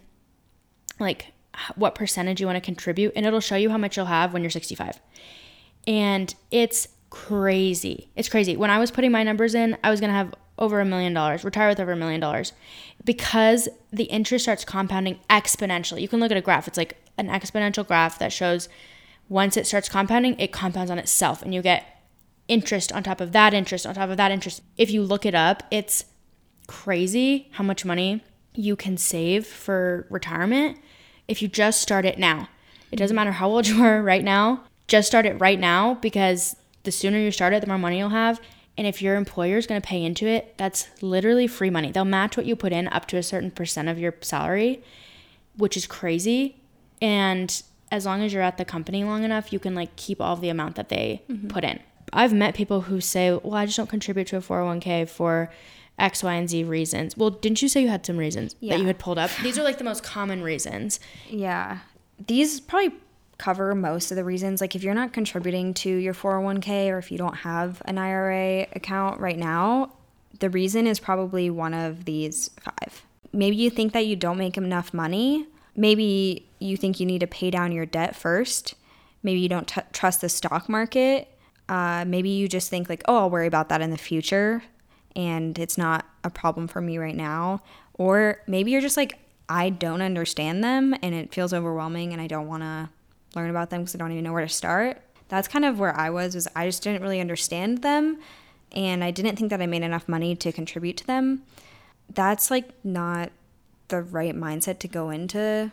like 0.99 1.33
what 1.75 1.95
percentage 1.95 2.41
you 2.41 2.47
want 2.47 2.57
to 2.57 2.61
contribute 2.61 3.13
and 3.15 3.27
it'll 3.27 3.41
show 3.41 3.57
you 3.57 3.71
how 3.71 3.79
much 3.79 3.97
you'll 3.97 4.07
have 4.07 4.33
when 4.33 4.43
you're 4.43 4.51
65. 4.51 5.01
And 5.87 6.35
it's 6.51 6.89
crazy. 7.13 8.09
It's 8.17 8.31
crazy. 8.31 8.57
When 8.57 8.71
I 8.71 8.79
was 8.79 8.91
putting 8.91 9.13
my 9.13 9.23
numbers 9.23 9.55
in, 9.55 9.77
I 9.85 9.91
was 9.91 10.01
going 10.01 10.09
to 10.09 10.17
have 10.17 10.35
over 10.59 10.81
a 10.81 10.85
million 10.85 11.13
dollars, 11.13 11.45
retire 11.45 11.69
with 11.69 11.79
over 11.79 11.93
a 11.93 11.97
million 11.97 12.21
dollars 12.21 12.55
because 13.05 13.69
the 13.93 14.05
interest 14.05 14.47
starts 14.47 14.65
compounding 14.65 15.19
exponentially. 15.29 16.01
You 16.01 16.09
can 16.09 16.21
look 16.21 16.31
at 16.31 16.39
a 16.39 16.41
graph, 16.41 16.67
it's 16.67 16.79
like 16.79 16.97
an 17.19 17.29
exponential 17.29 17.87
graph 17.87 18.19
that 18.19 18.33
shows 18.33 18.71
once 19.29 19.59
it 19.59 19.67
starts 19.67 19.91
compounding, 19.91 20.41
it 20.41 20.53
compounds 20.53 20.91
on 20.91 20.99
itself 20.99 21.43
and 21.43 21.55
you 21.55 21.61
get 21.61 22.03
interest 22.49 22.91
on 22.93 23.03
top 23.03 23.21
of 23.21 23.33
that 23.33 23.53
interest 23.53 23.87
on 23.87 23.95
top 23.95 24.09
of 24.09 24.17
that 24.17 24.31
interest. 24.31 24.63
If 24.79 24.91
you 24.91 25.03
look 25.03 25.27
it 25.27 25.35
up, 25.35 25.65
it's 25.71 26.07
crazy 26.67 27.51
how 27.53 27.65
much 27.65 27.85
money 27.85 28.25
you 28.55 28.75
can 28.75 28.97
save 28.97 29.47
for 29.47 30.07
retirement 30.09 30.79
if 31.29 31.43
you 31.43 31.49
just 31.49 31.83
start 31.83 32.07
it 32.07 32.19
now. 32.19 32.49
It 32.91 32.97
doesn't 32.97 33.15
matter 33.15 33.33
how 33.33 33.51
old 33.51 33.67
you 33.69 33.83
are 33.85 34.03
right 34.03 34.25
now, 34.25 34.65
just 34.89 35.09
start 35.09 35.27
it 35.27 35.39
right 35.39 35.61
now 35.61 35.95
because 35.95 36.57
the 36.85 36.93
sooner 36.93 37.19
you 37.19 37.31
start 37.31 37.53
it, 37.53 37.61
the 37.61 37.67
more 37.67 37.79
money 37.79 37.99
you'll 37.99 38.09
have. 38.11 38.41
And 38.77 38.87
if 38.87 39.03
your 39.03 39.17
employer 39.17 39.59
is 39.59 39.67
going 39.67 39.81
to 39.81 39.87
pay 39.87 40.03
into 40.03 40.27
it, 40.27 40.55
that's 40.57 40.89
literally 41.03 41.47
free 41.47 41.71
money. 41.71 41.93
They'll 41.93 42.05
match 42.05 42.37
what 42.37 42.47
you 42.47 42.57
put 42.57 42.73
in 42.73 42.89
up 42.89 43.07
to 43.09 43.17
a 43.19 43.23
certain 43.23 43.51
percent 43.51 43.89
of 43.89 43.99
your 43.99 44.15
salary, 44.23 44.83
which 45.57 45.77
is 45.77 45.87
crazy. 45.87 46.57
And 47.03 47.63
as 47.91 48.07
long 48.07 48.23
as 48.23 48.33
you're 48.33 48.43
at 48.43 48.57
the 48.57 48.65
company 48.65 49.05
long 49.05 49.25
enough, 49.25 49.53
you 49.53 49.59
can 49.59 49.75
like 49.75 49.95
keep 49.97 50.21
all 50.21 50.33
of 50.33 50.41
the 50.41 50.49
amount 50.49 50.77
that 50.77 50.89
they 50.89 51.23
mm-hmm. 51.29 51.49
put 51.49 51.65
in. 51.65 51.81
I've 52.13 52.33
met 52.33 52.55
people 52.55 52.83
who 52.83 53.01
say, 53.01 53.33
"Well, 53.33 53.55
I 53.55 53.67
just 53.67 53.77
don't 53.77 53.89
contribute 53.89 54.27
to 54.29 54.37
a 54.37 54.41
401k 54.41 55.09
for 55.09 55.51
X, 55.99 56.23
Y, 56.23 56.33
and 56.35 56.49
Z 56.49 56.65
reasons." 56.65 57.17
Well, 57.17 57.31
didn't 57.31 57.63
you 57.63 57.69
say 57.69 57.83
you 57.83 57.89
had 57.89 58.05
some 58.05 58.17
reasons 58.17 58.55
Yeah. 58.61 58.75
that 58.75 58.81
you 58.81 58.87
had 58.87 58.99
pulled 58.99 59.19
up? 59.19 59.31
These 59.43 59.59
are 59.59 59.63
like 59.63 59.79
the 59.79 59.85
most 59.85 60.03
common 60.03 60.43
reasons. 60.43 61.01
Yeah. 61.29 61.81
These 62.27 62.61
probably 62.61 62.95
cover 63.39 63.75
most 63.75 64.11
of 64.11 64.17
the 64.17 64.25
reasons. 64.25 64.61
Like 64.61 64.75
if 64.75 64.83
you're 64.83 64.95
not 64.95 65.13
contributing 65.13 65.75
to 65.75 65.89
your 65.89 66.15
401k 66.15 66.91
or 66.91 66.99
if 66.99 67.11
you 67.11 67.19
don't 67.19 67.37
have 67.37 67.83
an 67.87 67.99
IRA 67.99 68.67
account 68.73 69.21
right 69.21 69.39
now, 69.39 69.93
the 70.39 70.51
reason 70.51 70.87
is 70.87 70.99
probably 71.01 71.51
one 71.51 71.75
of 71.75 72.05
these 72.05 72.51
five. 72.61 73.05
Maybe 73.33 73.57
you 73.57 73.71
think 73.71 73.93
that 73.93 74.07
you 74.07 74.17
don't 74.17 74.39
make 74.39 74.57
enough 74.57 74.93
money. 74.93 75.47
Maybe 75.75 76.47
you 76.59 76.77
think 76.77 77.01
you 77.01 77.07
need 77.07 77.21
to 77.21 77.27
pay 77.27 77.51
down 77.51 77.73
your 77.73 77.87
debt 77.87 78.15
first. 78.15 78.75
Maybe 79.23 79.41
you 79.41 79.49
don't 79.49 79.69
t- 79.69 79.81
trust 79.93 80.21
the 80.21 80.29
stock 80.29 80.69
market. 80.69 81.29
Uh, 81.69 82.05
maybe 82.07 82.29
you 82.29 82.49
just 82.49 82.69
think 82.69 82.89
like, 82.89 83.03
oh, 83.07 83.17
I'll 83.17 83.31
worry 83.31 83.47
about 83.47 83.69
that 83.71 83.81
in 83.81 83.91
the 83.91 83.99
future, 83.99 84.63
and 85.15 85.59
it's 85.59 85.79
not 85.79 86.05
a 86.25 86.31
problem 86.31 86.69
for 86.69 86.81
me 86.81 86.99
right 86.99 87.15
now. 87.15 87.63
Or 87.95 88.43
maybe 88.47 88.73
you're 88.73 88.81
just 88.81 88.97
like, 88.97 89.19
I 89.49 89.71
don't 89.71 90.03
understand 90.03 90.63
them, 90.63 90.95
and 91.03 91.15
it 91.15 91.33
feels 91.33 91.55
overwhelming, 91.55 92.13
and 92.13 92.21
I 92.21 92.27
don't 92.27 92.49
want 92.49 92.63
to 92.63 92.91
learn 93.35 93.51
about 93.51 93.71
them 93.71 93.83
because 93.83 93.95
I 93.95 93.99
don't 93.99 94.13
even 94.13 94.25
know 94.25 94.33
where 94.33 94.43
to 94.43 94.49
start. 94.49 95.01
That's 95.29 95.49
kind 95.49 95.65
of 95.65 95.79
where 95.79 95.99
I 95.99 96.11
was. 96.11 96.35
Was 96.35 96.49
I 96.55 96.67
just 96.67 96.83
didn't 96.83 97.03
really 97.03 97.21
understand 97.21 97.83
them, 97.83 98.19
and 98.73 99.03
I 99.03 99.11
didn't 99.11 99.37
think 99.37 99.51
that 99.51 99.63
I 99.63 99.67
made 99.67 99.83
enough 99.83 100.09
money 100.09 100.37
to 100.37 100.53
contribute 100.53 100.97
to 100.99 101.07
them. 101.07 101.43
That's 102.13 102.51
like 102.51 102.71
not 102.85 103.31
the 103.89 104.03
right 104.03 104.35
mindset 104.35 104.79
to 104.81 104.89
go 104.89 105.11
into 105.11 105.71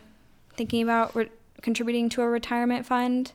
thinking 0.56 0.82
about 0.82 1.14
re- 1.14 1.30
contributing 1.62 2.08
to 2.10 2.22
a 2.22 2.28
retirement 2.28 2.86
fund. 2.86 3.32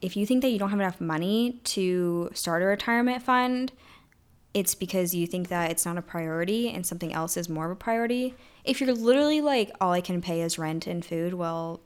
If 0.00 0.16
you 0.16 0.26
think 0.26 0.42
that 0.42 0.50
you 0.50 0.58
don't 0.58 0.70
have 0.70 0.80
enough 0.80 1.00
money 1.00 1.60
to 1.64 2.30
start 2.34 2.62
a 2.62 2.66
retirement 2.66 3.22
fund, 3.22 3.72
it's 4.52 4.74
because 4.74 5.14
you 5.14 5.26
think 5.26 5.48
that 5.48 5.70
it's 5.70 5.84
not 5.84 5.98
a 5.98 6.02
priority 6.02 6.70
and 6.70 6.86
something 6.86 7.12
else 7.12 7.36
is 7.36 7.48
more 7.48 7.66
of 7.66 7.72
a 7.72 7.76
priority. 7.76 8.34
If 8.64 8.80
you're 8.80 8.94
literally 8.94 9.40
like, 9.40 9.70
all 9.80 9.92
I 9.92 10.00
can 10.00 10.22
pay 10.22 10.40
is 10.40 10.58
rent 10.58 10.86
and 10.86 11.04
food, 11.04 11.34
well, 11.34 11.80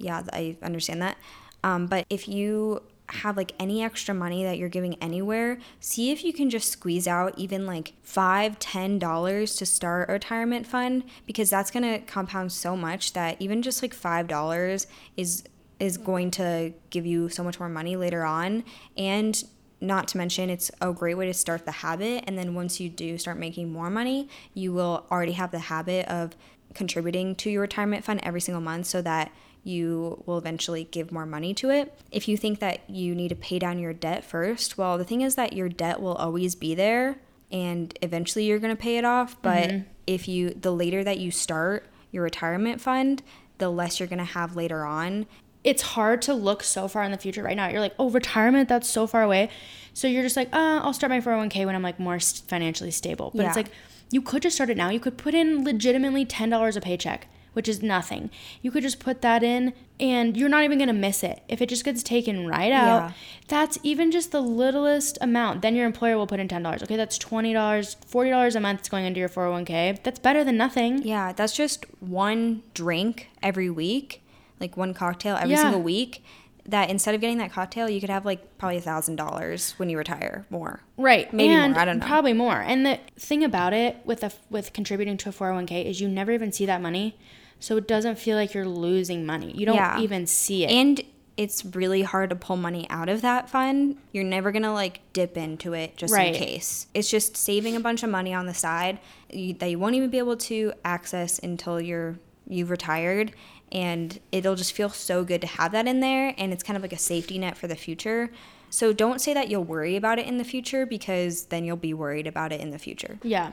yeah, 0.00 0.22
I 0.32 0.56
understand 0.62 1.02
that. 1.02 1.16
Um, 1.62 1.86
but 1.86 2.06
if 2.08 2.26
you 2.26 2.82
have 3.08 3.36
like 3.36 3.52
any 3.58 3.82
extra 3.82 4.14
money 4.14 4.44
that 4.44 4.56
you're 4.56 4.68
giving 4.68 4.94
anywhere, 5.02 5.58
see 5.80 6.10
if 6.10 6.24
you 6.24 6.32
can 6.32 6.48
just 6.48 6.70
squeeze 6.70 7.06
out 7.06 7.38
even 7.38 7.66
like 7.66 7.92
five, 8.02 8.58
ten 8.58 8.98
dollars 8.98 9.56
to 9.56 9.66
start 9.66 10.08
a 10.08 10.12
retirement 10.12 10.66
fund 10.66 11.04
because 11.26 11.50
that's 11.50 11.70
gonna 11.70 12.00
compound 12.00 12.52
so 12.52 12.76
much 12.76 13.12
that 13.12 13.36
even 13.40 13.62
just 13.62 13.82
like 13.82 13.94
five 13.94 14.26
dollars 14.26 14.86
is 15.16 15.44
is 15.78 15.96
going 15.96 16.30
to 16.30 16.72
give 16.90 17.06
you 17.06 17.28
so 17.28 17.42
much 17.42 17.58
more 17.58 17.68
money 17.68 17.96
later 17.96 18.22
on 18.22 18.62
and 18.96 19.44
not 19.80 20.06
to 20.06 20.18
mention 20.18 20.50
it's 20.50 20.70
a 20.82 20.92
great 20.92 21.14
way 21.14 21.24
to 21.24 21.32
start 21.32 21.64
the 21.64 21.72
habit 21.72 22.22
and 22.26 22.36
then 22.36 22.54
once 22.54 22.78
you 22.78 22.90
do 22.90 23.16
start 23.16 23.38
making 23.38 23.72
more 23.72 23.88
money 23.88 24.28
you 24.52 24.74
will 24.74 25.06
already 25.10 25.32
have 25.32 25.50
the 25.50 25.58
habit 25.58 26.06
of 26.06 26.36
contributing 26.74 27.34
to 27.34 27.50
your 27.50 27.62
retirement 27.62 28.04
fund 28.04 28.20
every 28.22 28.42
single 28.42 28.60
month 28.60 28.86
so 28.86 29.00
that 29.00 29.32
you 29.62 30.22
will 30.26 30.38
eventually 30.38 30.84
give 30.84 31.12
more 31.12 31.26
money 31.26 31.52
to 31.54 31.70
it. 31.70 31.98
If 32.10 32.28
you 32.28 32.36
think 32.36 32.60
that 32.60 32.88
you 32.88 33.14
need 33.14 33.28
to 33.28 33.34
pay 33.34 33.58
down 33.58 33.78
your 33.78 33.92
debt 33.92 34.24
first, 34.24 34.78
well, 34.78 34.96
the 34.96 35.04
thing 35.04 35.20
is 35.20 35.34
that 35.34 35.52
your 35.52 35.68
debt 35.68 36.00
will 36.00 36.14
always 36.14 36.54
be 36.54 36.74
there 36.74 37.18
and 37.52 37.96
eventually 38.00 38.44
you're 38.44 38.58
going 38.58 38.74
to 38.74 38.80
pay 38.80 38.96
it 38.96 39.04
off, 39.04 39.40
but 39.42 39.72
if 40.06 40.28
you 40.28 40.50
the 40.50 40.72
later 40.72 41.02
that 41.04 41.18
you 41.18 41.30
start 41.30 41.86
your 42.10 42.22
retirement 42.22 42.80
fund, 42.80 43.22
the 43.58 43.68
less 43.68 44.00
you're 44.00 44.08
going 44.08 44.18
to 44.18 44.24
have 44.24 44.56
later 44.56 44.84
on. 44.84 45.26
It's 45.62 45.82
hard 45.82 46.22
to 46.22 46.32
look 46.34 46.62
so 46.62 46.88
far 46.88 47.02
in 47.02 47.12
the 47.12 47.18
future 47.18 47.42
right 47.42 47.56
now. 47.56 47.68
You're 47.68 47.80
like, 47.80 47.94
oh, 47.98 48.08
retirement, 48.08 48.68
that's 48.68 48.88
so 48.88 49.06
far 49.06 49.22
away. 49.22 49.50
So 49.92 50.08
you're 50.08 50.22
just 50.22 50.36
like, 50.36 50.48
uh, 50.54 50.80
I'll 50.82 50.94
start 50.94 51.10
my 51.10 51.20
401k 51.20 51.66
when 51.66 51.74
I'm 51.74 51.82
like 51.82 52.00
more 52.00 52.18
financially 52.18 52.90
stable. 52.90 53.30
But 53.34 53.42
it's 53.48 53.56
like, 53.56 53.70
you 54.10 54.22
could 54.22 54.42
just 54.42 54.56
start 54.56 54.70
it 54.70 54.76
now. 54.76 54.88
You 54.88 55.00
could 55.00 55.18
put 55.18 55.34
in 55.34 55.62
legitimately 55.62 56.24
$10 56.24 56.76
a 56.76 56.80
paycheck, 56.80 57.28
which 57.52 57.68
is 57.68 57.82
nothing. 57.82 58.30
You 58.62 58.70
could 58.70 58.82
just 58.82 59.00
put 59.00 59.22
that 59.22 59.42
in 59.42 59.72
and 59.98 60.36
you're 60.36 60.48
not 60.48 60.64
even 60.64 60.78
going 60.78 60.88
to 60.88 60.94
miss 60.94 61.22
it. 61.22 61.42
If 61.48 61.60
it 61.60 61.68
just 61.68 61.84
gets 61.84 62.02
taken 62.02 62.46
right 62.46 62.72
out, 62.72 63.02
Yeah. 63.02 63.12
that's 63.48 63.78
even 63.82 64.10
just 64.10 64.32
the 64.32 64.40
littlest 64.40 65.18
amount. 65.20 65.60
Then 65.62 65.74
your 65.74 65.84
employer 65.86 66.16
will 66.16 66.26
put 66.26 66.40
in 66.40 66.48
$10. 66.48 66.82
Okay, 66.82 66.96
that's 66.96 67.18
$20, 67.18 67.52
$40 67.54 68.56
a 68.56 68.60
month 68.60 68.82
is 68.82 68.88
going 68.88 69.04
into 69.04 69.20
your 69.20 69.28
401k. 69.28 69.98
That's 70.02 70.18
better 70.18 70.42
than 70.44 70.56
nothing. 70.56 71.02
Yeah, 71.02 71.32
that's 71.32 71.54
just 71.54 71.84
one 72.00 72.62
drink 72.72 73.28
every 73.42 73.68
week, 73.68 74.22
like 74.58 74.76
one 74.76 74.94
cocktail 74.94 75.36
every 75.36 75.50
Yeah. 75.54 75.62
single 75.62 75.82
week. 75.82 76.24
That 76.66 76.88
instead 76.90 77.14
of 77.14 77.20
getting 77.20 77.38
that 77.38 77.50
cocktail, 77.50 77.88
you 77.90 78.00
could 78.00 78.10
have 78.10 78.24
like 78.24 78.58
probably 78.58 78.76
a 78.76 78.80
thousand 78.82 79.16
dollars 79.16 79.74
when 79.76 79.88
you 79.90 79.98
retire 79.98 80.46
more. 80.50 80.82
Right. 80.96 81.32
Maybe 81.32 81.54
more, 81.54 81.62
and 81.64 81.76
I 81.76 81.84
don't 81.84 81.98
know. 81.98 82.06
Probably 82.06 82.34
more. 82.34 82.60
And 82.60 82.86
the 82.86 83.00
thing 83.18 83.42
about 83.42 83.72
it 83.72 83.96
with 84.04 84.22
a, 84.22 84.30
with 84.50 84.72
contributing 84.72 85.16
to 85.16 85.30
a 85.30 85.32
401k 85.32 85.84
is 85.84 86.00
you 86.00 86.06
never 86.08 86.30
even 86.32 86.52
see 86.52 86.66
that 86.66 86.80
money. 86.80 87.16
So 87.60 87.76
it 87.76 87.86
doesn't 87.86 88.18
feel 88.18 88.36
like 88.36 88.54
you're 88.54 88.66
losing 88.66 89.24
money. 89.24 89.52
You 89.54 89.66
don't 89.66 89.76
Yeah. 89.76 90.00
even 90.00 90.26
see 90.26 90.64
it. 90.64 90.70
And 90.70 91.00
it's 91.36 91.64
really 91.64 92.02
hard 92.02 92.28
to 92.30 92.36
pull 92.36 92.56
money 92.56 92.86
out 92.90 93.08
of 93.08 93.22
that 93.22 93.48
fund. 93.48 93.96
You're 94.12 94.24
never 94.24 94.50
gonna 94.52 94.72
like 94.74 95.00
dip 95.12 95.36
into 95.38 95.72
it 95.74 95.96
just 95.96 96.12
Right. 96.12 96.34
in 96.34 96.40
case. 96.42 96.86
It's 96.94 97.08
just 97.10 97.36
saving 97.36 97.76
a 97.76 97.80
bunch 97.80 98.02
of 98.02 98.10
money 98.10 98.34
on 98.34 98.46
the 98.46 98.54
side 98.54 98.98
that 99.30 99.70
you 99.70 99.78
won't 99.78 99.94
even 99.94 100.10
be 100.10 100.18
able 100.18 100.36
to 100.36 100.72
access 100.84 101.38
until 101.38 101.80
you're 101.80 102.18
you've 102.48 102.70
retired. 102.70 103.32
And 103.70 104.18
it'll 104.32 104.56
just 104.56 104.72
feel 104.72 104.88
so 104.90 105.22
good 105.22 105.40
to 105.42 105.46
have 105.46 105.70
that 105.72 105.86
in 105.86 106.00
there. 106.00 106.34
And 106.36 106.52
it's 106.52 106.64
kind 106.64 106.76
of 106.76 106.82
like 106.82 106.92
a 106.92 106.98
safety 106.98 107.38
net 107.38 107.56
for 107.56 107.68
the 107.68 107.76
future. 107.76 108.30
So 108.70 108.92
don't 108.92 109.20
say 109.20 109.32
that 109.34 109.48
you'll 109.48 109.62
worry 109.64 109.94
about 109.96 110.18
it 110.18 110.26
in 110.26 110.38
the 110.38 110.44
future 110.44 110.84
because 110.84 111.44
then 111.46 111.64
you'll 111.64 111.76
be 111.76 111.94
worried 111.94 112.26
about 112.26 112.52
it 112.52 112.60
in 112.60 112.70
the 112.70 112.78
future. 112.78 113.18
yeah. 113.22 113.52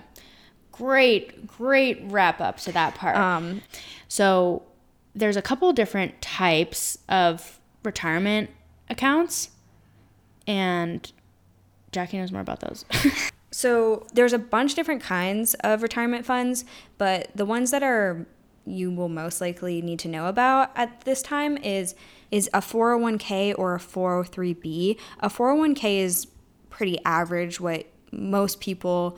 Great, 0.78 1.47
great 1.47 1.99
wrap 2.03 2.39
up 2.39 2.57
to 2.57 2.71
that 2.71 2.95
part. 2.95 3.15
Um, 3.15 3.61
so 4.07 4.63
there's 5.15 5.38
a 5.38 5.41
couple 5.41 5.71
different 5.73 6.21
types 6.21 6.97
of 7.09 7.59
retirement 7.84 8.49
accounts. 8.89 9.49
And 10.45 11.11
Jackie 11.91 12.17
knows 12.17 12.32
more 12.32 12.41
about 12.41 12.59
those. 12.59 12.86
So 13.57 14.05
there's 14.13 14.34
a 14.34 14.39
bunch 14.39 14.73
of 14.73 14.75
different 14.75 15.01
kinds 15.01 15.53
of 15.55 15.82
retirement 15.82 16.25
funds, 16.25 16.65
but 16.97 17.32
the 17.34 17.45
ones 17.45 17.71
that 17.71 17.82
are 17.82 18.28
you 18.65 18.91
will 18.91 19.09
most 19.09 19.39
likely 19.39 19.82
need 19.82 19.97
to 19.99 20.07
know 20.07 20.28
about 20.28 20.71
at 20.75 21.01
this 21.05 21.21
time 21.23 21.57
is 21.57 21.95
is 22.30 22.49
a 22.53 22.59
401k 22.59 23.55
or 23.57 23.75
a 23.75 23.80
403b. 23.80 24.99
A 25.21 25.30
401k 25.30 25.99
is 26.01 26.28
pretty 26.69 26.99
average 27.03 27.59
what 27.59 27.88
most 28.11 28.59
people 28.59 29.17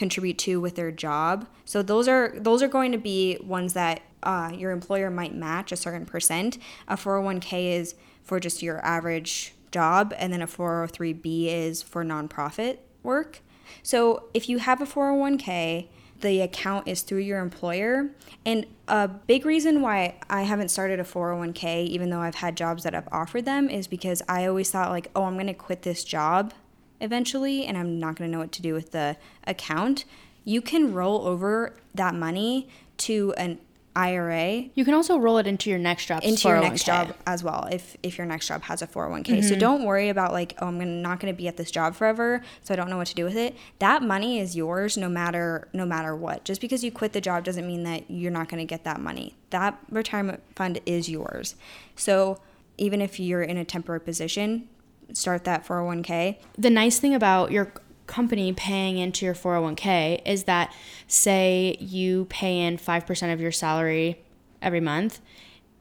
contribute 0.00 0.38
to 0.38 0.58
with 0.62 0.76
their 0.76 0.90
job. 0.90 1.46
So 1.66 1.82
those 1.82 2.08
are 2.08 2.32
those 2.34 2.62
are 2.62 2.68
going 2.68 2.90
to 2.92 2.98
be 2.98 3.36
ones 3.42 3.74
that 3.74 4.00
uh, 4.22 4.50
your 4.56 4.70
employer 4.70 5.10
might 5.10 5.34
match 5.34 5.72
a 5.72 5.76
certain 5.76 6.06
percent. 6.06 6.56
A 6.88 6.96
401k 6.96 7.78
is 7.78 7.94
for 8.24 8.40
just 8.40 8.62
your 8.62 8.82
average 8.84 9.52
job, 9.70 10.14
and 10.16 10.32
then 10.32 10.40
a 10.40 10.46
403b 10.46 11.48
is 11.48 11.82
for 11.82 12.02
nonprofit 12.02 12.78
work. 13.02 13.40
So 13.82 14.30
if 14.32 14.48
you 14.48 14.56
have 14.56 14.80
a 14.80 14.86
401k, 14.86 15.88
the 16.22 16.40
account 16.40 16.88
is 16.88 17.02
through 17.02 17.18
your 17.18 17.40
employer. 17.40 18.08
And 18.46 18.66
a 18.88 19.06
big 19.06 19.44
reason 19.44 19.82
why 19.82 20.18
I 20.30 20.42
haven't 20.42 20.70
started 20.70 20.98
a 20.98 21.04
401k, 21.04 21.86
even 21.86 22.08
though 22.08 22.20
I've 22.20 22.36
had 22.36 22.56
jobs 22.56 22.84
that 22.84 22.94
have 22.94 23.08
offered 23.12 23.44
them, 23.44 23.68
is 23.68 23.86
because 23.86 24.22
I 24.28 24.46
always 24.46 24.70
thought, 24.70 24.90
like, 24.90 25.10
oh, 25.14 25.24
I'm 25.24 25.34
going 25.34 25.46
to 25.46 25.54
quit 25.54 25.82
this 25.82 26.04
job 26.04 26.54
eventually 27.00 27.66
and 27.66 27.76
I'm 27.76 27.98
not 27.98 28.16
going 28.16 28.30
to 28.30 28.32
know 28.32 28.40
what 28.40 28.52
to 28.52 28.62
do 28.62 28.74
with 28.74 28.92
the 28.92 29.16
account. 29.46 30.04
You 30.44 30.60
can 30.62 30.92
roll 30.92 31.26
over 31.26 31.74
that 31.94 32.14
money 32.14 32.68
to 32.98 33.34
an 33.36 33.58
IRA 33.96 34.66
you 34.74 34.84
can 34.84 34.94
also 34.94 35.18
roll 35.18 35.38
it 35.38 35.48
into 35.48 35.68
your 35.68 35.78
next 35.78 36.06
job. 36.06 36.22
into 36.22 36.46
your 36.46 36.60
next 36.60 36.88
oh 36.88 36.92
job 36.92 37.16
as 37.26 37.42
well 37.42 37.66
if 37.72 37.96
if 38.04 38.18
your 38.18 38.26
next 38.26 38.46
job 38.46 38.62
has 38.62 38.82
a 38.82 38.86
401k 38.86 39.42
so 39.42 39.50
mm-hmm. 39.50 39.58
don't 39.58 39.84
worry 39.84 40.08
about 40.08 40.32
like 40.32 40.54
oh 40.60 40.68
i'm 40.68 40.78
gonna, 40.78 40.90
not 40.90 41.18
going 41.18 41.32
to 41.32 41.36
be 41.36 41.48
at 41.48 41.56
this 41.56 41.72
job 41.72 41.96
forever 41.96 42.40
so 42.62 42.72
i 42.72 42.76
don't 42.76 42.88
know 42.88 42.96
what 42.96 43.08
to 43.08 43.14
do 43.14 43.24
with 43.24 43.36
it. 43.36 43.56
That 43.80 44.02
money 44.02 44.38
is 44.38 44.56
yours 44.56 44.96
no 44.96 45.08
matter 45.08 45.68
no 45.72 45.84
matter 45.84 46.14
what. 46.14 46.44
Just 46.44 46.60
because 46.60 46.84
you 46.84 46.92
quit 46.92 47.12
the 47.12 47.20
job 47.20 47.44
doesn't 47.44 47.66
mean 47.66 47.82
that 47.84 48.10
you're 48.10 48.30
not 48.30 48.48
going 48.48 48.60
to 48.60 48.64
get 48.64 48.84
that 48.84 49.00
money. 49.00 49.36
That 49.50 49.78
retirement 49.90 50.42
fund 50.54 50.80
is 50.86 51.08
yours. 51.08 51.56
So 51.96 52.38
even 52.76 53.00
if 53.00 53.18
you're 53.18 53.42
in 53.42 53.56
a 53.56 53.64
temporary 53.64 54.00
position 54.00 54.68
start 55.16 55.44
that 55.44 55.64
401k 55.64 56.38
the 56.56 56.70
nice 56.70 56.98
thing 56.98 57.14
about 57.14 57.50
your 57.50 57.72
company 58.06 58.52
paying 58.52 58.98
into 58.98 59.24
your 59.24 59.34
401k 59.34 60.20
is 60.26 60.44
that 60.44 60.74
say 61.06 61.76
you 61.78 62.24
pay 62.26 62.58
in 62.58 62.76
5% 62.76 63.32
of 63.32 63.40
your 63.40 63.52
salary 63.52 64.22
every 64.60 64.80
month 64.80 65.20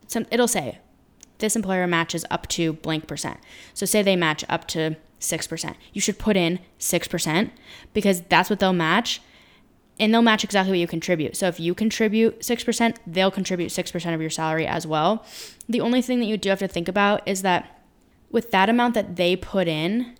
some 0.07 0.25
it'll 0.31 0.47
say 0.47 0.79
this 1.39 1.55
employer 1.55 1.87
matches 1.87 2.25
up 2.29 2.47
to 2.47 2.73
blank 2.73 3.07
percent 3.07 3.39
so 3.73 3.85
say 3.85 4.01
they 4.01 4.15
match 4.15 4.45
up 4.47 4.67
to 4.67 4.95
6% 5.19 5.75
you 5.93 6.01
should 6.01 6.19
put 6.19 6.37
in 6.37 6.59
6% 6.79 7.51
because 7.93 8.21
that's 8.21 8.49
what 8.49 8.59
they'll 8.59 8.73
match 8.73 9.21
and 9.99 10.13
they'll 10.13 10.21
match 10.21 10.43
exactly 10.43 10.71
what 10.71 10.79
you 10.79 10.87
contribute. 10.87 11.35
So 11.35 11.47
if 11.47 11.59
you 11.59 11.75
contribute 11.75 12.39
6%, 12.39 12.95
they'll 13.05 13.31
contribute 13.31 13.69
6% 13.69 14.13
of 14.13 14.21
your 14.21 14.29
salary 14.29 14.65
as 14.65 14.87
well. 14.87 15.25
The 15.67 15.81
only 15.81 16.01
thing 16.01 16.19
that 16.19 16.25
you 16.25 16.37
do 16.37 16.49
have 16.49 16.59
to 16.59 16.67
think 16.67 16.87
about 16.87 17.27
is 17.27 17.41
that 17.41 17.78
with 18.31 18.51
that 18.51 18.69
amount 18.69 18.93
that 18.93 19.15
they 19.15 19.35
put 19.35 19.67
in, 19.67 20.15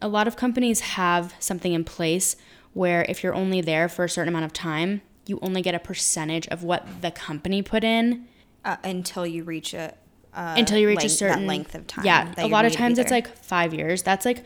a 0.00 0.08
lot 0.08 0.28
of 0.28 0.36
companies 0.36 0.80
have 0.80 1.34
something 1.38 1.72
in 1.72 1.84
place 1.84 2.36
where 2.72 3.04
if 3.08 3.22
you're 3.22 3.34
only 3.34 3.60
there 3.60 3.88
for 3.88 4.04
a 4.04 4.08
certain 4.08 4.28
amount 4.28 4.44
of 4.44 4.52
time, 4.52 5.02
you 5.26 5.38
only 5.42 5.62
get 5.62 5.74
a 5.74 5.78
percentage 5.78 6.46
of 6.48 6.62
what 6.62 6.86
the 7.02 7.10
company 7.10 7.62
put 7.62 7.84
in 7.84 8.26
uh, 8.64 8.76
until 8.84 9.26
you 9.26 9.44
reach 9.44 9.74
a 9.74 9.94
uh, 10.34 10.54
until 10.56 10.78
you 10.78 10.86
reach 10.86 11.04
a 11.04 11.08
certain 11.08 11.46
length 11.46 11.74
of 11.74 11.86
time. 11.86 12.04
Yeah, 12.04 12.32
a 12.36 12.46
lot 12.46 12.64
of 12.64 12.70
need 12.70 12.76
to 12.76 12.78
be 12.78 12.82
times 12.82 12.98
it's 12.98 13.10
like 13.10 13.36
five 13.36 13.74
years. 13.74 14.02
That's 14.02 14.24
like 14.24 14.44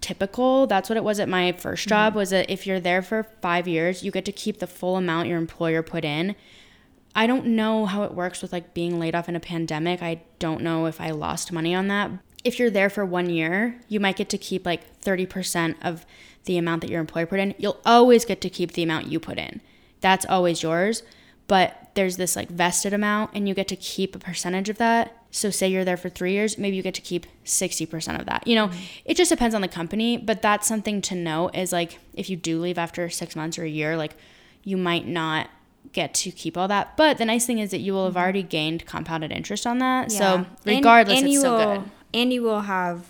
typical. 0.00 0.66
That's 0.66 0.88
what 0.88 0.96
it 0.96 1.04
was 1.04 1.20
at 1.20 1.28
my 1.28 1.52
first 1.52 1.88
job. 1.88 2.12
Mm-hmm. 2.12 2.18
Was 2.18 2.30
that 2.30 2.50
if 2.50 2.66
you're 2.66 2.80
there 2.80 3.02
for 3.02 3.22
five 3.40 3.68
years, 3.68 4.02
you 4.02 4.10
get 4.10 4.24
to 4.24 4.32
keep 4.32 4.58
the 4.58 4.66
full 4.66 4.96
amount 4.96 5.28
your 5.28 5.38
employer 5.38 5.82
put 5.82 6.04
in. 6.04 6.34
I 7.14 7.26
don't 7.26 7.46
know 7.46 7.86
how 7.86 8.02
it 8.02 8.12
works 8.12 8.42
with 8.42 8.52
like 8.52 8.74
being 8.74 8.98
laid 8.98 9.14
off 9.14 9.28
in 9.28 9.36
a 9.36 9.40
pandemic. 9.40 10.02
I 10.02 10.22
don't 10.38 10.62
know 10.62 10.86
if 10.86 11.00
I 11.00 11.10
lost 11.10 11.52
money 11.52 11.74
on 11.74 11.88
that. 11.88 12.10
If 12.42 12.58
you're 12.58 12.70
there 12.70 12.90
for 12.90 13.06
one 13.06 13.30
year, 13.30 13.80
you 13.88 14.00
might 14.00 14.16
get 14.16 14.28
to 14.30 14.38
keep 14.38 14.66
like 14.66 15.00
30% 15.00 15.76
of 15.82 16.04
the 16.44 16.58
amount 16.58 16.82
that 16.82 16.90
your 16.90 17.00
employer 17.00 17.26
put 17.26 17.40
in. 17.40 17.54
You'll 17.56 17.80
always 17.86 18.24
get 18.24 18.40
to 18.42 18.50
keep 18.50 18.72
the 18.72 18.82
amount 18.82 19.06
you 19.06 19.20
put 19.20 19.38
in. 19.38 19.60
That's 20.00 20.26
always 20.26 20.62
yours. 20.62 21.02
But 21.46 21.90
there's 21.94 22.16
this 22.16 22.36
like 22.36 22.48
vested 22.48 22.92
amount, 22.92 23.30
and 23.34 23.46
you 23.46 23.54
get 23.54 23.68
to 23.68 23.76
keep 23.76 24.16
a 24.16 24.18
percentage 24.18 24.68
of 24.68 24.78
that. 24.78 25.16
So, 25.30 25.50
say 25.50 25.68
you're 25.68 25.84
there 25.84 25.96
for 25.96 26.08
three 26.08 26.32
years, 26.32 26.56
maybe 26.56 26.76
you 26.76 26.82
get 26.82 26.94
to 26.94 27.00
keep 27.00 27.26
60% 27.44 28.18
of 28.18 28.26
that. 28.26 28.46
You 28.46 28.54
know, 28.54 28.68
mm-hmm. 28.68 28.84
it 29.04 29.16
just 29.16 29.30
depends 29.30 29.54
on 29.54 29.60
the 29.60 29.68
company, 29.68 30.16
but 30.16 30.40
that's 30.40 30.66
something 30.66 31.02
to 31.02 31.14
note 31.14 31.54
is 31.54 31.72
like 31.72 31.98
if 32.14 32.30
you 32.30 32.36
do 32.36 32.60
leave 32.60 32.78
after 32.78 33.10
six 33.10 33.36
months 33.36 33.58
or 33.58 33.64
a 33.64 33.68
year, 33.68 33.96
like 33.96 34.14
you 34.62 34.76
might 34.76 35.06
not 35.06 35.50
get 35.92 36.14
to 36.14 36.30
keep 36.30 36.56
all 36.56 36.68
that. 36.68 36.96
But 36.96 37.18
the 37.18 37.24
nice 37.24 37.46
thing 37.46 37.58
is 37.58 37.70
that 37.70 37.80
you 37.80 37.92
will 37.92 38.06
have 38.06 38.16
already 38.16 38.42
gained 38.42 38.86
compounded 38.86 39.30
interest 39.32 39.66
on 39.66 39.78
that. 39.78 40.12
Yeah. 40.12 40.18
So, 40.18 40.34
And- 40.36 40.46
regardless, 40.64 41.18
and 41.18 41.26
it's 41.26 41.32
you 41.34 41.40
still 41.40 41.56
will, 41.56 41.78
good. 41.80 41.90
And 42.12 42.32
you 42.32 42.42
will 42.42 42.62
have 42.62 43.06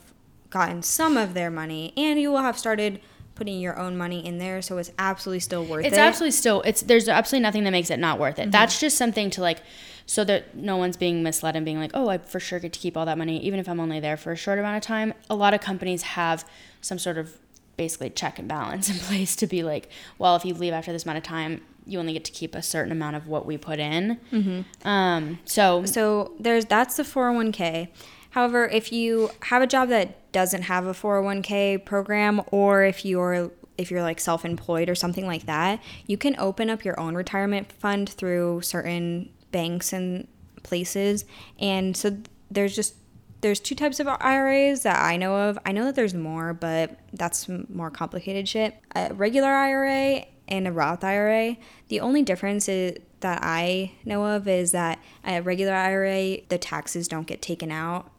gotten 0.50 0.82
some 0.82 1.16
of 1.16 1.34
their 1.34 1.50
money, 1.50 1.92
and 1.96 2.20
you 2.20 2.30
will 2.30 2.42
have 2.42 2.58
started 2.58 3.00
putting 3.34 3.58
your 3.60 3.76
own 3.78 3.96
money 3.96 4.24
in 4.24 4.38
there, 4.38 4.62
so 4.62 4.78
it's 4.78 4.92
absolutely 4.98 5.40
still 5.40 5.64
worth 5.64 5.84
It's 5.84 5.96
it. 5.96 5.98
It's 5.98 5.98
absolutely 5.98 6.30
still 6.32 6.62
it's 6.62 6.82
there's 6.82 7.08
absolutely 7.08 7.42
nothing 7.42 7.64
that 7.64 7.72
makes 7.72 7.90
it 7.90 7.98
not 7.98 8.18
worth 8.18 8.38
it. 8.38 8.42
Mm-hmm. 8.42 8.50
That's 8.52 8.78
just 8.78 8.96
something 8.96 9.28
to 9.30 9.40
like 9.40 9.60
so 10.06 10.22
that 10.24 10.54
no 10.54 10.76
one's 10.76 10.96
being 10.96 11.22
misled 11.22 11.56
and 11.56 11.64
being 11.64 11.78
like, 11.80 11.90
"Oh, 11.94 12.08
I 12.08 12.18
for 12.18 12.38
sure 12.38 12.60
get 12.60 12.72
to 12.74 12.78
keep 12.78 12.96
all 12.96 13.06
that 13.06 13.18
money 13.18 13.38
even 13.44 13.58
if 13.58 13.68
I'm 13.68 13.80
only 13.80 13.98
there 14.00 14.16
for 14.16 14.30
a 14.32 14.36
short 14.36 14.58
amount 14.58 14.76
of 14.76 14.82
time." 14.82 15.14
A 15.28 15.34
lot 15.34 15.52
of 15.54 15.60
companies 15.60 16.02
have 16.02 16.44
some 16.80 16.98
sort 16.98 17.18
of 17.18 17.36
basically 17.76 18.10
check 18.10 18.38
and 18.38 18.46
balance 18.46 18.88
in 18.92 18.96
place 18.98 19.34
to 19.36 19.46
be 19.48 19.64
like, 19.64 19.88
"Well, 20.18 20.36
if 20.36 20.44
you 20.44 20.54
leave 20.54 20.72
after 20.72 20.92
this 20.92 21.04
amount 21.04 21.18
of 21.18 21.24
time, 21.24 21.62
you 21.86 21.98
only 21.98 22.12
get 22.12 22.24
to 22.24 22.32
keep 22.32 22.54
a 22.54 22.62
certain 22.62 22.92
amount 22.92 23.16
of 23.16 23.26
what 23.28 23.46
we 23.46 23.56
put 23.56 23.78
in." 23.78 24.18
Mm-hmm. 24.32 24.88
Um, 24.88 25.38
so 25.44 25.84
So 25.84 26.32
there's 26.38 26.64
that's 26.64 26.96
the 26.96 27.02
401k. 27.02 27.88
However, 28.30 28.66
if 28.66 28.92
you 28.92 29.30
have 29.42 29.62
a 29.62 29.66
job 29.66 29.90
that 29.90 30.32
doesn't 30.32 30.62
have 30.62 30.86
a 30.86 30.92
401k 30.92 31.84
program 31.84 32.42
or 32.50 32.82
if 32.82 33.04
you're 33.04 33.52
if 33.78 33.90
you're 33.90 34.02
like 34.02 34.20
self-employed 34.20 34.88
or 34.88 34.94
something 34.94 35.26
like 35.26 35.46
that, 35.46 35.80
you 36.06 36.16
can 36.16 36.36
open 36.38 36.70
up 36.70 36.84
your 36.84 36.98
own 36.98 37.14
retirement 37.14 37.70
fund 37.72 38.08
through 38.08 38.60
certain 38.62 39.30
banks 39.50 39.92
and 39.92 40.26
places. 40.62 41.24
And 41.58 41.96
so 41.96 42.18
there's 42.50 42.74
just 42.74 42.94
there's 43.40 43.60
two 43.60 43.74
types 43.74 44.00
of 44.00 44.08
IRAs 44.08 44.84
that 44.84 45.00
I 45.00 45.16
know 45.16 45.36
of. 45.36 45.58
I 45.66 45.72
know 45.72 45.84
that 45.84 45.94
there's 45.94 46.14
more, 46.14 46.54
but 46.54 46.98
that's 47.12 47.48
more 47.68 47.90
complicated 47.90 48.48
shit. 48.48 48.74
A 48.96 49.12
regular 49.12 49.50
IRA 49.50 50.24
and 50.48 50.68
a 50.68 50.72
Roth 50.72 51.04
IRA. 51.04 51.56
The 51.88 52.00
only 52.00 52.22
difference 52.22 52.68
is 52.68 52.98
that 53.20 53.40
I 53.42 53.92
know 54.04 54.24
of 54.26 54.46
is 54.46 54.72
that 54.72 54.98
a 55.24 55.40
regular 55.40 55.72
IRA, 55.72 56.38
the 56.48 56.58
taxes 56.58 57.08
don't 57.08 57.26
get 57.26 57.40
taken 57.40 57.70
out 57.70 58.10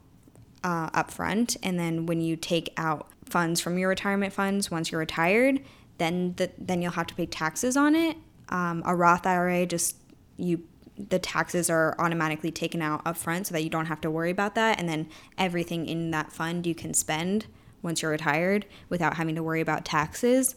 uh, 0.64 0.90
up 0.94 1.12
front, 1.12 1.58
and 1.62 1.80
then 1.80 2.06
when 2.06 2.22
you 2.22 2.36
take 2.36 2.74
out 2.76 3.08
funds 3.26 3.62
from 3.62 3.78
your 3.78 3.90
retirement 3.90 4.34
funds 4.34 4.72
once 4.72 4.92
you're 4.92 5.00
retired, 5.00 5.62
then 5.98 6.34
the, 6.38 6.50
then 6.58 6.82
you'll 6.82 6.92
have 6.94 7.08
to 7.08 7.16
pay 7.16 7.26
taxes 7.26 7.78
on 7.78 7.96
it. 7.96 8.18
Um, 8.50 8.84
a 8.86 8.96
Roth 8.96 9.26
IRA 9.26 9.66
just 9.66 9.98
you 10.38 10.64
the 10.98 11.20
taxes 11.20 11.70
are 11.70 11.94
automatically 12.00 12.52
taken 12.52 12.82
out 12.82 13.02
up 13.06 13.18
front 13.18 13.48
so 13.48 13.54
that 13.54 13.64
you 13.64 13.70
don't 13.70 13.88
have 13.88 14.02
to 14.02 14.10
worry 14.10 14.32
about 14.32 14.56
that, 14.56 14.80
and 14.80 14.90
then 14.90 15.08
everything 15.38 15.88
in 15.88 16.12
that 16.12 16.32
fund 16.32 16.66
you 16.66 16.74
can 16.74 16.94
spend 16.94 17.46
once 17.82 18.02
you're 18.02 18.12
retired 18.12 18.66
without 18.90 19.16
having 19.16 19.36
to 19.36 19.44
worry 19.44 19.62
about 19.62 19.86
taxes. 19.86 20.56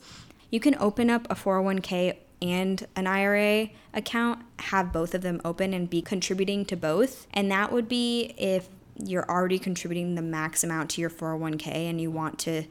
You 0.50 0.60
can 0.60 0.76
open 0.78 1.10
up 1.10 1.26
a 1.30 1.34
401k 1.34 2.16
and 2.40 2.86
an 2.94 3.06
IRA 3.06 3.70
account, 3.92 4.44
have 4.60 4.92
both 4.92 5.14
of 5.14 5.22
them 5.22 5.40
open 5.44 5.74
and 5.74 5.90
be 5.90 6.00
contributing 6.00 6.64
to 6.66 6.76
both. 6.76 7.26
And 7.32 7.50
that 7.50 7.72
would 7.72 7.88
be 7.88 8.34
if 8.38 8.68
you're 8.96 9.28
already 9.28 9.58
contributing 9.58 10.14
the 10.14 10.22
max 10.22 10.64
amount 10.64 10.90
to 10.90 11.00
your 11.00 11.10
401k 11.10 11.66
and 11.66 12.00
you 12.00 12.10
want 12.10 12.38
to 12.40 12.64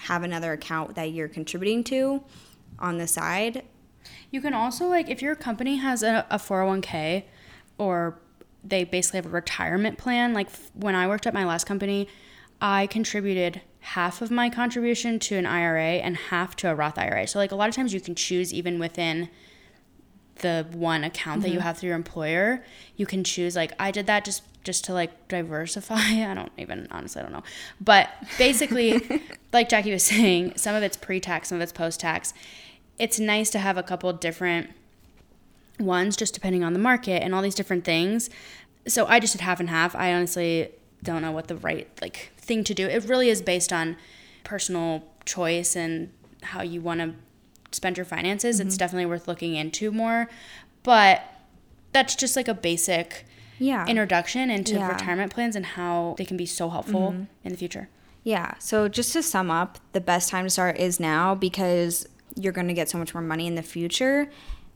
have 0.00 0.22
another 0.22 0.52
account 0.52 0.94
that 0.94 1.12
you're 1.12 1.28
contributing 1.28 1.82
to 1.84 2.22
on 2.78 2.98
the 2.98 3.06
side. 3.06 3.64
You 4.30 4.40
can 4.40 4.54
also 4.54 4.86
like 4.86 5.08
if 5.08 5.22
your 5.22 5.34
company 5.34 5.76
has 5.76 6.02
a, 6.02 6.26
a 6.30 6.38
401k 6.38 7.24
or 7.78 8.18
they 8.64 8.84
basically 8.84 9.18
have 9.18 9.26
a 9.26 9.30
retirement 9.30 9.98
plan. 9.98 10.34
Like 10.34 10.48
f- 10.48 10.70
when 10.74 10.94
I 10.94 11.06
worked 11.06 11.26
at 11.26 11.34
my 11.34 11.44
last 11.44 11.64
company, 11.64 12.08
I 12.60 12.86
contributed 12.86 13.60
half 13.90 14.20
of 14.20 14.32
my 14.32 14.50
contribution 14.50 15.20
to 15.20 15.36
an 15.36 15.46
IRA 15.46 15.98
and 15.98 16.16
half 16.16 16.56
to 16.56 16.68
a 16.68 16.74
Roth 16.74 16.98
IRA. 16.98 17.24
So 17.28 17.38
like 17.38 17.52
a 17.52 17.54
lot 17.54 17.68
of 17.68 17.74
times 17.76 17.94
you 17.94 18.00
can 18.00 18.16
choose 18.16 18.52
even 18.52 18.80
within 18.80 19.28
the 20.40 20.66
one 20.72 21.04
account 21.04 21.42
that 21.42 21.50
you 21.50 21.54
mm-hmm. 21.58 21.62
have 21.62 21.78
through 21.78 21.88
your 21.88 21.96
employer, 21.96 22.64
you 22.96 23.06
can 23.06 23.22
choose 23.22 23.54
like 23.54 23.72
I 23.78 23.92
did 23.92 24.06
that 24.08 24.24
just 24.24 24.42
just 24.64 24.84
to 24.86 24.92
like 24.92 25.28
diversify. 25.28 25.94
I 26.00 26.34
don't 26.34 26.50
even 26.58 26.88
honestly 26.90 27.20
I 27.20 27.22
don't 27.22 27.32
know. 27.32 27.44
But 27.80 28.10
basically 28.38 29.22
like 29.52 29.68
Jackie 29.68 29.92
was 29.92 30.02
saying, 30.02 30.54
some 30.56 30.74
of 30.74 30.82
it's 30.82 30.96
pre-tax, 30.96 31.48
some 31.48 31.56
of 31.56 31.62
it's 31.62 31.72
post-tax. 31.72 32.34
It's 32.98 33.20
nice 33.20 33.50
to 33.50 33.60
have 33.60 33.76
a 33.76 33.84
couple 33.84 34.12
different 34.14 34.70
ones 35.78 36.16
just 36.16 36.34
depending 36.34 36.64
on 36.64 36.72
the 36.72 36.80
market 36.80 37.22
and 37.22 37.32
all 37.36 37.42
these 37.42 37.54
different 37.54 37.84
things. 37.84 38.30
So 38.88 39.06
I 39.06 39.20
just 39.20 39.32
did 39.32 39.42
half 39.42 39.60
and 39.60 39.70
half. 39.70 39.94
I 39.94 40.12
honestly 40.12 40.70
don't 41.04 41.22
know 41.22 41.30
what 41.30 41.46
the 41.46 41.56
right 41.56 41.88
like 42.02 42.32
thing 42.46 42.64
to 42.64 42.74
do. 42.74 42.86
It 42.86 43.04
really 43.04 43.28
is 43.28 43.42
based 43.42 43.72
on 43.72 43.96
personal 44.44 45.04
choice 45.24 45.76
and 45.76 46.12
how 46.42 46.62
you 46.62 46.80
want 46.80 47.00
to 47.00 47.14
spend 47.72 47.96
your 47.96 48.06
finances. 48.06 48.60
It's 48.60 48.74
mm-hmm. 48.74 48.78
definitely 48.78 49.06
worth 49.06 49.28
looking 49.28 49.54
into 49.54 49.90
more. 49.90 50.28
But 50.82 51.22
that's 51.92 52.14
just 52.14 52.36
like 52.36 52.48
a 52.48 52.54
basic 52.54 53.26
Yeah. 53.58 53.86
introduction 53.86 54.50
into 54.50 54.74
Yeah. 54.74 54.88
retirement 54.88 55.32
plans 55.32 55.56
and 55.56 55.66
how 55.66 56.14
they 56.18 56.24
can 56.24 56.36
be 56.36 56.46
so 56.46 56.68
helpful 56.70 57.12
mm-hmm. 57.12 57.24
in 57.44 57.52
the 57.52 57.58
future. 57.58 57.88
Yeah. 58.22 58.54
So 58.58 58.88
just 58.88 59.12
to 59.12 59.22
sum 59.22 59.50
up, 59.50 59.78
the 59.92 60.00
best 60.00 60.30
time 60.30 60.44
to 60.44 60.50
start 60.50 60.78
is 60.78 60.98
now 60.98 61.34
because 61.34 62.08
you're 62.34 62.52
going 62.52 62.68
to 62.68 62.74
get 62.74 62.88
so 62.88 62.98
much 62.98 63.14
more 63.14 63.22
money 63.22 63.46
in 63.46 63.54
the 63.54 63.62
future. 63.62 64.30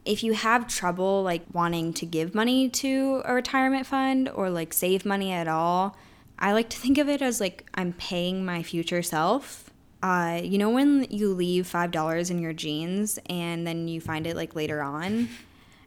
If 0.04 0.24
you 0.24 0.32
have 0.32 0.66
trouble 0.66 1.22
like 1.22 1.42
wanting 1.52 1.92
to 1.94 2.06
give 2.06 2.34
money 2.34 2.68
to 2.70 3.22
a 3.24 3.34
retirement 3.34 3.86
fund 3.86 4.28
or 4.28 4.48
like 4.48 4.72
save 4.72 5.04
money 5.04 5.30
at 5.32 5.46
all, 5.46 5.96
I 6.40 6.52
like 6.52 6.70
to 6.70 6.78
think 6.78 6.98
of 6.98 7.08
it 7.08 7.20
as 7.22 7.40
like 7.40 7.68
I'm 7.74 7.92
paying 7.92 8.44
my 8.44 8.62
future 8.62 9.02
self. 9.02 9.70
Uh, 10.02 10.40
you 10.42 10.56
know 10.56 10.70
when 10.70 11.06
you 11.10 11.34
leave 11.34 11.66
five 11.66 11.90
dollars 11.90 12.30
in 12.30 12.38
your 12.38 12.54
jeans 12.54 13.18
and 13.28 13.66
then 13.66 13.86
you 13.86 14.00
find 14.00 14.26
it 14.26 14.34
like 14.34 14.54
later 14.54 14.82
on, 14.82 15.28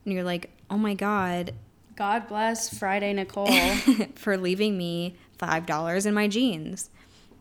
and 0.05 0.13
you're 0.13 0.23
like, 0.23 0.51
oh 0.69 0.77
my 0.77 0.93
god, 0.93 1.53
God 1.95 2.27
bless 2.27 2.77
Friday 2.77 3.13
Nicole. 3.13 3.47
for 4.15 4.37
leaving 4.37 4.77
me 4.77 5.15
five 5.37 5.65
dollars 5.65 6.05
in 6.05 6.13
my 6.13 6.27
jeans. 6.27 6.89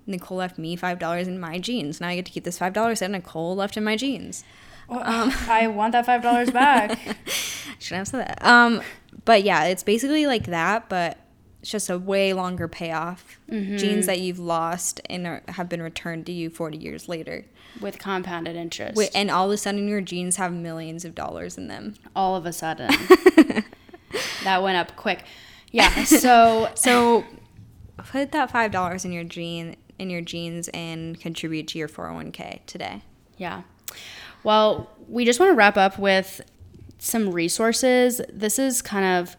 Nicole 0.06 0.38
left 0.38 0.58
me 0.58 0.76
five 0.76 0.98
dollars 0.98 1.28
in 1.28 1.38
my 1.38 1.58
jeans. 1.58 2.00
Now 2.00 2.08
I 2.08 2.16
get 2.16 2.26
to 2.26 2.32
keep 2.32 2.44
this 2.44 2.58
five 2.58 2.72
dollars 2.72 3.00
that 3.00 3.10
Nicole 3.10 3.54
left 3.54 3.76
in 3.76 3.84
my 3.84 3.96
jeans. 3.96 4.44
I 5.48 5.68
want 5.68 5.92
that 5.92 6.06
five 6.06 6.22
dollars 6.22 6.50
back. 6.50 6.98
Shouldn't 7.78 7.98
have 7.98 8.08
said 8.08 8.20
that. 8.26 8.44
Um, 8.44 8.82
but 9.24 9.42
yeah, 9.42 9.64
it's 9.64 9.82
basically 9.82 10.26
like 10.26 10.46
that, 10.46 10.88
but 10.88 11.18
it's 11.62 11.70
just 11.70 11.88
a 11.88 11.96
way 11.98 12.32
longer 12.32 12.68
payoff. 12.68 13.38
Mm-hmm. 13.50 13.76
Jeans 13.78 14.06
that 14.06 14.20
you've 14.20 14.38
lost 14.40 15.00
and 15.08 15.26
are, 15.26 15.42
have 15.48 15.68
been 15.68 15.80
returned 15.80 16.26
to 16.26 16.32
you 16.32 16.50
forty 16.50 16.76
years 16.76 17.08
later. 17.08 17.46
with 17.80 17.98
compounded 17.98 18.56
interest. 18.56 18.96
Wait, 18.96 19.10
and 19.14 19.30
all 19.30 19.46
of 19.46 19.52
a 19.52 19.56
sudden 19.56 19.88
your 19.88 20.00
jeans 20.00 20.36
have 20.36 20.52
millions 20.52 21.04
of 21.04 21.14
dollars 21.14 21.56
in 21.56 21.68
them. 21.68 21.94
all 22.14 22.36
of 22.36 22.44
a 22.46 22.52
sudden, 22.52 22.90
that 24.44 24.62
went 24.62 24.76
up 24.76 24.96
quick. 24.96 25.24
Yeah. 25.70 26.04
So 26.04 26.70
So 26.74 27.24
put 27.96 28.32
that 28.32 28.50
five 28.50 28.72
dollars 28.72 29.04
in 29.04 29.12
your 29.12 29.24
jean 29.24 29.76
in 29.98 30.10
your 30.10 30.20
jeans 30.20 30.68
and 30.74 31.18
contribute 31.20 31.68
to 31.68 31.78
your 31.78 31.88
four 31.88 32.06
hundred 32.06 32.16
one 32.16 32.32
k 32.32 32.62
today. 32.66 33.02
Yeah. 33.36 33.62
Well, 34.44 34.90
we 35.08 35.24
just 35.24 35.38
want 35.38 35.50
to 35.52 35.54
wrap 35.54 35.76
up 35.76 35.98
with 35.98 36.40
some 36.98 37.30
resources. 37.30 38.20
This 38.32 38.58
is 38.58 38.82
kind 38.82 39.04
of 39.20 39.36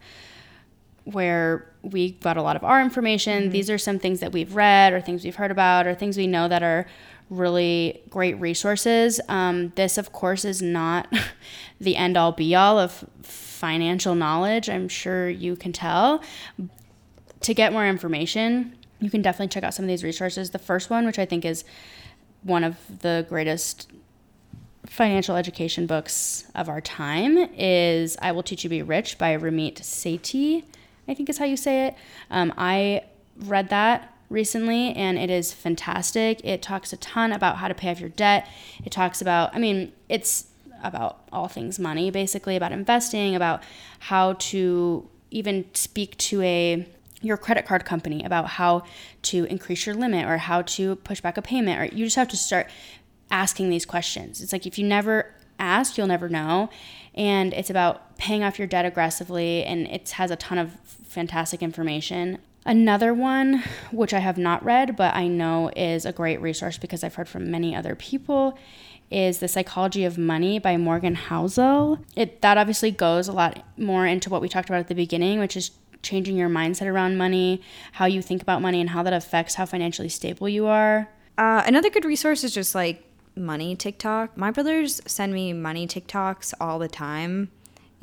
where 1.04 1.70
we 1.84 2.12
got 2.12 2.36
a 2.36 2.42
lot 2.42 2.56
of 2.56 2.64
our 2.64 2.80
information. 2.80 3.50
These 3.50 3.70
are 3.70 3.78
some 3.78 3.98
things 3.98 4.20
that 4.20 4.32
we've 4.32 4.54
read 4.54 4.92
or 4.92 5.00
things 5.00 5.24
we've 5.24 5.36
heard 5.36 5.50
about 5.50 5.86
or 5.86 5.94
things 5.94 6.16
we 6.16 6.26
know 6.26 6.48
that 6.48 6.62
are 6.62 6.86
really 7.30 8.02
great 8.10 8.34
resources. 8.34 9.20
Um, 9.28 9.72
this, 9.76 9.98
of 9.98 10.12
course, 10.12 10.44
is 10.44 10.62
not 10.62 11.12
the 11.80 11.96
end 11.96 12.16
all 12.16 12.32
be 12.32 12.54
all 12.54 12.78
of 12.78 13.04
financial 13.22 14.14
knowledge. 14.14 14.68
I'm 14.68 14.88
sure 14.88 15.28
you 15.28 15.56
can 15.56 15.72
tell. 15.72 16.22
To 17.40 17.54
get 17.54 17.72
more 17.72 17.86
information, 17.86 18.76
you 19.00 19.10
can 19.10 19.22
definitely 19.22 19.48
check 19.48 19.64
out 19.64 19.74
some 19.74 19.84
of 19.84 19.88
these 19.88 20.04
resources. 20.04 20.50
The 20.50 20.58
first 20.58 20.90
one, 20.90 21.04
which 21.06 21.18
I 21.18 21.26
think 21.26 21.44
is 21.44 21.64
one 22.42 22.64
of 22.64 22.76
the 23.00 23.26
greatest 23.28 23.90
financial 24.86 25.36
education 25.36 25.86
books 25.86 26.44
of 26.54 26.68
our 26.68 26.80
time, 26.80 27.36
is 27.56 28.16
I 28.20 28.32
Will 28.32 28.42
Teach 28.42 28.64
You 28.64 28.68
to 28.68 28.76
Be 28.76 28.82
Rich 28.82 29.18
by 29.18 29.36
Ramit 29.36 29.76
Sethi. 29.76 30.64
I 31.08 31.14
think 31.14 31.28
is 31.28 31.38
how 31.38 31.44
you 31.44 31.56
say 31.56 31.86
it. 31.86 31.94
Um, 32.30 32.52
I 32.56 33.04
read 33.36 33.68
that 33.70 34.14
recently 34.30 34.92
and 34.94 35.18
it 35.18 35.30
is 35.30 35.52
fantastic. 35.52 36.40
It 36.44 36.62
talks 36.62 36.92
a 36.92 36.96
ton 36.96 37.32
about 37.32 37.56
how 37.56 37.68
to 37.68 37.74
pay 37.74 37.90
off 37.90 38.00
your 38.00 38.08
debt. 38.10 38.48
It 38.84 38.90
talks 38.90 39.20
about, 39.20 39.54
I 39.54 39.58
mean, 39.58 39.92
it's 40.08 40.46
about 40.82 41.20
all 41.32 41.48
things 41.48 41.78
money, 41.78 42.10
basically, 42.10 42.56
about 42.56 42.72
investing, 42.72 43.34
about 43.34 43.62
how 44.00 44.34
to 44.34 45.08
even 45.30 45.64
speak 45.74 46.16
to 46.18 46.42
a 46.42 46.86
your 47.20 47.36
credit 47.38 47.64
card 47.64 47.86
company 47.86 48.22
about 48.22 48.46
how 48.46 48.84
to 49.22 49.44
increase 49.44 49.86
your 49.86 49.94
limit 49.94 50.26
or 50.26 50.36
how 50.36 50.60
to 50.60 50.94
push 50.96 51.22
back 51.22 51.38
a 51.38 51.42
payment 51.42 51.80
or 51.80 51.96
you 51.96 52.04
just 52.04 52.16
have 52.16 52.28
to 52.28 52.36
start 52.36 52.68
asking 53.30 53.70
these 53.70 53.86
questions. 53.86 54.42
It's 54.42 54.52
like 54.52 54.66
if 54.66 54.78
you 54.78 54.86
never 54.86 55.34
ask, 55.58 55.96
you'll 55.96 56.06
never 56.06 56.28
know. 56.28 56.68
And 57.14 57.54
it's 57.54 57.70
about 57.70 58.03
paying 58.18 58.42
off 58.42 58.58
your 58.58 58.68
debt 58.68 58.84
aggressively 58.84 59.64
and 59.64 59.86
it 59.86 60.10
has 60.10 60.30
a 60.30 60.36
ton 60.36 60.58
of 60.58 60.72
fantastic 61.06 61.62
information. 61.62 62.38
Another 62.66 63.12
one, 63.12 63.62
which 63.92 64.14
I 64.14 64.20
have 64.20 64.38
not 64.38 64.64
read, 64.64 64.96
but 64.96 65.14
I 65.14 65.28
know 65.28 65.70
is 65.76 66.06
a 66.06 66.12
great 66.12 66.40
resource 66.40 66.78
because 66.78 67.04
I've 67.04 67.14
heard 67.14 67.28
from 67.28 67.50
many 67.50 67.76
other 67.76 67.94
people, 67.94 68.58
is 69.10 69.38
The 69.38 69.48
Psychology 69.48 70.04
of 70.04 70.16
Money 70.16 70.58
by 70.58 70.78
Morgan 70.78 71.14
Housel. 71.14 71.98
It 72.16 72.40
that 72.40 72.56
obviously 72.56 72.90
goes 72.90 73.28
a 73.28 73.32
lot 73.32 73.62
more 73.76 74.06
into 74.06 74.30
what 74.30 74.40
we 74.40 74.48
talked 74.48 74.70
about 74.70 74.80
at 74.80 74.88
the 74.88 74.94
beginning, 74.94 75.38
which 75.40 75.56
is 75.56 75.72
changing 76.02 76.36
your 76.36 76.48
mindset 76.48 76.86
around 76.86 77.18
money, 77.18 77.60
how 77.92 78.06
you 78.06 78.22
think 78.22 78.40
about 78.40 78.62
money, 78.62 78.80
and 78.80 78.90
how 78.90 79.02
that 79.02 79.12
affects 79.12 79.56
how 79.56 79.66
financially 79.66 80.08
stable 80.08 80.48
you 80.48 80.66
are. 80.66 81.08
Uh, 81.36 81.62
another 81.66 81.90
good 81.90 82.04
resource 82.04 82.44
is 82.44 82.54
just 82.54 82.74
like 82.74 83.04
money 83.36 83.76
TikTok. 83.76 84.36
My 84.36 84.50
brothers 84.50 85.00
send 85.06 85.34
me 85.34 85.52
money 85.52 85.86
TikToks 85.86 86.54
all 86.60 86.78
the 86.78 86.88
time, 86.88 87.50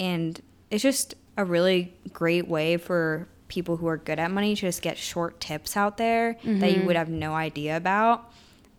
and 0.02 0.42
it's 0.72 0.82
just 0.82 1.14
a 1.38 1.46
really 1.46 1.94
great 2.12 2.48
way 2.48 2.76
for 2.76 3.28
people 3.48 3.78
who 3.78 3.88
are 3.88 3.98
good 3.98 4.18
at 4.18 4.32
money 4.32 4.56
to 4.56 4.62
just 4.62 4.82
get 4.82 4.98
short 4.98 5.40
tips 5.40 5.78
out 5.78 5.98
there 5.98 6.34
mm-hmm. 6.34 6.60
that 6.60 6.72
you 6.72 6.78
mm-hmm. 6.78 6.88
would 6.88 6.96
have 6.96 7.08
no 7.08 7.34
idea 7.34 7.78
about. 7.78 8.32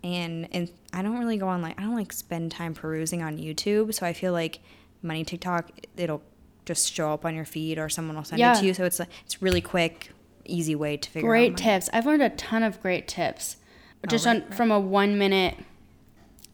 And 0.03 0.49
and 0.51 0.69
I 0.93 1.03
don't 1.03 1.17
really 1.17 1.37
go 1.37 1.47
on 1.47 1.63
like 1.63 1.79
I 1.79 1.85
don't 1.85 1.95
like 1.95 2.13
spend 2.13 2.51
time 2.51 2.75
perusing 2.75 3.23
on 3.23 3.39
YouTube, 3.39 3.95
so 3.95 4.05
I 4.05 4.13
feel 4.13 4.33
like 4.33 4.59
money 5.01 5.25
TikTok 5.25 5.71
it'll 5.97 6.23
just 6.65 6.93
show 6.93 7.13
up 7.13 7.25
on 7.25 7.37
your 7.37 7.45
feed 7.45 7.79
or 7.79 7.89
someone 7.89 8.17
will 8.17 8.25
send 8.25 8.41
yeah. 8.41 8.57
it 8.57 8.61
to 8.61 8.67
you. 8.67 8.75
So 8.75 8.85
it's 8.85 8.99
like 8.99 9.09
it's 9.25 9.41
really 9.41 9.61
quick, 9.61 10.11
easy 10.45 10.75
way 10.75 10.97
to 10.97 11.09
figure 11.09 11.29
great 11.29 11.53
out. 11.53 11.57
Great 11.57 11.65
tips. 11.65 11.91
I've 11.93 12.05
learned 12.05 12.23
a 12.23 12.31
ton 12.31 12.65
of 12.65 12.83
great 12.83 13.07
tips. 13.07 13.59
Oh, 14.05 14.09
just 14.09 14.27
right, 14.27 14.37
on 14.37 14.43
right. 14.43 14.55
from 14.55 14.73
a 14.73 14.81
one 14.81 15.17
minute 15.17 15.57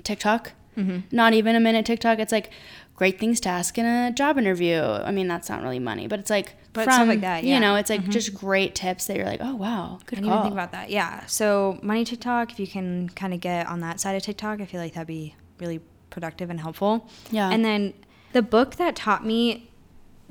TikTok. 0.03 0.53
Mm-hmm. 0.77 0.99
Not 1.11 1.33
even 1.33 1.57
a 1.57 1.61
minute 1.61 1.87
TikTok. 1.87 2.19
It's 2.19 2.33
like 2.33 2.51
great 2.99 3.21
things 3.21 3.39
to 3.39 3.49
ask 3.49 3.79
in 3.79 3.87
a 3.87 4.11
job 4.11 4.39
interview. 4.39 4.81
I 4.81 5.13
mean, 5.13 5.29
that's 5.29 5.49
not 5.49 5.63
really 5.63 5.79
money, 5.79 6.09
but 6.09 6.19
it's 6.19 6.31
like 6.31 6.57
but 6.73 6.85
from 6.85 7.07
like 7.07 7.21
that, 7.21 7.45
yeah. 7.45 7.55
you 7.55 7.61
know, 7.61 7.77
it's 7.77 7.91
like 7.91 8.01
mm-hmm. 8.01 8.11
just 8.11 8.35
great 8.35 8.75
tips 8.75 9.07
that 9.07 9.17
you're 9.17 9.25
like, 9.25 9.39
oh 9.41 9.55
wow, 9.55 10.01
good 10.07 10.19
I 10.19 10.23
call. 10.23 10.43
think 10.43 10.53
about 10.53 10.73
that. 10.73 10.91
Yeah. 10.91 11.25
So 11.27 11.79
money 11.81 12.05
TikTok, 12.05 12.51
if 12.51 12.59
you 12.59 12.67
can 12.67 13.09
kind 13.11 13.33
of 13.33 13.39
get 13.39 13.69
on 13.69 13.79
that 13.81 14.01
side 14.01 14.17
of 14.17 14.25
TikTok, 14.25 14.61
I 14.61 14.65
feel 14.65 14.81
like 14.81 14.95
that'd 14.95 15.07
be 15.07 15.37
really 15.61 15.81
productive 16.11 16.51
and 16.51 16.59
helpful. 16.59 17.09
Yeah. 17.31 17.49
And 17.49 17.65
then 17.65 17.95
the 18.33 18.43
book 18.43 18.75
that 18.77 18.97
taught 18.97 19.25
me 19.25 19.71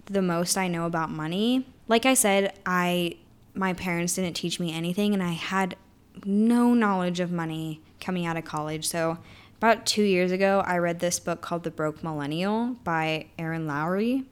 the 0.07 0.21
most 0.21 0.57
I 0.57 0.67
know 0.67 0.85
about 0.85 1.09
money, 1.09 1.65
like 1.87 2.05
I 2.05 2.15
said, 2.15 2.59
I 2.65 3.15
my 3.53 3.71
parents 3.71 4.15
didn't 4.15 4.35
teach 4.35 4.59
me 4.59 4.73
anything, 4.73 5.13
and 5.13 5.23
I 5.23 5.31
had 5.31 5.77
no 6.25 6.73
knowledge 6.73 7.21
of 7.21 7.31
money 7.31 7.81
coming 8.01 8.25
out 8.25 8.35
of 8.35 8.43
college. 8.43 8.85
So 8.85 9.19
about 9.57 9.85
two 9.85 10.03
years 10.03 10.31
ago, 10.31 10.63
I 10.65 10.77
read 10.77 10.99
this 10.99 11.19
book 11.19 11.41
called 11.41 11.63
The 11.63 11.71
Broke 11.71 12.03
Millennial 12.03 12.75
by 12.83 13.27
Erin 13.37 13.67
Lowry. 13.67 14.25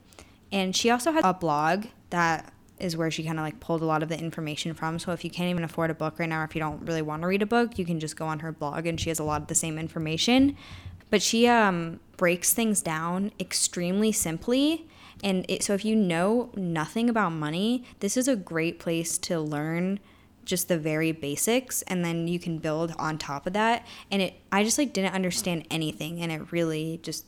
And 0.52 0.76
she 0.76 0.90
also 0.90 1.12
has 1.12 1.24
a 1.26 1.34
blog 1.34 1.86
that 2.12 2.54
is 2.80 2.96
where 2.96 3.10
she 3.10 3.24
kind 3.24 3.40
of 3.40 3.44
like 3.44 3.60
pulled 3.60 3.82
a 3.82 3.86
lot 3.86 4.04
of 4.04 4.10
the 4.10 4.20
information 4.20 4.74
from. 4.74 5.00
So 5.00 5.12
if 5.12 5.24
you 5.24 5.30
can't 5.30 5.50
even 5.50 5.64
afford 5.64 5.90
a 5.90 5.94
book 5.94 6.20
right 6.20 6.30
now, 6.30 6.42
or 6.42 6.44
if 6.44 6.56
you 6.56 6.60
don't 6.60 6.86
really 6.86 7.02
want 7.02 7.22
to 7.24 7.28
read 7.28 7.42
a 7.42 7.46
book, 7.46 7.80
you 7.80 7.86
can 7.86 8.00
just 8.00 8.16
go 8.16 8.26
on 8.26 8.40
her 8.40 8.52
blog 8.52 8.86
and 8.86 9.00
she 9.00 9.10
has 9.10 9.20
a 9.20 9.24
lot 9.24 9.42
of 9.42 9.48
the 9.48 9.56
same 9.56 9.80
information. 9.80 10.56
But 11.10 11.22
she 11.22 11.48
um, 11.48 12.00
breaks 12.18 12.54
things 12.54 12.82
down 12.82 13.32
extremely 13.40 14.12
simply. 14.12 14.88
And 15.24 15.46
it, 15.50 15.64
so 15.64 15.74
if 15.74 15.86
you 15.86 15.96
know 15.96 16.52
nothing 16.56 17.10
about 17.10 17.30
money, 17.32 17.84
this 18.00 18.18
is 18.18 18.28
a 18.28 18.36
great 18.36 18.80
place 18.80 19.18
to 19.20 19.40
learn 19.40 20.00
just 20.46 20.68
the 20.68 20.78
very 20.78 21.12
basics 21.12 21.82
and 21.84 22.06
then 22.06 22.28
you 22.28 22.40
can 22.40 22.60
build 22.60 22.94
on 22.98 23.18
top 23.18 23.46
of 23.48 23.54
that 23.54 23.86
and 24.12 24.22
it 24.22 24.36
i 24.52 24.64
just 24.64 24.78
like 24.78 24.94
didn't 24.94 25.14
understand 25.14 25.66
anything 25.70 26.22
and 26.22 26.32
it 26.32 26.52
really 26.52 27.00
just 27.04 27.26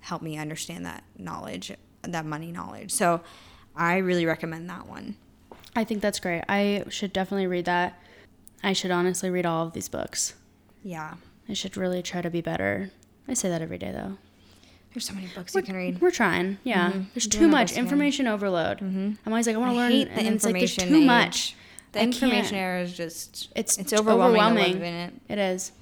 helped 0.00 0.22
me 0.22 0.38
understand 0.38 0.86
that 0.86 1.02
knowledge 1.16 1.72
that 2.02 2.24
money 2.24 2.52
knowledge 2.52 2.90
so 2.90 3.20
i 3.74 3.96
really 3.96 4.26
recommend 4.26 4.68
that 4.68 4.86
one 4.86 5.16
i 5.74 5.82
think 5.82 6.00
that's 6.00 6.20
great 6.20 6.44
i 6.48 6.84
should 6.88 7.12
definitely 7.12 7.46
read 7.46 7.64
that 7.64 8.00
i 8.62 8.72
should 8.72 8.90
honestly 8.90 9.30
read 9.30 9.46
all 9.46 9.66
of 9.66 9.72
these 9.72 9.88
books 9.88 10.34
yeah 10.82 11.14
i 11.48 11.52
should 11.52 11.76
really 11.76 12.02
try 12.02 12.20
to 12.20 12.30
be 12.30 12.40
better 12.40 12.90
i 13.26 13.34
say 13.34 13.48
that 13.48 13.62
every 13.62 13.78
day 13.78 13.90
though 13.90 14.16
there's 14.94 15.06
so 15.06 15.14
many 15.14 15.28
books 15.34 15.54
we're, 15.54 15.60
you 15.60 15.66
can 15.66 15.76
read. 15.76 16.00
We're 16.00 16.10
trying. 16.10 16.58
Yeah. 16.64 16.90
Mm-hmm. 16.90 17.02
There's 17.14 17.26
too 17.26 17.46
much 17.46 17.72
information 17.76 18.26
overload. 18.26 18.78
Mm-hmm. 18.78 19.12
I'm 19.24 19.32
always 19.32 19.46
like, 19.46 19.54
I 19.54 19.58
want 19.58 19.72
to 19.72 19.76
learn. 19.76 19.92
And 19.92 20.26
information. 20.26 20.34
It's 20.34 20.44
like, 20.44 20.54
there's 20.54 20.76
too 20.76 20.96
age. 20.96 21.06
much. 21.06 21.56
The 21.92 22.02
information 22.02 22.56
era 22.56 22.82
is 22.82 22.96
just 22.96 23.50
it's 23.56 23.78
it's 23.78 23.92
overwhelming. 23.92 24.40
overwhelming. 24.40 24.82
It. 24.82 25.14
it 25.28 25.38
is. 25.38 25.72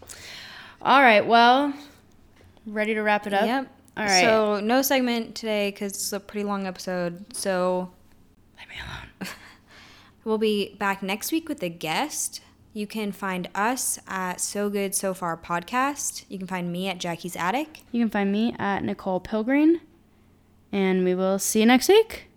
All 0.83 1.01
right. 1.01 1.27
Well, 1.27 1.73
ready 2.67 2.95
to 2.95 3.03
wrap 3.03 3.27
it 3.27 3.33
up. 3.33 3.47
Yep. 3.47 3.73
All 3.97 4.05
right. 4.05 4.21
So 4.21 4.61
no 4.61 4.83
segment 4.83 5.35
today 5.35 5.71
because 5.71 5.93
it's 5.93 6.13
a 6.13 6.21
pretty 6.21 6.45
long 6.45 6.67
episode. 6.67 7.25
So 7.35 7.91
leave 8.59 8.69
me 8.69 8.75
alone. 8.85 9.33
we'll 10.25 10.39
be 10.39 10.75
back 10.75 11.03
next 11.03 11.33
week 11.33 11.49
with 11.49 11.63
a 11.63 11.69
guest. 11.69 12.41
You 12.73 12.87
can 12.87 13.11
find 13.11 13.49
us 13.55 13.99
at 14.07 14.39
So 14.39 14.69
Good 14.69 14.95
So 14.95 15.15
Far 15.15 15.37
podcast. 15.39 16.25
You 16.29 16.37
can 16.37 16.47
find 16.47 16.71
me 16.71 16.89
at 16.89 16.99
Jackie's 16.99 17.35
Attic. 17.35 17.85
You 17.91 18.03
can 18.03 18.11
find 18.11 18.31
me 18.31 18.55
at 18.59 18.85
Nicole 18.85 19.19
Pilgrim. 19.19 19.81
And 20.73 21.03
we 21.03 21.15
will 21.15 21.39
see 21.39 21.61
you 21.61 21.67
next 21.67 21.89
week. 21.89 22.29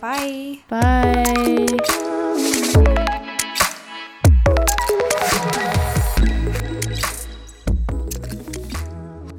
Bye. 0.00 0.58
Bye. 0.68 2.02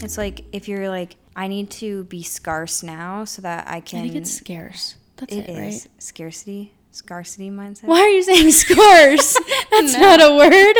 It's 0.08 0.18
like 0.18 0.45
if 0.53 0.70
you're 0.70 0.88
like, 0.88 1.18
I 1.36 1.49
need 1.49 1.70
to 1.72 2.05
be 2.05 2.24
scarce 2.24 2.82
now 2.82 3.26
so 3.26 3.41
that 3.41 3.68
I 3.68 3.82
can. 3.82 3.99
I 3.99 4.03
think 4.03 4.16
it's 4.16 4.32
scarce. 4.32 4.95
That's 5.18 5.36
it, 5.36 5.49
it 5.49 5.60
right? 5.60 5.88
Scarcity, 5.99 6.72
scarcity 6.91 7.49
mindset. 7.49 7.84
Why 7.84 7.99
are 7.99 8.08
you 8.08 8.24
saying 8.24 8.51
scarce? 8.51 9.38
That's 9.72 9.97
not 9.97 10.22
a 10.22 10.34
word. 10.34 10.78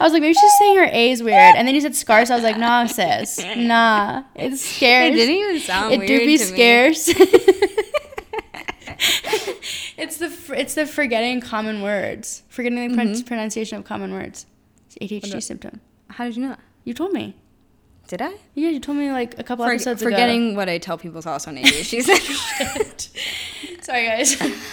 I 0.00 0.04
was 0.04 0.14
like, 0.14 0.22
maybe 0.22 0.32
she's 0.32 0.58
saying 0.58 0.78
her 0.78 0.88
A 0.90 1.10
is 1.10 1.22
weird. 1.22 1.54
And 1.54 1.68
then 1.68 1.74
you 1.74 1.82
said 1.82 1.94
scarce. 1.94 2.30
I 2.30 2.34
was 2.34 2.44
like, 2.44 2.56
nah, 2.56 2.86
sis. 2.86 3.44
Nah. 3.58 4.22
It's 4.34 4.62
scarce. 4.76 5.12
It 5.12 5.16
didn't 5.16 5.34
even 5.34 5.60
sound 5.60 5.92
it 5.92 5.98
weird. 5.98 6.10
It 6.10 6.18
do 6.18 6.24
be 6.24 6.38
scarce. 6.38 7.10
it's 9.98 10.16
the 10.16 10.34
it's 10.56 10.74
the 10.76 10.86
forgetting 10.86 11.42
common 11.42 11.82
words. 11.82 12.42
Forgetting 12.48 12.96
the 12.96 13.02
mm-hmm. 13.02 13.26
pronunciation 13.26 13.76
of 13.76 13.84
common 13.84 14.14
words. 14.14 14.46
It's 14.86 14.96
ADHD 15.12 15.42
symptom. 15.42 15.82
How 16.08 16.24
did 16.24 16.36
you 16.36 16.44
know 16.44 16.48
that? 16.48 16.60
You 16.84 16.94
told 16.94 17.12
me. 17.12 17.36
Did 18.08 18.20
I? 18.20 18.34
Yeah, 18.54 18.70
you 18.70 18.80
told 18.80 18.98
me 18.98 19.10
like 19.12 19.38
a 19.38 19.42
couple 19.42 19.64
For, 19.64 19.72
episodes 19.72 20.02
forgetting 20.02 20.18
ago. 20.18 20.26
Forgetting 20.26 20.56
what 20.56 20.68
I 20.68 20.78
tell 20.78 20.98
people's 20.98 21.24
house 21.24 21.46
on 21.46 21.56
ADHD. 21.56 22.02
Sorry, 23.82 24.06
guys. 24.06 24.36